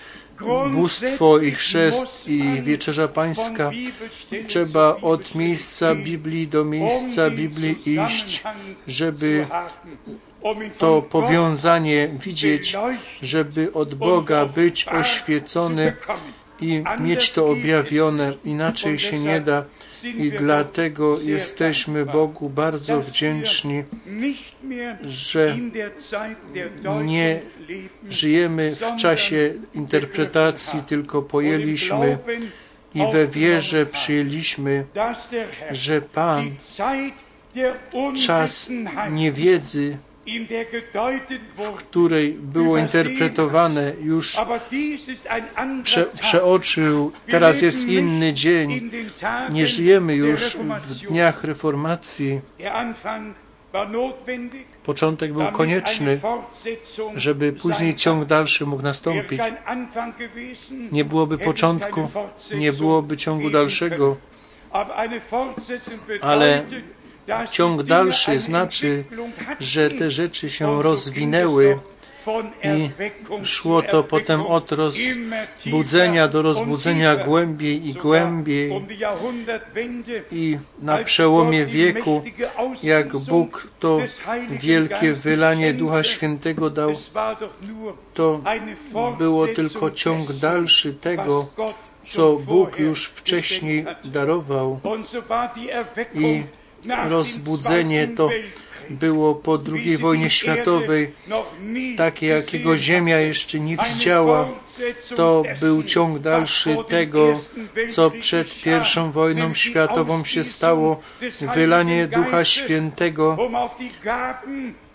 bóstwo 0.72 1.40
i 1.40 1.52
chrzest 1.52 2.28
i 2.28 2.62
wieczerza 2.62 3.08
pańska. 3.08 3.72
Trzeba 4.48 4.98
od 5.02 5.36
miejsca 5.36 5.96
Biblii 5.96 6.48
do 6.48 6.66
miejsca 6.66 7.30
Biblii 7.30 8.00
iść, 8.06 8.44
żeby 8.88 9.48
to 10.78 11.02
powiązanie 11.02 12.10
widzieć, 12.20 12.78
żeby 13.22 13.74
od 13.74 13.96
Boga 13.96 14.46
być 14.46 14.88
oświecony 14.88 15.94
i 16.62 16.84
mieć 17.00 17.32
to 17.32 17.50
objawione. 17.50 18.34
Inaczej 18.46 19.00
się 19.00 19.20
nie 19.20 19.42
da. 19.42 19.66
I 20.04 20.32
dlatego 20.32 21.22
jesteśmy 21.22 22.06
Bogu 22.06 22.50
bardzo 22.50 23.02
wdzięczni, 23.02 23.84
że 25.06 25.58
nie 27.04 27.40
żyjemy 28.10 28.76
w 28.76 28.96
czasie 28.96 29.54
interpretacji, 29.74 30.82
tylko 30.82 31.22
pojęliśmy 31.22 32.18
i 32.96 33.12
we 33.12 33.28
wierze 33.28 33.86
przyjęliśmy, 33.86 34.86
że 35.72 36.02
Pan 36.02 36.56
czas 38.26 38.70
niewiedzy 39.12 39.98
w 41.58 41.72
której 41.72 42.34
było 42.34 42.78
interpretowane, 42.78 43.94
już 44.02 44.38
prze, 45.84 46.06
przeoczył. 46.06 47.12
Teraz 47.28 47.62
jest 47.62 47.88
inny 47.88 48.34
dzień. 48.34 48.92
Nie 49.50 49.68
żyjemy 49.68 50.16
już 50.16 50.58
w 50.58 51.08
dniach 51.08 51.44
reformacji. 51.44 52.42
Początek 54.84 55.34
był 55.34 55.52
konieczny, 55.52 56.20
żeby 57.16 57.54
później 57.54 57.96
ciąg 57.96 58.26
dalszy 58.26 58.66
mógł 58.66 58.84
nastąpić. 58.84 59.42
Nie 60.92 61.06
byłoby 61.06 61.38
początku, 61.38 62.10
nie 62.56 62.74
byłoby 62.74 63.18
ciągu 63.18 63.50
dalszego, 63.50 64.18
ale 66.22 66.64
Ciąg 67.52 67.84
dalszy 67.84 68.40
znaczy, 68.40 69.04
że 69.60 69.90
te 69.90 70.10
rzeczy 70.10 70.50
się 70.50 70.84
rozwinęły 70.84 71.80
i 72.64 72.90
szło 73.44 73.82
to 73.82 74.04
potem 74.04 74.42
od 74.42 74.72
rozbudzenia 74.72 76.28
do 76.28 76.42
rozbudzenia 76.42 77.16
głębiej 77.16 77.90
i 77.90 77.94
głębiej 77.94 78.72
i 80.32 80.58
na 80.82 80.98
przełomie 80.98 81.66
wieku, 81.66 82.24
jak 82.84 83.18
Bóg 83.18 83.68
to 83.80 84.00
wielkie 84.50 85.14
wylanie 85.14 85.74
Ducha 85.74 86.04
Świętego 86.04 86.70
dał, 86.70 86.92
to 88.14 88.42
było 89.18 89.48
tylko 89.48 89.92
ciąg 89.92 90.34
dalszy 90.34 90.94
tego, 90.94 91.48
co 92.08 92.36
Bóg 92.36 92.80
już 92.80 93.06
wcześniej 93.06 93.86
darował. 94.06 94.80
I 96.14 96.44
rozbudzenie 97.10 98.08
to 98.08 98.30
było 98.90 99.36
po 99.36 99.60
II 99.74 99.98
wojnie 99.98 100.30
światowej, 100.30 101.14
takie 101.98 102.28
jakiego 102.28 102.78
Ziemia 102.78 103.20
jeszcze 103.20 103.60
nie 103.60 103.78
widziała. 103.78 104.50
To 105.16 105.44
był 105.60 105.84
ciąg 105.84 106.20
dalszy 106.20 106.78
tego, 106.88 107.40
co 107.90 108.12
przed 108.12 108.62
pierwszą 108.62 109.12
wojną 109.12 109.54
światową 109.54 110.24
się 110.24 110.44
stało, 110.44 111.02
wylanie 111.56 112.08
Ducha 112.08 112.46
Świętego 112.46 113.38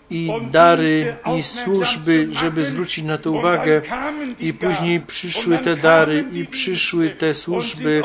i 0.09 0.31
dary 0.51 1.15
i 1.37 1.43
służby, 1.43 2.27
żeby 2.31 2.65
zwrócić 2.65 3.03
na 3.03 3.17
to 3.17 3.31
uwagę. 3.31 3.81
I 4.39 4.53
później 4.53 4.99
przyszły 4.99 5.57
te 5.57 5.75
dary 5.75 6.25
i 6.33 6.45
przyszły 6.45 7.09
te 7.09 7.33
służby 7.33 8.01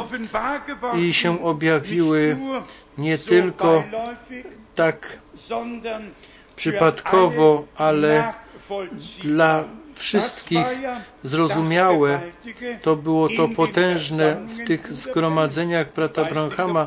i 0.98 1.12
się 1.12 1.44
objawiły 1.44 2.36
nie 2.98 3.18
tylko 3.18 3.84
tak 4.74 5.18
przypadkowo, 6.56 7.64
ale 7.76 8.32
dla 9.22 9.64
wszystkich 9.94 10.66
zrozumiałe. 11.22 12.20
To 12.82 12.96
było 12.96 13.28
to 13.28 13.48
potężne 13.48 14.36
w 14.46 14.66
tych 14.66 14.92
zgromadzeniach 14.92 15.92
brata 15.92 16.24
Branhama. 16.24 16.86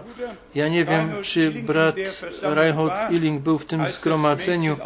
Ja 0.60 0.68
nie 0.68 0.86
wiem, 0.86 1.12
czy 1.22 1.51
brat 1.51 1.95
Reinhold 2.41 2.93
Illing 3.12 3.41
był 3.41 3.57
w 3.60 3.66
tym 3.66 3.88
zgromadzeniu, 3.88 4.78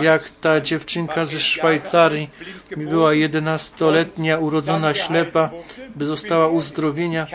jak 0.00 0.30
ta 0.40 0.60
dziewczynka 0.60 1.24
ze 1.26 1.40
Szwajcarii, 1.40 2.30
była 2.76 3.14
jedenastoletnia, 3.14 4.38
urodzona 4.38 4.94
ślepa, 4.94 5.50
by 5.96 6.06
została 6.06 6.48
uzdrowienia. 6.48 7.26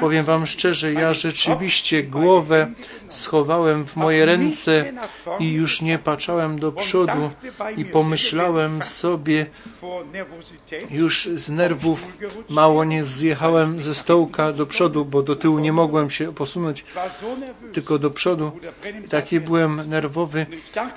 Powiem 0.00 0.24
wam 0.24 0.46
szczerze, 0.46 0.92
ja 0.92 1.12
rzeczywiście 1.12 2.02
głowę 2.02 2.70
schowałem 3.08 3.86
w 3.86 3.96
moje 3.96 4.26
ręce 4.26 4.92
i 5.38 5.52
już 5.52 5.82
nie 5.82 5.98
patrzałem 5.98 6.58
do 6.58 6.72
przodu 6.72 7.30
i 7.76 7.84
pomyślałem 7.84 8.82
sobie, 8.82 9.46
już 10.90 11.26
z 11.26 11.50
nerwów 11.50 12.18
mało 12.48 12.84
nie 12.84 13.04
zjechałem 13.04 13.82
ze 13.82 13.94
stołka 13.94 14.52
do 14.52 14.66
przodu, 14.66 15.04
bo 15.04 15.22
do 15.22 15.36
tyłu 15.36 15.58
nie 15.58 15.72
mogłem 15.72 16.10
się 16.10 16.34
posunąć, 16.34 16.84
tylko 17.72 17.98
do 17.98 18.10
przodu. 18.10 18.52
Taki 19.08 19.40
byłem 19.40 19.88
nerwowy 19.88 20.46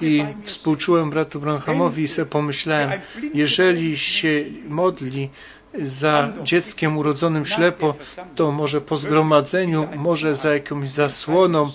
i 0.02 0.24
współczułem 0.44 1.10
bratu 1.10 1.40
Branhamowi 1.40 2.04
i 2.04 2.08
sobie 2.08 2.26
pomyślałem, 2.26 2.92
jeżeli 3.34 3.98
się 3.98 4.46
modli 4.70 5.30
za 5.82 6.34
dzieckiem 6.44 6.98
urodzonym 6.98 7.46
ślepo, 7.46 7.96
to 8.36 8.52
może 8.52 8.82
po 8.82 8.98
zgromadzeniu, 8.98 9.88
może 9.96 10.36
za 10.36 10.54
jakąś 10.54 10.90
zasłoną, 10.90 11.72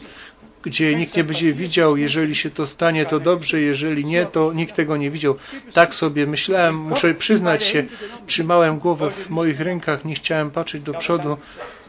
gdzie 0.63 0.97
nikt 0.97 1.17
nie 1.17 1.25
będzie 1.25 1.53
widział. 1.53 1.97
Jeżeli 1.97 2.35
się 2.35 2.51
to 2.51 2.67
stanie, 2.67 3.07
to 3.07 3.21
dobrze, 3.21 3.61
jeżeli 3.61 4.05
nie, 4.05 4.27
to 4.27 4.53
nikt 4.53 4.77
tego 4.77 4.97
nie 4.97 5.11
widział. 5.11 5.37
Tak 5.73 5.95
sobie 5.95 6.27
myślałem, 6.27 6.77
muszę 6.77 7.15
przyznać 7.15 7.65
się, 7.65 7.85
trzymałem 8.27 8.79
głowę 8.79 9.11
w 9.11 9.31
moich 9.31 9.61
rękach, 9.61 10.05
nie 10.05 10.15
chciałem 10.15 10.51
patrzeć 10.51 10.83
do 10.83 10.95
przodu, 10.95 11.37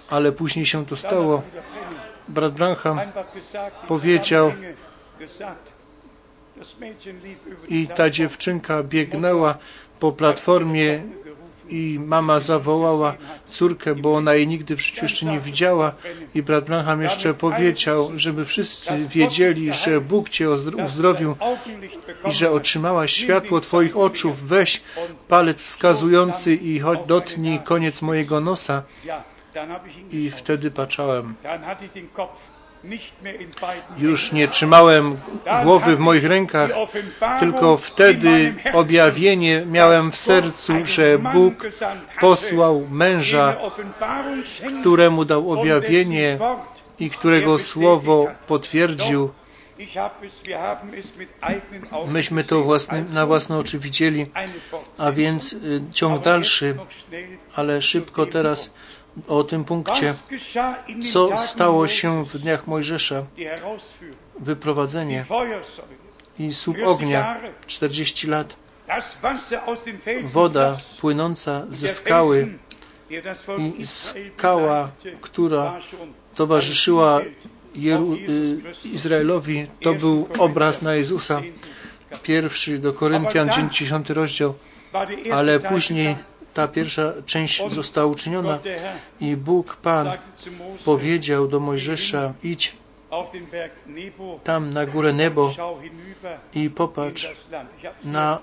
ale 0.09 0.31
później 0.31 0.65
się 0.65 0.85
to 0.85 0.95
stało. 0.95 1.41
Brat 2.27 2.53
Branham 2.53 2.99
powiedział 3.87 4.51
i 7.67 7.87
ta 7.87 8.09
dziewczynka 8.09 8.83
biegnęła 8.83 9.57
po 9.99 10.11
platformie 10.11 11.03
i 11.69 11.99
mama 11.99 12.39
zawołała 12.39 13.15
córkę, 13.49 13.95
bo 13.95 14.15
ona 14.15 14.33
jej 14.33 14.47
nigdy 14.47 14.75
w 14.75 14.81
życiu 14.81 15.05
jeszcze 15.05 15.25
nie 15.25 15.39
widziała 15.39 15.93
i 16.35 16.43
brat 16.43 16.65
Branham 16.65 17.01
jeszcze 17.01 17.33
powiedział, 17.33 18.11
żeby 18.15 18.45
wszyscy 18.45 19.07
wiedzieli, 19.07 19.73
że 19.73 20.01
Bóg 20.01 20.29
cię 20.29 20.49
uzdrowił 20.85 21.35
i 22.29 22.33
że 22.33 22.51
otrzymałaś 22.51 23.13
światło 23.13 23.59
twoich 23.59 23.97
oczu. 23.97 24.35
Weź 24.43 24.81
palec 25.27 25.63
wskazujący 25.63 26.55
i 26.55 26.79
chodź 26.79 26.99
dotknij 27.07 27.59
koniec 27.59 28.01
mojego 28.01 28.41
nosa. 28.41 28.83
I 30.11 30.31
wtedy 30.31 30.71
patrzałem. 30.71 31.35
Już 33.97 34.31
nie 34.31 34.47
trzymałem 34.47 35.17
głowy 35.63 35.95
w 35.95 35.99
moich 35.99 36.25
rękach, 36.25 36.71
tylko 37.39 37.77
wtedy 37.77 38.55
objawienie 38.73 39.65
miałem 39.65 40.11
w 40.11 40.17
sercu, 40.17 40.73
że 40.83 41.19
Bóg 41.19 41.53
posłał 42.19 42.87
męża, 42.89 43.55
któremu 44.79 45.25
dał 45.25 45.51
objawienie 45.51 46.39
i 46.99 47.09
którego 47.09 47.59
słowo 47.59 48.27
potwierdził. 48.47 49.29
Myśmy 52.07 52.43
to 52.43 52.63
własny, 52.63 53.05
na 53.09 53.25
własne 53.25 53.57
oczy 53.57 53.79
widzieli, 53.79 54.25
a 54.97 55.11
więc 55.11 55.53
y, 55.53 55.81
ciąg 55.93 56.21
dalszy, 56.21 56.77
ale 57.55 57.81
szybko 57.81 58.25
teraz 58.25 58.71
o 59.27 59.43
tym 59.43 59.63
punkcie, 59.63 60.13
co 61.13 61.37
stało 61.37 61.87
się 61.87 62.25
w 62.25 62.37
dniach 62.37 62.67
Mojżesza, 62.67 63.23
wyprowadzenie 64.39 65.25
i 66.39 66.53
słup 66.53 66.77
ognia, 66.85 67.41
40 67.67 68.27
lat, 68.27 68.55
woda 70.23 70.77
płynąca 70.99 71.65
ze 71.69 71.87
skały 71.87 72.57
i 73.77 73.85
skała, 73.85 74.91
która 75.21 75.79
towarzyszyła 76.35 77.21
Jeru 77.75 78.13
y, 78.13 78.87
Izraelowi, 78.93 79.67
to 79.81 79.93
był 79.93 80.27
obraz 80.39 80.81
na 80.81 80.95
Jezusa. 80.95 81.41
Pierwszy 82.23 82.79
do 82.79 82.93
Koryntian, 82.93 83.49
10 83.49 84.09
rozdział, 84.09 84.53
ale 85.33 85.59
później 85.59 86.15
ta 86.55 86.67
pierwsza 86.67 87.13
część 87.25 87.71
została 87.71 88.07
uczyniona 88.07 88.59
i 89.19 89.37
Bóg 89.37 89.75
Pan 89.75 90.11
powiedział 90.85 91.47
do 91.47 91.59
Mojżesza, 91.59 92.33
idź 92.43 92.73
tam 94.43 94.73
na 94.73 94.85
górę 94.85 95.13
Nebo 95.13 95.53
i 96.53 96.69
popatrz 96.69 97.31
na 98.03 98.39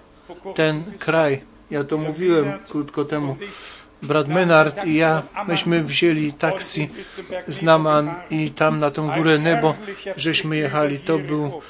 ten 0.55 0.85
kraj. 0.99 1.41
Ja 1.71 1.85
to 1.85 1.99
mówiłem 1.99 2.53
krótko 2.69 3.05
temu. 3.05 3.37
Brat 4.03 4.29
Menard 4.29 4.85
i 4.87 4.95
ja, 4.95 5.23
myśmy 5.49 5.85
wzięli 5.85 6.33
taksi 6.33 6.89
z 7.49 7.63
Naman 7.63 8.15
i 8.31 8.51
tam 8.51 8.81
na 8.81 8.91
tą 8.91 9.11
górę 9.11 9.39
Nebo 9.39 9.75
żeśmy 10.17 10.57
jechali. 10.57 10.99
To 10.99 11.19
był 11.19 11.63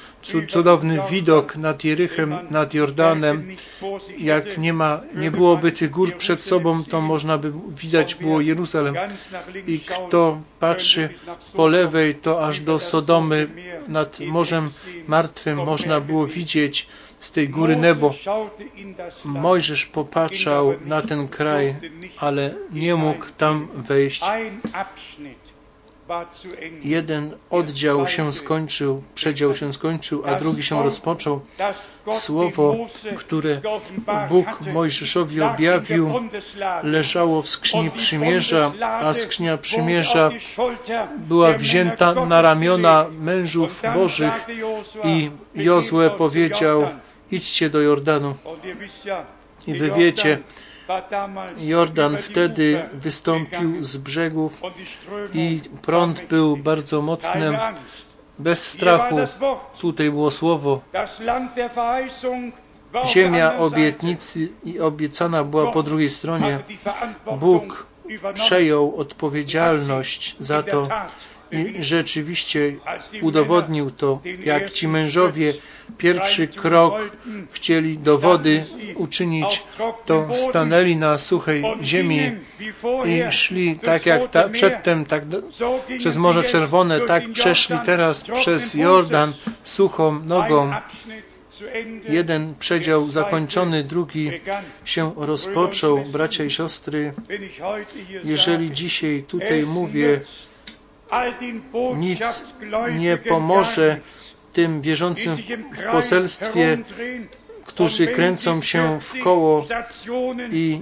cudowny 0.49 0.99
widok 1.11 1.57
nad 1.57 1.85
Jerychem, 1.85 2.39
nad 2.51 2.75
Jordanem. 2.75 3.57
Jak 4.19 4.59
nie 4.59 4.73
ma, 4.73 5.01
nie 5.15 5.31
byłoby 5.31 5.73
tych 5.73 5.91
gór 5.91 6.17
przed 6.17 6.43
sobą, 6.43 6.85
to 6.85 7.01
można 7.01 7.39
by 7.39 7.53
widać 7.69 8.15
było 8.15 8.41
Jeruzalem. 8.41 8.95
I 9.67 9.81
kto 9.81 10.41
patrzy 10.61 11.09
po 11.55 11.69
lewej, 11.69 12.15
to 12.15 12.47
aż 12.47 12.61
do 12.61 12.79
Sodomy 12.79 13.49
nad 13.89 14.21
Morzem 14.21 14.71
Martwym 15.07 15.65
można 15.65 16.01
było 16.01 16.27
widzieć 16.27 16.89
z 17.23 17.31
tej 17.31 17.49
góry 17.49 17.77
Nebo. 17.77 18.15
Mojżesz 19.25 19.87
popatrzał 19.87 20.75
na 20.85 21.03
ten 21.03 21.29
kraj, 21.29 21.75
ale 22.19 22.55
nie 22.73 22.95
mógł 22.95 23.27
tam 23.39 23.69
wejść. 23.75 24.23
Jeden 26.83 27.37
oddział 27.51 28.07
się 28.07 28.33
skończył, 28.33 29.03
przedział 29.15 29.55
się 29.55 29.73
skończył, 29.73 30.23
a 30.27 30.35
drugi 30.35 30.63
się 30.63 30.83
rozpoczął. 30.83 31.41
Słowo, 32.13 32.77
które 33.17 33.61
Bóg 34.29 34.47
Mojżeszowi 34.73 35.43
objawił, 35.43 36.13
leżało 36.83 37.43
w 37.43 37.49
skrzyni 37.49 37.91
przymierza, 37.91 38.73
a 38.83 39.15
skrzynia 39.15 39.59
przymierza 39.59 40.31
była 41.19 41.53
wzięta 41.53 42.27
na 42.27 42.43
ramiona 42.43 43.07
mężów 43.21 43.83
Bożych 43.95 44.47
i 45.05 45.31
Jozue 45.55 46.11
powiedział, 46.19 46.89
idźcie 47.33 47.71
do 47.71 47.81
Jordanu. 47.81 48.35
I 49.67 49.75
wy 49.75 49.91
wiecie, 49.91 50.39
Jordan 51.59 52.19
wtedy 52.19 52.83
wystąpił 52.93 53.83
z 53.83 53.97
brzegów 53.97 54.63
i 55.35 55.61
prąd 55.83 56.25
był 56.25 56.57
bardzo 56.57 57.03
mocny, 57.03 57.59
bez 58.39 58.69
strachu. 58.69 59.17
Tutaj 59.81 60.11
było 60.11 60.31
słowo. 60.31 60.81
Ziemia 63.07 63.59
obietnicy 63.59 64.49
i 64.65 64.81
obiecana 64.81 65.45
była 65.45 65.71
po 65.71 65.83
drugiej 65.83 66.09
stronie. 66.09 66.59
Bóg 67.39 67.87
przejął 68.35 68.97
odpowiedzialność 68.97 70.37
za 70.39 70.63
to 70.63 70.89
i 71.53 71.83
rzeczywiście 71.85 72.77
udowodnił 73.23 73.91
to, 73.91 74.21
jak 74.45 74.71
ci 74.71 74.89
mężowie 74.89 75.55
pierwszy 75.99 76.49
krok 76.49 76.95
chcieli 77.51 77.99
do 77.99 78.19
wody 78.19 78.65
uczynić, 78.95 79.63
to 80.07 80.29
stanęli 80.35 80.97
na 80.97 81.19
suchej 81.19 81.65
ziemi 81.83 82.21
i 83.05 83.33
szli 83.33 83.79
tak 83.83 84.07
jak 84.07 84.31
ta, 84.31 84.49
przedtem 84.49 85.05
tak 85.05 85.23
przez 85.99 86.17
Morze 86.17 86.43
Czerwone, 86.43 87.01
tak 87.01 87.33
przeszli 87.33 87.77
teraz 87.85 88.23
przez 88.23 88.75
Jordan 88.75 89.33
suchą 89.65 90.25
nogą. 90.25 90.73
Jeden 92.09 92.55
przedział 92.59 93.11
zakończony, 93.11 93.85
drugi 93.85 94.31
się 94.85 95.13
rozpoczął. 95.17 96.05
Bracia 96.05 96.45
i 96.45 96.51
siostry, 96.51 97.13
jeżeli 98.25 98.71
dzisiaj 98.71 99.25
tutaj 99.29 99.63
mówię, 99.63 100.21
nic 101.97 102.45
nie 102.99 103.17
pomoże 103.17 104.01
tym 104.53 104.81
wierzącym 104.81 105.37
w 105.77 105.91
poselstwie, 105.93 106.79
którzy 107.65 108.07
kręcą 108.07 108.63
się 108.63 109.01
w 109.01 109.19
koło 109.19 109.67
i 110.53 110.81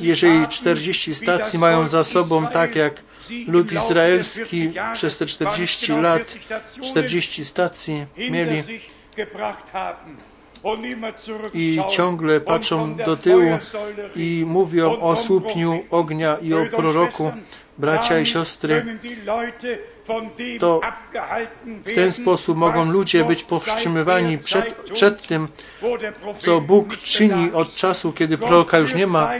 jeżeli 0.00 0.48
40 0.48 1.14
stacji 1.14 1.58
mają 1.58 1.88
za 1.88 2.04
sobą, 2.04 2.46
tak 2.46 2.76
jak 2.76 3.02
lud 3.46 3.72
izraelski 3.72 4.72
przez 4.92 5.18
te 5.18 5.26
40 5.26 5.92
lat, 5.92 6.38
40 6.80 7.44
stacji 7.44 8.06
mieli, 8.30 8.62
i 11.54 11.80
ciągle 11.90 12.40
patrzą 12.40 12.96
do 12.96 13.16
tyłu 13.16 13.58
i 14.16 14.44
mówią 14.46 15.00
o 15.00 15.16
słupniu 15.16 15.84
ognia 15.90 16.36
i 16.42 16.54
o 16.54 16.66
proroku. 16.66 17.32
Bracia 17.78 18.18
i 18.18 18.26
siostry, 18.26 18.98
to 20.58 20.80
w 21.66 21.94
ten 21.94 22.12
sposób 22.12 22.58
mogą 22.58 22.92
ludzie 22.92 23.24
być 23.24 23.44
powstrzymywani 23.44 24.38
przed, 24.38 24.74
przed 24.74 25.26
tym, 25.26 25.48
co 26.38 26.60
Bóg 26.60 26.96
czyni 26.96 27.52
od 27.52 27.74
czasu, 27.74 28.12
kiedy 28.12 28.38
proroka 28.38 28.78
już 28.78 28.94
nie 28.94 29.06
ma. 29.06 29.32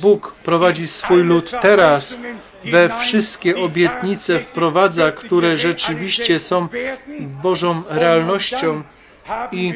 Bóg 0.00 0.34
prowadzi 0.34 0.86
swój 0.86 1.22
lud 1.22 1.50
teraz 1.60 2.18
we 2.64 2.88
wszystkie 2.88 3.56
obietnice 3.56 4.40
wprowadza, 4.40 5.12
które 5.12 5.56
rzeczywiście 5.56 6.38
są 6.38 6.68
Bożą 7.20 7.82
realnością 7.88 8.82
i 9.52 9.74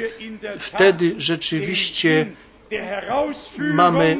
wtedy 0.58 1.14
rzeczywiście 1.16 2.26
mamy 3.58 4.16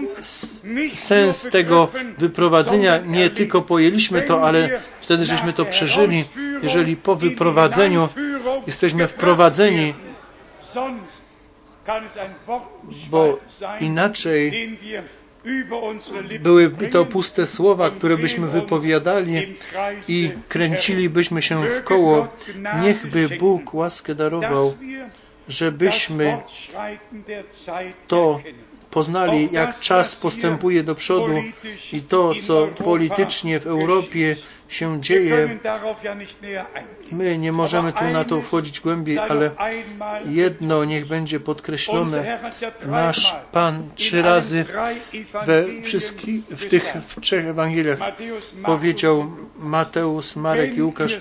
sens 0.94 1.49
tego 1.53 1.88
wyprowadzenia. 2.18 2.99
Nie 2.99 3.30
tylko 3.30 3.62
pojęliśmy 3.62 4.22
to, 4.22 4.42
ale 4.42 4.80
wtedy 5.01 5.24
żeśmy 5.24 5.53
to 5.53 5.64
przeżyli. 5.64 6.24
Jeżeli 6.62 6.96
po 6.96 7.16
wyprowadzeniu 7.16 8.09
jesteśmy 8.66 9.09
wprowadzeni, 9.09 9.94
bo 13.11 13.38
inaczej 13.80 14.78
byłyby 16.40 16.88
to 16.88 17.05
puste 17.05 17.46
słowa, 17.46 17.90
które 17.90 18.16
byśmy 18.16 18.46
wypowiadali 18.46 19.57
i 20.09 20.30
kręcilibyśmy 20.49 21.42
się 21.42 21.68
w 21.68 21.84
koło. 21.84 22.28
Niechby 22.82 23.28
Bóg 23.28 23.74
łaskę 23.74 24.14
darował, 24.14 24.74
żebyśmy 25.49 26.38
to 28.07 28.40
poznali, 28.90 29.49
jak 29.53 29.80
czas 29.80 30.16
postępuje 30.16 30.82
do 30.82 30.94
przodu 30.94 31.34
i 31.92 32.01
to, 32.01 32.32
co 32.46 32.66
politycznie 32.66 33.61
w 33.61 33.66
Europie 33.66 34.36
się 34.68 35.01
dzieje. 35.01 35.59
My 37.12 37.38
nie 37.38 37.53
możemy 37.53 37.92
tu 37.92 38.05
na 38.05 38.24
to 38.24 38.40
wchodzić 38.40 38.80
głębiej, 38.80 39.18
ale 39.18 39.51
jedno 40.24 40.84
niech 40.84 41.07
będzie 41.07 41.40
podkreślone. 41.40 42.38
Nasz 42.86 43.36
Pan 43.53 43.88
trzy 43.94 44.22
razy 44.22 44.64
we 45.46 45.82
wszystkich, 45.82 46.44
w 46.51 46.66
tych 46.66 46.94
w 47.09 47.20
trzech 47.20 47.46
Ewangeliach 47.46 47.99
powiedział 48.64 49.32
Mateusz, 49.57 50.36
Marek 50.36 50.76
i 50.76 50.82
Łukasz, 50.82 51.18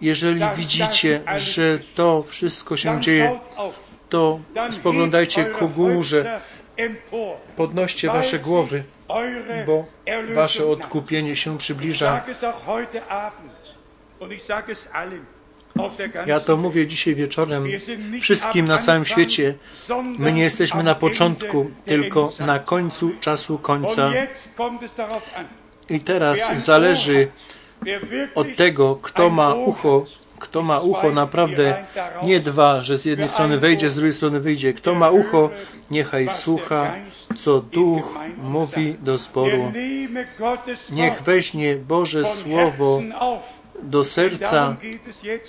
jeżeli 0.00 0.42
widzicie, 0.56 1.20
że 1.36 1.78
to 1.94 2.22
wszystko 2.22 2.76
się 2.76 3.00
dzieje, 3.00 3.38
to 4.08 4.40
spoglądajcie 4.70 5.44
ku 5.44 5.68
górze, 5.68 6.40
podnoście 7.56 8.08
wasze 8.08 8.38
głowy, 8.38 8.84
bo 9.66 9.84
wasze 10.34 10.66
odkupienie 10.66 11.36
się 11.36 11.58
przybliża. 11.58 12.24
Ja 16.26 16.40
to 16.40 16.56
mówię 16.56 16.86
dzisiaj 16.86 17.14
wieczorem 17.14 17.66
wszystkim 18.20 18.64
na 18.64 18.78
całym 18.78 19.04
świecie. 19.04 19.54
My 20.18 20.32
nie 20.32 20.42
jesteśmy 20.42 20.82
na 20.82 20.94
początku, 20.94 21.70
tylko 21.84 22.32
na 22.40 22.58
końcu 22.58 23.10
czasu 23.20 23.58
końca. 23.58 24.12
I 25.88 26.00
teraz 26.00 26.38
zależy 26.54 27.28
od 28.34 28.56
tego, 28.56 28.96
kto 29.02 29.30
ma 29.30 29.54
ucho, 29.54 30.04
kto 30.38 30.62
ma 30.62 30.80
ucho 30.80 31.10
naprawdę 31.12 31.84
nie 32.22 32.40
dwa, 32.40 32.80
że 32.82 32.98
z 32.98 33.04
jednej 33.04 33.28
strony 33.28 33.58
wejdzie, 33.58 33.88
z 33.88 33.94
drugiej 33.94 34.12
strony 34.12 34.40
wyjdzie. 34.40 34.72
Kto 34.72 34.94
ma 34.94 35.10
ucho, 35.10 35.50
niechaj 35.90 36.28
słucha, 36.28 36.94
co 37.36 37.60
Duch 37.60 38.18
mówi 38.42 38.96
do 39.00 39.18
zboru. 39.18 39.72
Niech 40.90 41.22
weźmie 41.22 41.76
Boże 41.76 42.24
Słowo 42.24 43.00
do 43.82 44.04
serca, 44.04 44.76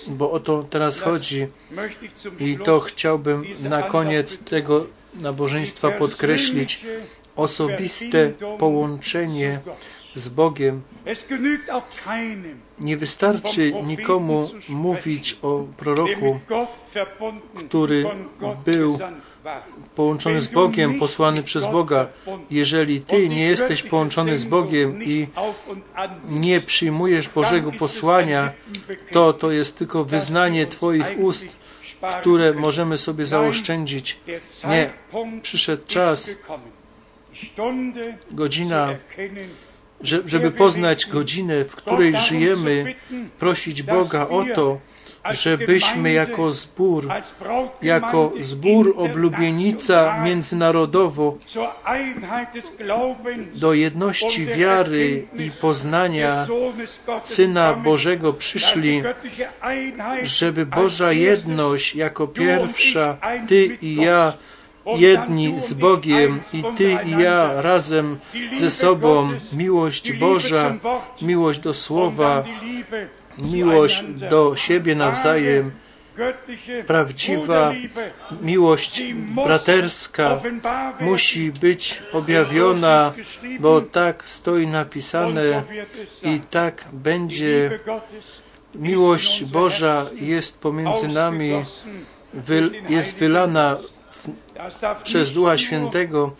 bo 0.08 0.30
o 0.30 0.40
to 0.40 0.62
teraz 0.62 1.00
chodzi. 1.00 1.46
I 2.40 2.58
to 2.64 2.80
chciałbym 2.80 3.44
na 3.60 3.82
koniec 3.82 4.38
tego 4.38 4.86
nabożeństwa 5.20 5.90
podkreślić. 5.90 6.84
Osobiste 7.36 8.32
połączenie 8.58 9.60
z 10.14 10.28
Bogiem. 10.28 10.82
Nie 12.78 12.96
wystarczy 12.96 13.72
nikomu 13.72 14.50
mówić 14.68 15.38
o 15.42 15.66
proroku, 15.76 16.40
który 17.54 18.04
był 18.64 18.98
połączony 19.94 20.40
z 20.40 20.48
Bogiem, 20.48 20.98
posłany 20.98 21.42
przez 21.42 21.66
Boga. 21.66 22.08
Jeżeli 22.50 23.00
Ty 23.00 23.28
nie 23.28 23.46
jesteś 23.46 23.82
połączony 23.82 24.38
z 24.38 24.44
Bogiem 24.44 25.02
i 25.02 25.26
nie 26.28 26.60
przyjmujesz 26.60 27.28
Bożego 27.28 27.72
posłania, 27.72 28.52
to 29.12 29.32
to 29.32 29.50
jest 29.50 29.78
tylko 29.78 30.04
wyznanie 30.04 30.66
Twoich 30.66 31.06
ust, 31.18 31.46
które 32.20 32.52
możemy 32.52 32.98
sobie 32.98 33.24
zaoszczędzić. 33.24 34.18
Nie, 34.68 34.90
przyszedł 35.42 35.86
czas, 35.86 36.30
godzina 38.30 38.94
żeby 40.00 40.50
poznać 40.50 41.06
godzinę, 41.06 41.64
w 41.64 41.76
której 41.76 42.16
żyjemy, 42.16 42.94
prosić 43.38 43.82
Boga 43.82 44.28
o 44.28 44.44
to, 44.54 44.78
żebyśmy 45.30 46.12
jako 46.12 46.50
zbór, 46.50 47.08
jako 47.82 48.32
zbór 48.40 48.94
oblubienica 48.96 50.22
międzynarodowo 50.24 51.38
do 53.54 53.74
jedności 53.74 54.46
wiary 54.46 55.26
i 55.38 55.50
poznania 55.50 56.46
Syna 57.22 57.74
Bożego 57.74 58.32
przyszli, 58.32 59.02
żeby 60.22 60.66
Boża 60.66 61.12
jedność 61.12 61.94
jako 61.94 62.26
pierwsza, 62.26 63.16
Ty 63.48 63.78
i 63.80 63.96
ja, 63.96 64.32
jedni 64.86 65.60
z 65.60 65.72
Bogiem 65.72 66.40
i 66.52 66.64
Ty 66.76 66.98
i 67.04 67.10
ja 67.22 67.62
razem 67.62 68.18
ze 68.56 68.70
sobą, 68.70 69.30
miłość 69.52 70.12
Boża, 70.12 70.74
miłość 71.22 71.60
do 71.60 71.74
Słowa, 71.74 72.44
miłość 73.38 74.02
do 74.02 74.56
siebie 74.56 74.94
nawzajem, 74.94 75.70
prawdziwa 76.86 77.72
miłość 78.42 79.02
braterska 79.44 80.40
musi 81.00 81.52
być 81.60 82.02
objawiona, 82.12 83.12
bo 83.60 83.80
tak 83.80 84.22
stoi 84.26 84.66
napisane 84.66 85.62
i 86.22 86.40
tak 86.50 86.84
będzie. 86.92 87.78
Miłość 88.74 89.44
Boża 89.44 90.06
jest 90.14 90.58
pomiędzy 90.58 91.08
nami, 91.08 91.64
jest 92.88 93.16
wylana 93.16 93.76
przez 95.02 95.32
Ducha 95.32 95.58
Świętego, 95.58 96.32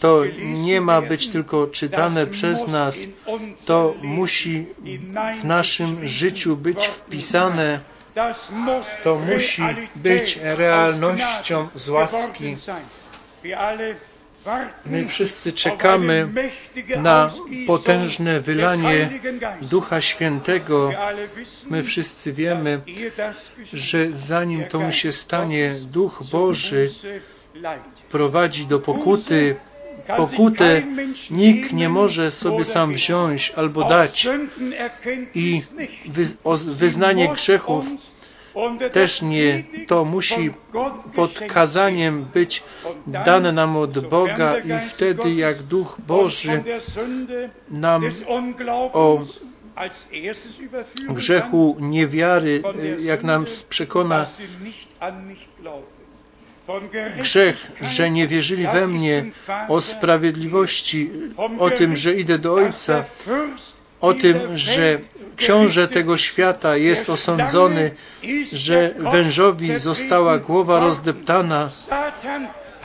to 0.00 0.24
nie 0.38 0.80
ma 0.80 1.02
być 1.02 1.28
tylko 1.28 1.66
czytane 1.66 2.26
przez 2.26 2.66
nas, 2.66 2.98
to 3.66 3.94
musi 4.02 4.66
w 5.40 5.44
naszym 5.44 6.08
życiu 6.08 6.56
być 6.56 6.86
wpisane, 6.86 7.80
to 9.02 9.18
musi 9.18 9.62
być 9.96 10.38
realnością 10.42 11.68
z 11.74 11.88
łaski. 11.88 12.56
My 14.86 15.08
wszyscy 15.08 15.52
czekamy 15.52 16.28
na 16.96 17.32
potężne 17.66 18.40
wylanie 18.40 19.10
Ducha 19.62 20.00
Świętego. 20.00 20.92
My 21.70 21.84
wszyscy 21.84 22.32
wiemy, 22.32 22.80
że 23.72 24.12
zanim 24.12 24.64
to 24.64 24.90
się 24.90 25.12
stanie, 25.12 25.74
Duch 25.80 26.22
Boży 26.32 26.90
prowadzi 28.10 28.66
do 28.66 28.80
pokuty. 28.80 29.56
Pokutę 30.16 30.82
nikt 31.30 31.72
nie 31.72 31.88
może 31.88 32.30
sobie 32.30 32.64
sam 32.64 32.92
wziąć 32.92 33.52
albo 33.56 33.84
dać 33.84 34.28
i 35.34 35.62
wyznanie 36.66 37.28
grzechów 37.28 37.84
też 38.92 39.22
nie. 39.22 39.64
To 39.86 40.04
musi 40.04 40.50
pod 41.14 41.40
kazaniem 41.48 42.24
być 42.34 42.62
dane 43.06 43.52
nam 43.52 43.76
od 43.76 44.08
Boga 44.08 44.58
i 44.58 44.88
wtedy 44.88 45.34
jak 45.34 45.62
Duch 45.62 45.96
Boży 46.06 46.62
nam 47.70 48.02
o 48.92 49.22
grzechu 51.08 51.76
niewiary, 51.80 52.62
jak 52.98 53.22
nam 53.22 53.44
przekona 53.68 54.26
grzech, 57.18 57.72
że 57.80 58.10
nie 58.10 58.26
wierzyli 58.26 58.66
we 58.66 58.86
mnie, 58.86 59.24
o 59.68 59.80
sprawiedliwości, 59.80 61.10
o 61.58 61.70
tym, 61.70 61.96
że 61.96 62.14
idę 62.14 62.38
do 62.38 62.54
Ojca, 62.54 63.04
o 64.00 64.14
tym, 64.14 64.38
że 64.54 64.98
książę 65.36 65.88
tego 65.88 66.16
świata 66.16 66.76
jest 66.76 67.10
osądzony, 67.10 67.90
że 68.52 68.94
wężowi 68.98 69.78
została 69.78 70.38
głowa 70.38 70.80
rozdeptana, 70.80 71.70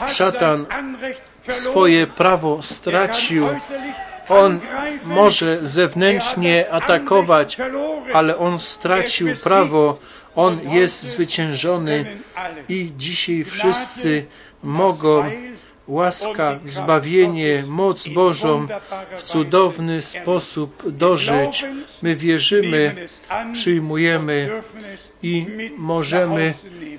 szatan 0.08 0.66
swoje 1.48 2.08
prawo 2.08 2.62
stracił. 2.62 3.48
On 4.30 4.60
może 5.06 5.60
zewnętrznie 5.62 6.72
atakować, 6.72 7.58
ale 8.14 8.38
on 8.38 8.60
stracił 8.60 9.28
prawo. 9.44 9.98
On 10.36 10.60
jest 10.70 11.04
zwyciężony 11.04 12.18
i 12.70 12.92
dzisiaj 12.98 13.44
wszyscy 13.44 14.26
mogą 14.64 15.24
łaska, 15.88 16.60
zbawienie, 16.66 17.64
moc 17.68 18.08
Bożą 18.08 18.68
w 19.18 19.24
cudowny 19.24 20.02
sposób 20.02 20.84
dożyć. 20.92 21.66
My 22.02 22.16
wierzymy, 22.16 22.96
przyjmujemy 23.54 24.50
i 25.24 25.46
możemy 25.78 26.54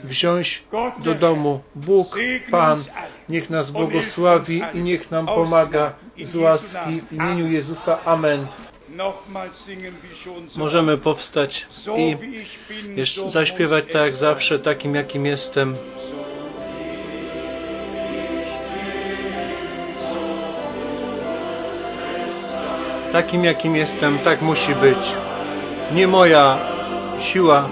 wziąć 0.05 0.65
do 1.03 1.15
domu. 1.15 1.61
Bóg, 1.75 2.19
Pan, 2.51 2.85
niech 3.29 3.51
nas 3.51 3.71
błogosławi 3.71 4.63
i 4.75 4.79
niech 4.79 5.11
nam 5.11 5.27
pomaga 5.27 5.93
z 6.23 6.37
łaski 6.37 7.01
w 7.09 7.13
imieniu 7.13 7.53
Jezusa. 7.53 8.05
Amen. 8.05 8.47
Możemy 10.57 10.99
powstać 10.99 11.67
i 11.97 12.17
zaśpiewać 13.27 13.85
tak 13.85 14.03
jak 14.03 14.17
zawsze, 14.17 14.59
takim 14.59 14.95
jakim 14.95 15.27
jestem. 15.27 15.77
Takim 23.13 23.45
jakim 23.45 23.77
jestem, 23.77 24.19
tak 24.19 24.43
musi 24.43 24.75
być. 24.75 25.13
Nie 25.93 26.09
moja 26.09 26.59
siła, 27.19 27.69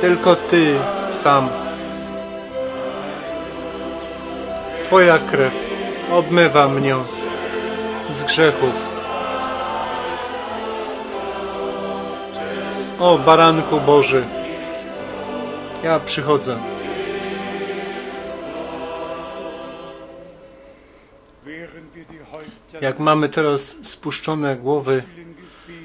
tylko 0.00 0.36
Ty 0.36 0.78
sam. 1.10 1.48
Twoja 4.84 5.18
krew 5.18 5.52
obmywa 6.12 6.68
mnie 6.68 6.94
z 8.08 8.24
grzechów. 8.24 8.97
O 13.00 13.18
Baranku 13.18 13.80
Boży, 13.80 14.26
ja 15.84 16.00
przychodzę. 16.00 16.60
Jak 22.80 22.98
mamy 22.98 23.28
teraz 23.28 23.76
spuszczone 23.82 24.56
głowy 24.56 25.02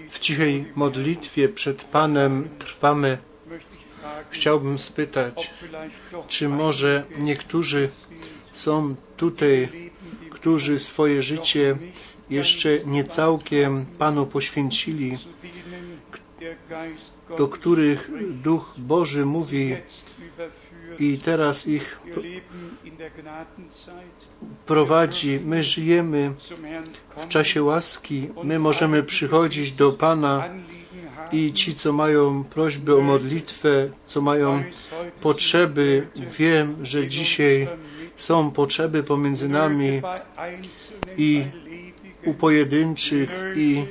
w 0.09 0.19
cichej 0.19 0.65
modlitwie 0.75 1.49
przed 1.49 1.83
Panem 1.83 2.49
trwamy, 2.59 3.17
chciałbym 4.29 4.79
spytać, 4.79 5.51
czy 6.27 6.49
może 6.49 7.03
niektórzy 7.19 7.89
są 8.51 8.95
tutaj, 9.17 9.69
którzy 10.29 10.79
swoje 10.79 11.21
życie 11.21 11.77
jeszcze 12.29 12.69
nie 12.85 13.03
całkiem 13.03 13.85
Panu 13.99 14.25
poświęcili, 14.25 15.17
do 17.37 17.47
których 17.47 18.11
Duch 18.41 18.73
Boży 18.77 19.25
mówi 19.25 19.75
i 20.99 21.17
teraz 21.17 21.67
ich 21.67 21.99
prowadzi. 24.65 25.39
My 25.45 25.63
żyjemy 25.63 26.33
w 27.17 27.27
czasie 27.27 27.63
łaski. 27.63 28.29
My 28.43 28.59
możemy 28.59 29.03
przychodzić 29.03 29.71
do 29.71 29.91
Pana 29.91 30.49
i 31.31 31.53
ci, 31.53 31.75
co 31.75 31.93
mają 31.93 32.43
prośby 32.43 32.95
o 32.95 33.01
modlitwę, 33.01 33.89
co 34.05 34.21
mają 34.21 34.63
potrzeby, 35.21 36.07
wiem, 36.39 36.85
że 36.85 37.07
dzisiaj 37.07 37.67
są 38.15 38.51
potrzeby 38.51 39.03
pomiędzy 39.03 39.49
nami 39.49 40.01
i 41.17 41.43
u 42.25 42.33
pojedynczych 42.33 43.43
i 43.55 43.85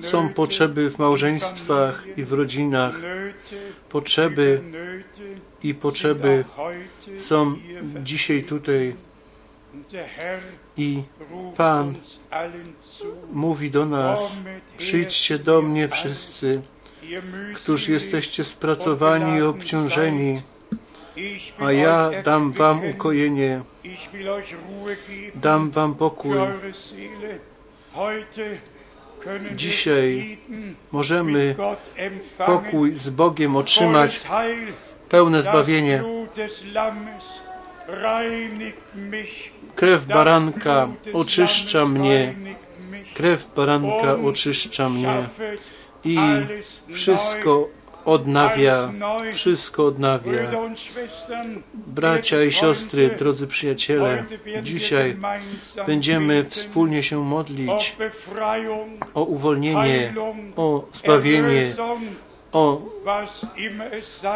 są 0.00 0.28
potrzeby 0.28 0.90
w 0.90 0.98
małżeństwach 0.98 2.04
i 2.16 2.24
w 2.24 2.32
rodzinach. 2.32 2.94
Potrzeby 3.88 4.60
i 5.62 5.74
potrzeby 5.74 6.44
są 7.18 7.56
dzisiaj 8.02 8.42
tutaj. 8.42 8.94
I 10.76 11.02
Pan 11.56 11.94
mówi 13.32 13.70
do 13.70 13.86
nas, 13.86 14.38
przyjdźcie 14.76 15.38
do 15.38 15.62
mnie 15.62 15.88
wszyscy, 15.88 16.62
którzy 17.54 17.92
jesteście 17.92 18.44
spracowani 18.44 19.38
i 19.38 19.42
obciążeni, 19.42 20.42
a 21.58 21.72
ja 21.72 22.10
dam 22.22 22.52
wam 22.52 22.86
ukojenie, 22.90 23.62
dam 25.34 25.70
wam 25.70 25.94
pokój. 25.94 26.38
Dzisiaj 29.54 30.38
możemy 30.92 31.54
pokój 32.46 32.94
z 32.94 33.10
Bogiem 33.10 33.56
otrzymać, 33.56 34.20
pełne 35.08 35.42
zbawienie. 35.42 36.04
Krew 39.74 40.06
baranka 40.06 40.88
oczyszcza 41.12 41.86
mnie, 41.86 42.34
krew 43.14 43.54
baranka 43.56 44.18
oczyszcza 44.18 44.88
mnie 44.88 45.24
i 46.04 46.18
wszystko 46.88 47.68
odnawia, 48.08 48.92
wszystko 49.32 49.86
odnawia. 49.86 50.50
Bracia 51.74 52.42
i 52.42 52.52
siostry, 52.52 53.10
drodzy 53.18 53.46
przyjaciele, 53.46 54.24
dzisiaj 54.62 55.16
będziemy 55.86 56.44
wspólnie 56.48 57.02
się 57.02 57.24
modlić 57.24 57.96
o 59.14 59.22
uwolnienie, 59.22 60.14
o 60.56 60.86
zbawienie, 60.92 61.66
o 62.52 62.80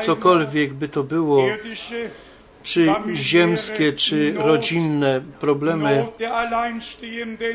cokolwiek 0.02 0.74
by 0.74 0.88
to 0.88 1.02
było, 1.02 1.44
czy 2.62 2.86
ziemskie, 3.14 3.92
czy 3.92 4.34
rodzinne 4.36 5.20
problemy, 5.40 6.06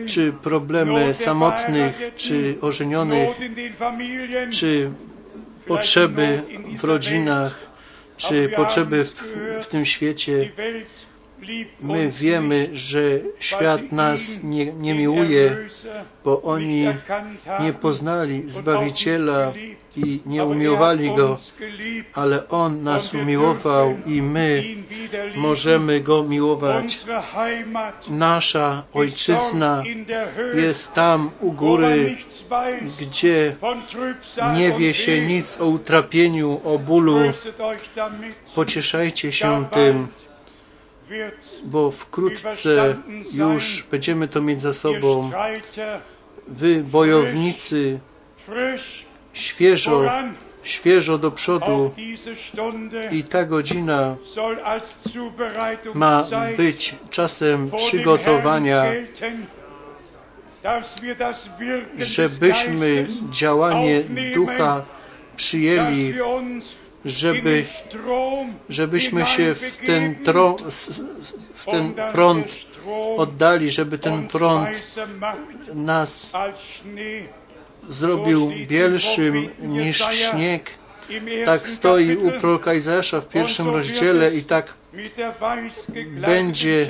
czy 0.06 0.34
problemy 0.34 1.14
samotnych, 1.14 2.12
czy 2.16 2.58
ożenionych, 2.62 3.30
czy 4.52 4.92
potrzeby 5.68 6.42
w 6.78 6.84
rodzinach, 6.84 7.68
czy 8.18 8.50
potrzeby 8.50 9.04
w, 9.04 9.34
w 9.62 9.68
tym 9.68 9.86
świecie. 9.86 10.52
My 11.82 12.12
wiemy, 12.12 12.70
że 12.74 13.00
świat 13.40 13.92
nas 13.92 14.40
nie, 14.44 14.74
nie 14.74 14.94
miłuje, 14.94 15.58
bo 16.24 16.42
oni 16.42 16.88
nie 17.60 17.74
poznali 17.74 18.44
Zbawiciela 18.50 19.54
i 19.96 20.20
nie 20.26 20.46
umiłowali 20.46 21.16
Go, 21.16 21.38
ale 22.14 22.50
On 22.50 22.84
nas 22.84 23.14
umiłował 23.14 23.98
i 24.06 24.22
my 24.22 24.64
możemy 25.36 26.02
Go 26.02 26.24
miłować. 26.24 27.00
Nasza 28.10 28.84
Ojczyzna 28.94 29.84
jest 30.54 30.94
tam 30.94 31.32
u 31.40 31.52
góry, 31.52 32.18
gdzie 33.00 33.56
nie 34.54 34.72
wie 34.72 34.94
się 34.94 35.22
nic 35.22 35.62
o 35.62 35.66
utrapieniu, 35.66 36.62
o 36.64 36.80
bólu. 36.80 37.20
Pocieszajcie 38.56 39.32
się 39.32 39.66
tym 39.72 40.08
bo 41.64 41.92
wkrótce 41.92 42.98
już 43.34 43.86
będziemy 43.92 44.28
to 44.28 44.42
mieć 44.42 44.62
za 44.62 44.74
sobą. 44.74 45.32
Wy, 46.48 46.84
bojownicy, 46.84 48.00
świeżo, 49.34 50.02
świeżo 50.64 51.18
do 51.18 51.32
przodu 51.32 51.92
i 53.12 53.24
ta 53.24 53.46
godzina 53.46 54.16
ma 55.94 56.26
być 56.58 56.96
czasem 57.10 57.72
przygotowania, 57.76 58.86
żebyśmy 61.98 63.08
działanie 63.32 64.02
Ducha 64.34 64.86
przyjęli, 65.36 66.14
żeby, 67.06 67.66
żebyśmy 68.70 69.26
się 69.26 69.56
w 69.56 69.78
ten, 69.78 70.16
w 71.54 71.66
ten 71.66 71.94
prąd 72.14 72.58
oddali, 73.18 73.72
żeby 73.72 73.98
ten 73.98 74.28
prąd 74.28 74.70
nas 75.76 76.32
zrobił 77.90 78.52
bielszym 78.68 79.50
niż 79.60 79.98
śnieg. 79.98 80.78
Tak 81.46 81.70
stoi 81.70 82.16
u 82.16 82.32
proroka 82.32 82.74
Izajasza 82.74 83.22
w 83.22 83.28
pierwszym 83.28 83.70
rozdziale 83.70 84.36
i 84.36 84.44
tak 84.44 84.74
będzie 86.26 86.88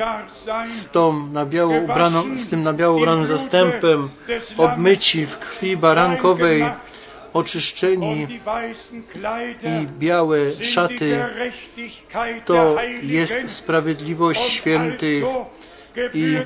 z, 0.66 0.90
tą 0.90 1.28
na 1.28 1.46
biało 1.46 1.78
ubraną, 1.78 2.38
z 2.38 2.50
tym 2.50 2.64
na 2.64 2.74
biało 2.74 2.98
ubranym 2.98 3.26
zastępem 3.26 4.10
obmyci 4.58 5.26
w 5.26 5.38
krwi 5.38 5.78
barankowej, 5.78 6.66
oczyszczeni 7.34 8.28
i 9.64 9.88
białe 10.00 10.52
szaty 10.52 11.26
to 12.46 12.78
jest 13.02 13.50
sprawiedliwość 13.50 14.42
świętych 14.42 15.24
i 16.14 16.38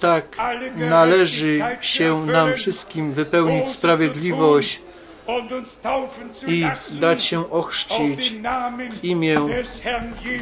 tak 0.00 0.36
należy 0.76 1.60
się 1.80 2.26
nam 2.26 2.54
wszystkim 2.54 3.12
wypełnić 3.12 3.68
sprawiedliwość 3.68 4.80
i 6.46 6.64
dać 6.90 7.24
się 7.24 7.50
ochrzcić 7.50 8.34
w 8.90 9.04
imię 9.04 9.40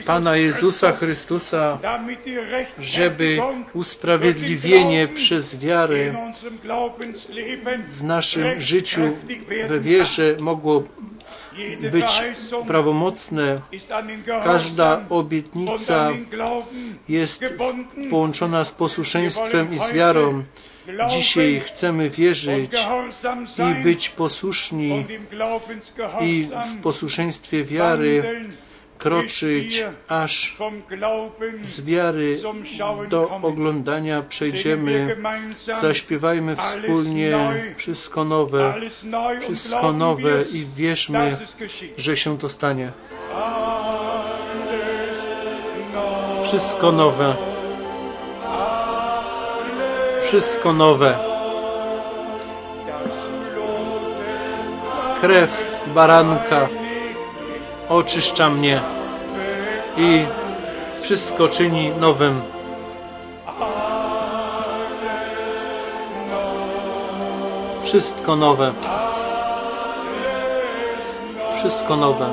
Pana 0.07 0.37
Jezusa 0.37 0.93
Chrystusa, 0.93 1.79
żeby 2.79 3.39
usprawiedliwienie 3.73 5.09
przez 5.09 5.59
wiarę 5.59 6.31
w 7.89 8.03
naszym 8.03 8.61
życiu 8.61 9.01
we 9.69 9.81
wierze 9.81 10.37
mogło 10.41 10.83
być 11.93 12.23
prawomocne. 12.67 13.61
Każda 14.45 15.05
obietnica 15.09 16.11
jest 17.09 17.45
połączona 18.11 18.65
z 18.65 18.73
posłuszeństwem 18.73 19.75
i 19.75 19.79
z 19.79 19.93
wiarą. 19.93 20.45
Dzisiaj 21.09 21.61
chcemy 21.61 22.11
wierzyć 22.11 22.73
i 23.71 23.83
być 23.83 24.11
posłuszni 24.11 25.07
i 26.21 26.49
w 26.73 26.83
posłuszeństwie 26.83 27.65
wiary 27.65 28.23
kroczyć, 28.99 29.85
aż 30.09 30.57
z 31.61 31.81
wiary 31.81 32.39
do 33.09 33.31
oglądania 33.43 34.23
przejdziemy. 34.23 35.17
Zaśpiewajmy 35.81 36.57
wspólnie 36.57 37.39
wszystko 37.77 38.25
nowe, 38.25 38.75
wszystko 39.41 39.93
nowe 39.93 40.43
i 40.53 40.67
wierzmy, 40.77 41.37
że 41.97 42.17
się 42.17 42.39
to 42.39 42.49
stanie. 42.49 42.93
Wszystko 46.43 46.93
nowe. 46.93 47.56
Wszystko 50.27 50.73
nowe. 50.73 51.19
Krew 55.21 55.67
baranka 55.87 56.69
oczyszcza 57.89 58.51
mnie 58.51 58.81
i 59.97 60.27
wszystko 61.01 61.49
czyni 61.49 61.91
nowym. 62.01 62.43
Wszystko 67.83 68.37
nowe. 68.37 68.73
Wszystko 71.57 71.97
nowe. 71.97 72.29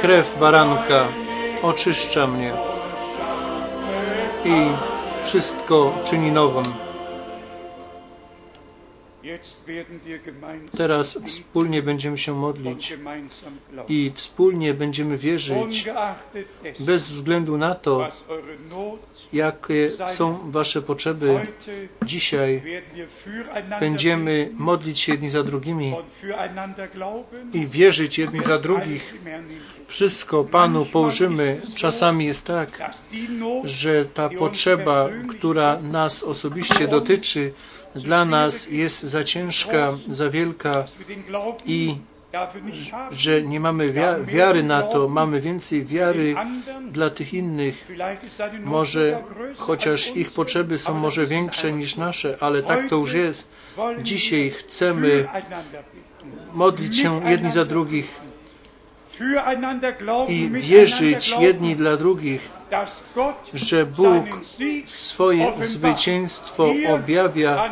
Krew 0.00 0.38
baranka 0.40 1.04
oczyszcza 1.62 2.26
mnie 2.26 2.67
i 4.44 4.70
wszystko 5.24 5.92
czyni 6.04 6.32
nowym. 6.32 6.87
Teraz 10.76 11.18
wspólnie 11.26 11.82
będziemy 11.82 12.18
się 12.18 12.34
modlić 12.34 12.94
i 13.88 14.12
wspólnie 14.14 14.74
będziemy 14.74 15.16
wierzyć, 15.16 15.88
bez 16.80 17.10
względu 17.10 17.58
na 17.58 17.74
to, 17.74 18.08
jakie 19.32 19.88
są 20.06 20.50
Wasze 20.50 20.82
potrzeby. 20.82 21.40
Dzisiaj 22.04 22.62
będziemy 23.80 24.50
modlić 24.54 24.98
się 24.98 25.12
jedni 25.12 25.28
za 25.28 25.42
drugimi 25.42 25.94
i 27.52 27.66
wierzyć 27.66 28.18
jedni 28.18 28.42
za 28.42 28.58
drugich. 28.58 29.14
Wszystko 29.86 30.44
Panu 30.44 30.86
położymy. 30.86 31.60
Czasami 31.74 32.26
jest 32.26 32.46
tak, 32.46 32.92
że 33.64 34.04
ta 34.04 34.28
potrzeba, 34.28 35.08
która 35.28 35.80
nas 35.80 36.22
osobiście 36.22 36.88
dotyczy, 36.88 37.52
dla 38.04 38.24
nas 38.24 38.70
jest 38.70 39.02
za 39.02 39.24
ciężka, 39.24 39.92
za 40.08 40.30
wielka 40.30 40.84
i 41.66 41.96
że 43.10 43.42
nie 43.42 43.60
mamy 43.60 43.92
wiary 44.26 44.62
na 44.62 44.82
to, 44.82 45.08
mamy 45.08 45.40
więcej 45.40 45.84
wiary 45.84 46.34
dla 46.92 47.10
tych 47.10 47.34
innych. 47.34 47.88
Może, 48.64 49.22
chociaż 49.56 50.16
ich 50.16 50.32
potrzeby 50.32 50.78
są 50.78 50.94
może 50.94 51.26
większe 51.26 51.72
niż 51.72 51.96
nasze, 51.96 52.36
ale 52.40 52.62
tak 52.62 52.88
to 52.88 52.96
już 52.96 53.12
jest. 53.12 53.48
Dzisiaj 54.02 54.50
chcemy 54.50 55.28
modlić 56.52 56.98
się 56.98 57.30
jedni 57.30 57.52
za 57.52 57.64
drugich 57.64 58.27
i 60.28 60.50
wierzyć 60.50 61.34
jedni 61.40 61.76
dla 61.76 61.96
drugich, 61.96 62.50
że 63.54 63.86
Bóg 63.86 64.24
swoje 64.84 65.52
zwycięstwo 65.60 66.66
objawia 66.88 67.70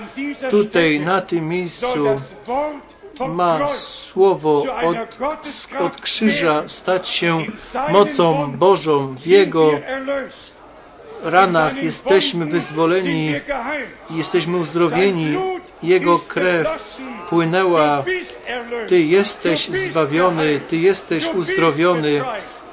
tutaj, 0.51 1.01
na 1.01 1.23
tym 1.23 1.49
miejscu. 1.49 2.07
Ma 3.29 3.69
słowo 3.69 4.65
od, 4.83 4.97
od 5.81 6.01
krzyża 6.01 6.63
stać 6.67 7.09
się 7.09 7.39
mocą 7.89 8.53
Bożą 8.53 9.15
w 9.17 9.27
Jego 9.27 9.71
ranach 11.23 11.83
jesteśmy 11.83 12.47
wyzwoleni, 12.47 13.35
jesteśmy 14.11 14.57
uzdrowieni. 14.57 15.39
Jego 15.83 16.19
krew 16.19 16.99
płynęła. 17.29 18.05
Ty 18.89 19.01
jesteś 19.01 19.69
zbawiony, 19.69 20.61
Ty 20.69 20.77
jesteś 20.77 21.29
uzdrowiony, 21.35 22.25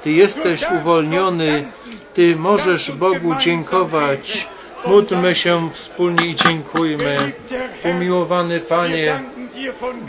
Ty 0.02 0.10
jesteś 0.10 0.70
uwolniony. 0.70 1.72
Ty 2.14 2.36
możesz 2.36 2.90
Bogu 2.90 3.34
dziękować. 3.34 4.48
Módlmy 4.86 5.34
się 5.34 5.70
wspólnie 5.72 6.26
i 6.26 6.34
dziękujmy. 6.34 7.16
Umiłowany 7.84 8.60
Panie, 8.60 9.20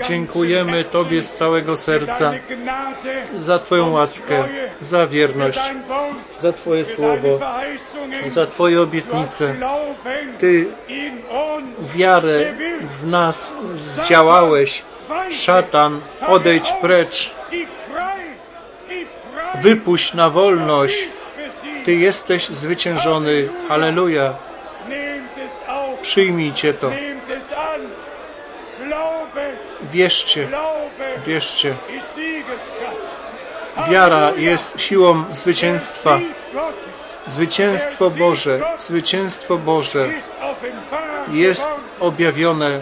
dziękujemy 0.08 0.84
Tobie 0.84 1.22
z 1.22 1.38
całego 1.38 1.78
serca 1.78 2.34
za 3.40 3.60
Twoją 3.60 3.92
łaskę, 3.92 4.44
za 4.82 5.08
wierność, 5.08 5.60
za 6.40 6.54
Twoje 6.54 6.86
słowo, 6.86 7.40
za 8.28 8.48
Twoje 8.48 8.82
obietnice. 8.82 9.56
Ty 10.40 10.68
wiarę 11.96 12.54
w 13.02 13.10
nas 13.10 13.54
zdziałałeś. 13.74 14.84
Szatan, 15.32 16.02
odejdź 16.28 16.72
precz. 16.82 17.36
Wypuść 19.62 20.14
na 20.14 20.30
wolność. 20.30 21.08
Ty 21.84 21.96
jesteś 21.96 22.48
zwyciężony. 22.48 23.50
Halleluja. 23.68 24.34
Przyjmijcie 26.02 26.74
to. 26.74 26.92
Wierzcie, 29.92 30.48
wierzcie. 31.28 31.76
Wiara 33.90 34.32
jest 34.38 34.82
siłą 34.82 35.24
zwycięstwa. 35.32 36.20
Zwycięstwo 37.28 38.10
Boże, 38.10 38.60
zwycięstwo 38.78 39.58
Boże 39.58 40.10
jest 41.28 41.68
objawione. 42.00 42.80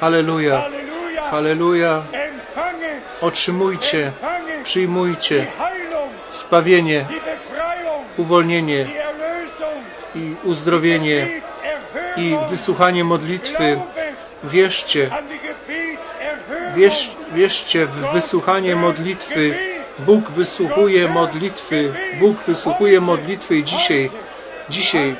Halleluja, 0.00 0.62
halleluja. 1.30 2.02
Otrzymujcie, 3.20 4.12
przyjmujcie 4.64 5.46
spawienie, 6.30 7.06
uwolnienie 8.16 8.86
i 10.14 10.34
uzdrowienie 10.44 11.28
i 12.16 12.36
wysłuchanie 12.50 13.04
modlitwy. 13.04 13.80
Wierzcie, 14.44 15.10
wierz, 16.74 17.10
wierzcie 17.32 17.86
w 17.86 18.12
wysłuchanie 18.12 18.76
modlitwy. 18.76 19.58
Bóg 19.98 20.30
wysłuchuje 20.30 21.08
modlitwy. 21.08 21.94
Bóg 22.20 22.38
wysłuchuje 22.38 23.00
modlitwy 23.00 23.56
i 23.56 23.64
dzisiaj, 23.64 24.10
dzisiaj, 24.68 25.16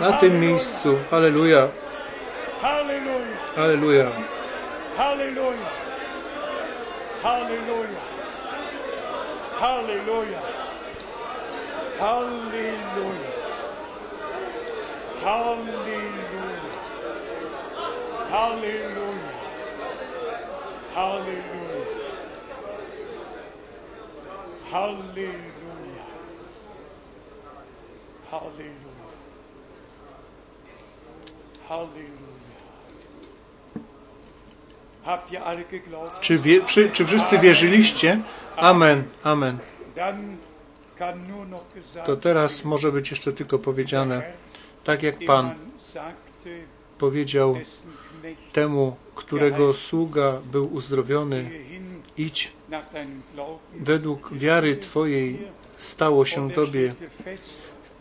na 0.00 0.12
tym 0.12 0.40
miejscu. 0.40 0.98
Halleluja. 1.10 1.68
Halleluja. 2.62 3.24
Halleluja. 3.56 4.10
Halleluja. 4.96 5.68
Halleluja. 7.22 7.98
Halleluja. 9.60 10.38
Halleluja. 15.24 16.11
Hallelujah. 18.32 19.18
Hallelujah. 20.94 21.42
Hallelujah. 24.70 25.52
Hallelujah. 28.30 28.72
Hallelujah. 31.68 32.22
Czy, 36.20 36.38
wie, 36.38 36.64
czy, 36.64 36.90
czy 36.90 37.06
wszyscy 37.06 37.38
wierzyliście? 37.38 38.20
Amen, 38.56 39.04
amen. 39.22 39.58
To 42.04 42.16
teraz 42.16 42.64
może 42.64 42.92
być 42.92 43.10
jeszcze 43.10 43.32
tylko 43.32 43.58
powiedziane, 43.58 44.22
tak 44.84 45.02
jak 45.02 45.14
Pan 45.26 45.54
powiedział 47.02 47.56
temu, 48.52 48.96
którego 49.14 49.74
sługa 49.74 50.38
był 50.52 50.74
uzdrowiony, 50.74 51.50
idź, 52.16 52.52
według 53.80 54.34
wiary 54.34 54.76
Twojej 54.76 55.38
stało 55.76 56.24
się 56.24 56.50
Tobie. 56.50 56.92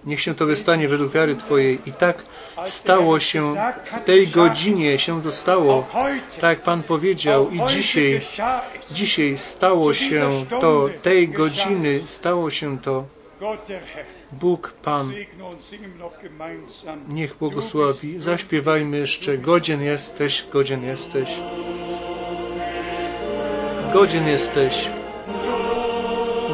Niech 0.06 0.22
się 0.22 0.36
Tobie 0.36 0.56
stanie 0.56 0.88
według 0.88 1.12
wiary 1.12 1.36
Twojej. 1.36 1.80
I 1.86 1.92
tak 1.92 2.24
stało 2.66 3.20
się, 3.20 3.56
w 3.84 4.06
tej 4.06 4.28
godzinie 4.28 5.00
się 5.00 5.24
to 5.24 5.32
stało, 5.32 5.78
auch 5.78 5.92
heute, 5.92 6.42
tak 6.42 6.58
jak 6.58 6.64
Pan 6.64 6.84
powiedział 6.84 7.50
i 7.50 7.64
dzisiaj, 7.68 8.22
dzisiaj 8.92 9.38
stało 9.38 9.94
się 9.94 10.46
to, 10.62 10.90
tej 11.02 11.30
godziny 11.30 12.02
stało 12.06 12.50
się 12.50 12.80
to. 12.80 13.21
Bóg 14.32 14.74
Pan 14.84 15.14
niech 17.08 17.36
błogosławi. 17.38 18.20
Zaśpiewajmy 18.20 18.98
jeszcze. 18.98 19.38
Godzien 19.38 19.82
jesteś, 19.82 20.46
godzien 20.52 20.84
jesteś. 20.84 21.30
Godzien 23.94 24.28
jesteś. 24.28 24.90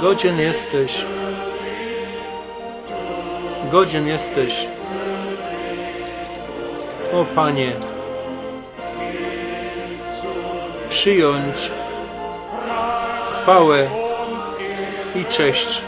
Godzien 0.01 0.39
jesteś. 0.39 1.05
Godzien 3.71 4.07
jesteś. 4.07 4.67
O 7.13 7.25
Panie, 7.25 7.71
przyjąć 10.89 11.71
chwałę 13.31 13.89
i 15.15 15.25
cześć 15.25 15.81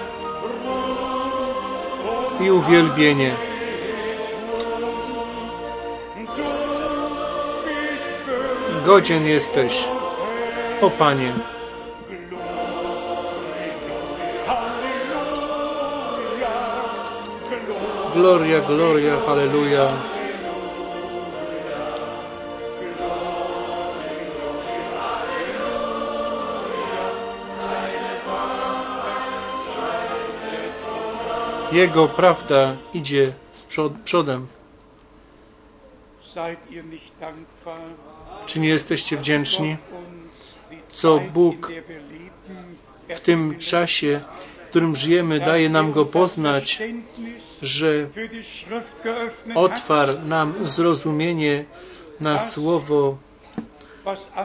i 2.39 2.51
uwielbienie. 2.51 3.31
Godzien 8.85 9.25
jesteś, 9.25 9.83
o 10.81 10.89
Panie. 10.89 11.33
Gloria, 18.13 18.59
gloria, 18.61 19.17
halleluja. 19.25 20.18
Jego 31.71 32.07
prawda 32.07 32.75
idzie 32.93 33.33
z 33.51 33.63
przod, 33.63 33.93
przodem. 34.03 34.47
Czy 38.45 38.59
nie 38.59 38.69
jesteście 38.69 39.17
wdzięczni? 39.17 39.77
Co 40.89 41.19
Bóg 41.33 41.71
w 43.09 43.19
tym 43.19 43.57
czasie, 43.57 44.21
w 44.65 44.69
którym 44.69 44.95
żyjemy, 44.95 45.39
daje 45.39 45.69
nam 45.69 45.91
go 45.91 46.05
poznać, 46.05 46.81
że 47.61 48.07
otwarł 49.55 50.13
nam 50.25 50.67
zrozumienie 50.67 51.65
na 52.19 52.39
słowo, 52.39 53.17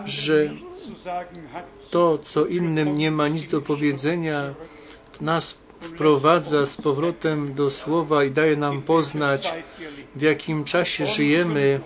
że 0.05 0.51
to, 1.90 2.18
co 2.18 2.46
innym 2.46 2.98
nie 2.98 3.10
ma 3.10 3.28
nic 3.28 3.48
do 3.48 3.60
powiedzenia, 3.60 4.55
nas 5.20 5.64
wprowadza 5.80 6.66
z 6.66 6.76
powrotem 6.76 7.55
do 7.55 7.70
słowa 7.70 8.24
i 8.24 8.30
daje 8.30 8.56
nam 8.56 8.82
poznać, 8.82 9.55
w 10.14 10.22
jakim 10.22 10.64
czasie 10.64 11.06
żyjemy. 11.06 11.80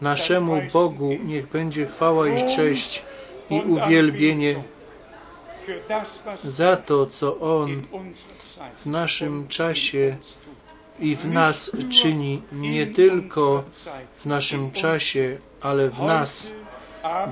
Naszemu 0.00 0.62
Bogu 0.72 1.18
niech 1.24 1.48
będzie 1.48 1.86
chwała 1.86 2.28
i 2.28 2.56
cześć 2.56 3.02
i 3.50 3.60
uwielbienie 3.60 4.62
za 6.44 6.76
to, 6.76 7.06
co 7.06 7.40
On 7.40 7.82
w 8.84 8.86
naszym 8.86 9.48
czasie 9.48 10.16
i 11.00 11.16
w 11.16 11.24
nas 11.24 11.70
czyni, 11.90 12.42
nie 12.52 12.86
tylko 12.86 13.64
w 14.16 14.26
naszym 14.26 14.70
czasie, 14.70 15.38
ale 15.60 15.90
w 15.90 16.02
nas, 16.02 16.50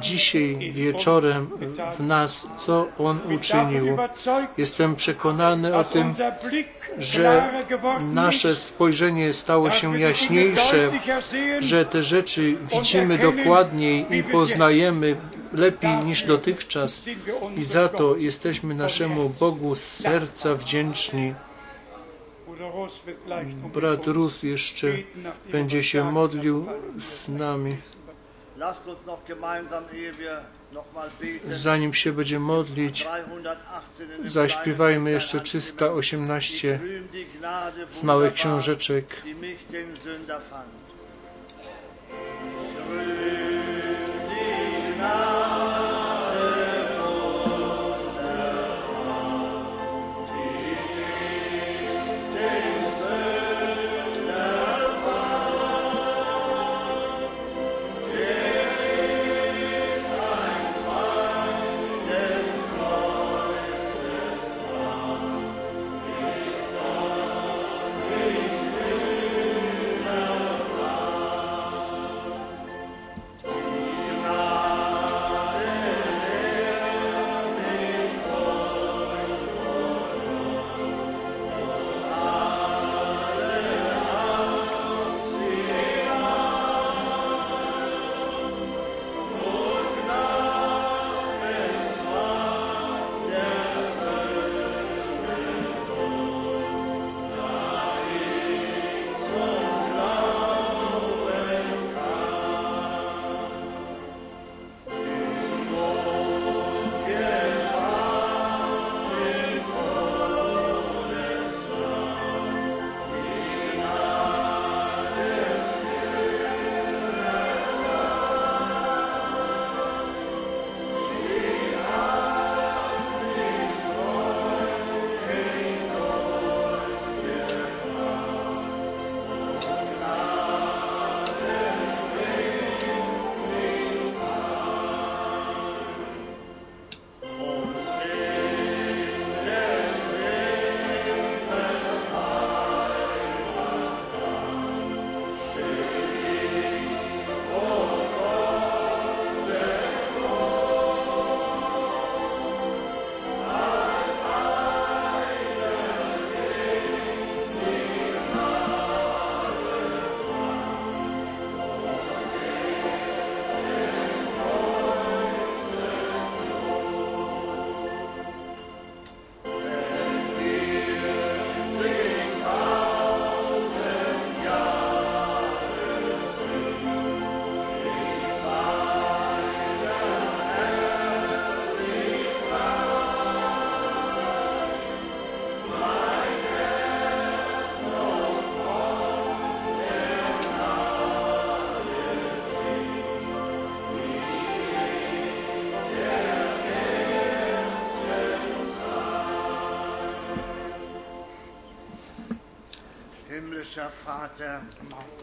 dzisiaj 0.01 0.73
wieczorem 0.73 1.51
w 1.97 2.01
nas, 2.01 2.49
co 2.57 2.87
On 2.99 3.19
uczynił. 3.35 3.97
Jestem 4.59 4.97
przekonany 4.97 5.77
o 5.77 5.85
tym, 5.85 6.15
że 6.99 7.51
nasze 8.13 8.57
spojrzenie 8.57 9.33
stało 9.33 9.71
się 9.71 10.01
jaśniejsze, 10.01 10.91
że 11.59 11.87
te 11.87 12.03
rzeczy 12.03 12.57
widzimy 12.73 13.19
dokładniej 13.19 14.07
i 14.11 14.25
poznajemy 14.25 15.17
lepiej 15.53 15.99
niż 16.05 16.23
dotychczas. 16.23 17.03
I 17.57 17.65
za 17.65 17.89
to 17.89 18.17
jesteśmy 18.17 18.75
naszemu 18.75 19.29
Bogu 19.29 19.75
z 19.75 19.83
serca 19.83 20.55
wdzięczni. 20.55 21.35
Brat 23.75 24.07
Rus 24.07 24.43
jeszcze 24.43 24.87
będzie 25.53 25.83
się 25.85 26.13
modlił 26.13 26.67
z 26.99 27.29
nami. 27.29 27.77
Zanim 31.57 31.95
się 31.95 32.13
będzie 32.13 32.39
modlić, 32.39 33.03
318 33.03 34.05
in 34.05 34.09
dem 34.09 34.29
zaśpiewajmy 34.29 35.11
jeszcze 35.11 35.41
kleinen 35.41 35.47
318 35.47 36.81
Rühm 36.83 37.09
die 37.13 37.25
Gnade 37.25 37.87
z 37.91 38.03
małych 38.03 38.35
książeczek. 38.35 39.23
Rühm 39.25 39.41
die 44.29 44.93
Gnade 44.97 45.96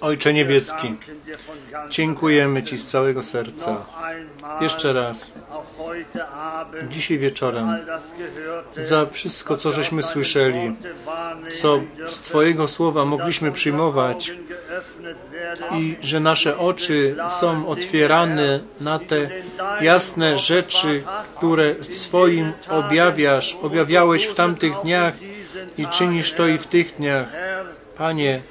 Ojcze 0.02 0.34
Niebieski, 0.34 0.96
dziękujemy 1.90 2.64
Ci 2.64 2.78
z 2.78 2.88
całego 2.88 3.24
serca. 3.24 3.78
Jeszcze 4.62 4.94
raz, 4.94 5.32
dzisiaj 6.90 7.18
wieczorem, 7.18 7.78
za 8.78 9.06
wszystko, 9.06 9.58
co 9.58 9.72
żeśmy 9.72 10.04
słyszeli, 10.04 10.76
co 11.62 11.80
z 12.06 12.20
Twojego 12.20 12.68
słowa 12.68 13.06
mogliśmy 13.06 13.52
przyjmować 13.52 14.32
i 15.72 15.98
że 16.02 16.20
nasze 16.20 16.58
oczy 16.58 17.16
są 17.40 17.68
otwierane 17.68 18.60
na 18.82 19.00
te 19.00 19.30
jasne 19.82 20.38
rzeczy, 20.38 21.04
które 21.38 21.84
swoim 21.84 22.54
objawiasz, 22.70 23.58
objawiałeś 23.62 24.26
w 24.26 24.36
tamtych 24.36 24.74
dniach 24.84 25.14
i 25.78 25.88
czynisz 25.88 26.34
to 26.34 26.48
i 26.48 26.58
w 26.58 26.68
tych 26.68 26.96
dniach. 26.96 27.28
Panie, 27.98 28.42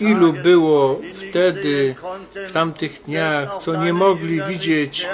ilu 0.00 0.32
było 0.32 1.00
wtedy, 1.14 1.94
w 2.34 2.52
tamtych 2.52 3.02
dniach, 3.02 3.58
co 3.58 3.84
nie 3.84 3.92
mogli 3.92 4.42
widzieć 4.42 5.08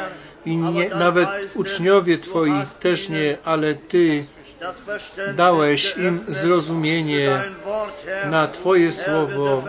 i 0.46 0.56
nie, 0.56 0.88
nawet 0.88 1.28
uczniowie 1.54 2.18
Twoi 2.18 2.64
też 2.80 3.08
nie, 3.08 3.38
ale 3.44 3.74
Ty 3.74 4.24
dałeś 5.36 5.96
im 5.96 6.24
zrozumienie 6.28 7.42
na 8.30 8.48
Twoje 8.48 8.92
słowo. 8.92 9.64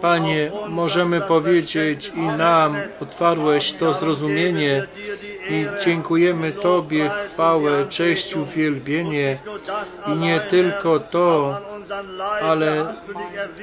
Panie, 0.00 0.50
możemy 0.68 1.20
powiedzieć 1.20 2.12
i 2.14 2.20
nam 2.20 2.76
otwarłeś 3.00 3.72
to 3.72 3.92
zrozumienie 3.92 4.86
i 5.50 5.66
dziękujemy 5.84 6.52
Tobie 6.52 7.10
chwałę, 7.32 7.84
cześć, 7.88 8.36
uwielbienie 8.36 9.38
i 10.06 10.16
nie 10.16 10.40
tylko 10.40 11.00
to, 11.00 11.60
ale 12.42 12.86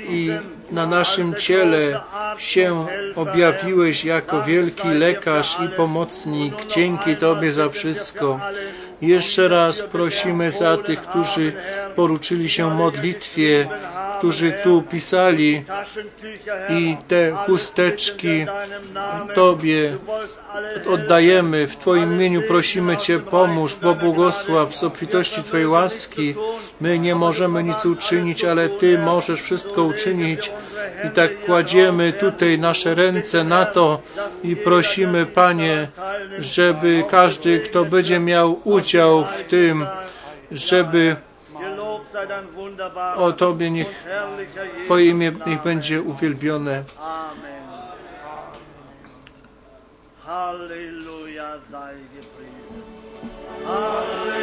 i 0.10 0.31
na 0.72 0.88
naszym 0.88 1.35
ciele 1.35 2.01
się 2.38 2.85
objawiłeś 3.15 4.05
jako 4.05 4.41
wielki 4.41 4.88
lekarz 4.88 5.57
i 5.65 5.69
pomocnik. 5.69 6.65
Dzięki 6.76 7.15
Tobie 7.15 7.51
za 7.51 7.69
wszystko. 7.69 8.39
Jeszcze 9.01 9.47
raz 9.47 9.81
prosimy 9.81 10.51
za 10.51 10.77
tych, 10.77 11.01
którzy 11.01 11.53
poruczyli 11.95 12.49
się 12.49 12.76
modlitwie, 12.76 13.68
którzy 14.24 14.52
tu 14.52 14.82
pisali 14.82 15.64
i 16.70 16.98
te 17.08 17.32
chusteczki. 17.32 18.45
Tobie 19.36 19.98
oddajemy. 20.90 21.68
W 21.68 21.78
Twoim 21.78 22.14
imieniu 22.14 22.41
prosimy 22.41 22.98
Cię, 22.98 23.20
pomóż, 23.20 23.76
bo 23.76 23.95
błogosław 23.95 24.76
z 24.76 24.84
obfitości 24.84 25.44
Twojej 25.44 25.68
łaski. 25.68 26.36
My 26.82 27.00
nie 27.00 27.16
możemy 27.16 27.64
nic 27.64 27.86
uczynić, 27.86 28.44
ale 28.44 28.70
Ty 28.70 28.98
możesz 28.98 29.41
wszystko 29.41 29.84
uczynić. 29.84 30.52
I 31.08 31.10
tak 31.10 31.45
kładziemy 31.45 32.14
tutaj 32.14 32.60
nasze 32.60 32.95
ręce 32.95 33.44
na 33.44 33.66
to 33.66 34.02
i 34.44 34.56
prosimy, 34.56 35.26
Panie, 35.26 35.88
żeby 36.40 37.04
każdy, 37.12 37.60
kto 37.60 37.86
będzie 37.86 38.20
miał 38.20 38.60
udział 38.64 39.26
w 39.26 39.44
tym, 39.44 39.86
żeby 40.52 41.16
o 43.15 43.34
Tobie 43.34 43.72
niech 43.72 44.03
Twoje 44.85 45.06
imię 45.06 45.31
niech 45.48 45.61
będzie 45.64 46.02
uwielbione. 46.02 46.84
Halleluja 50.26 51.52
sei 51.72 51.99
gepriesen. 52.14 52.81
Halleluja. 53.65 54.43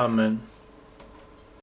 Amen. 0.00 0.49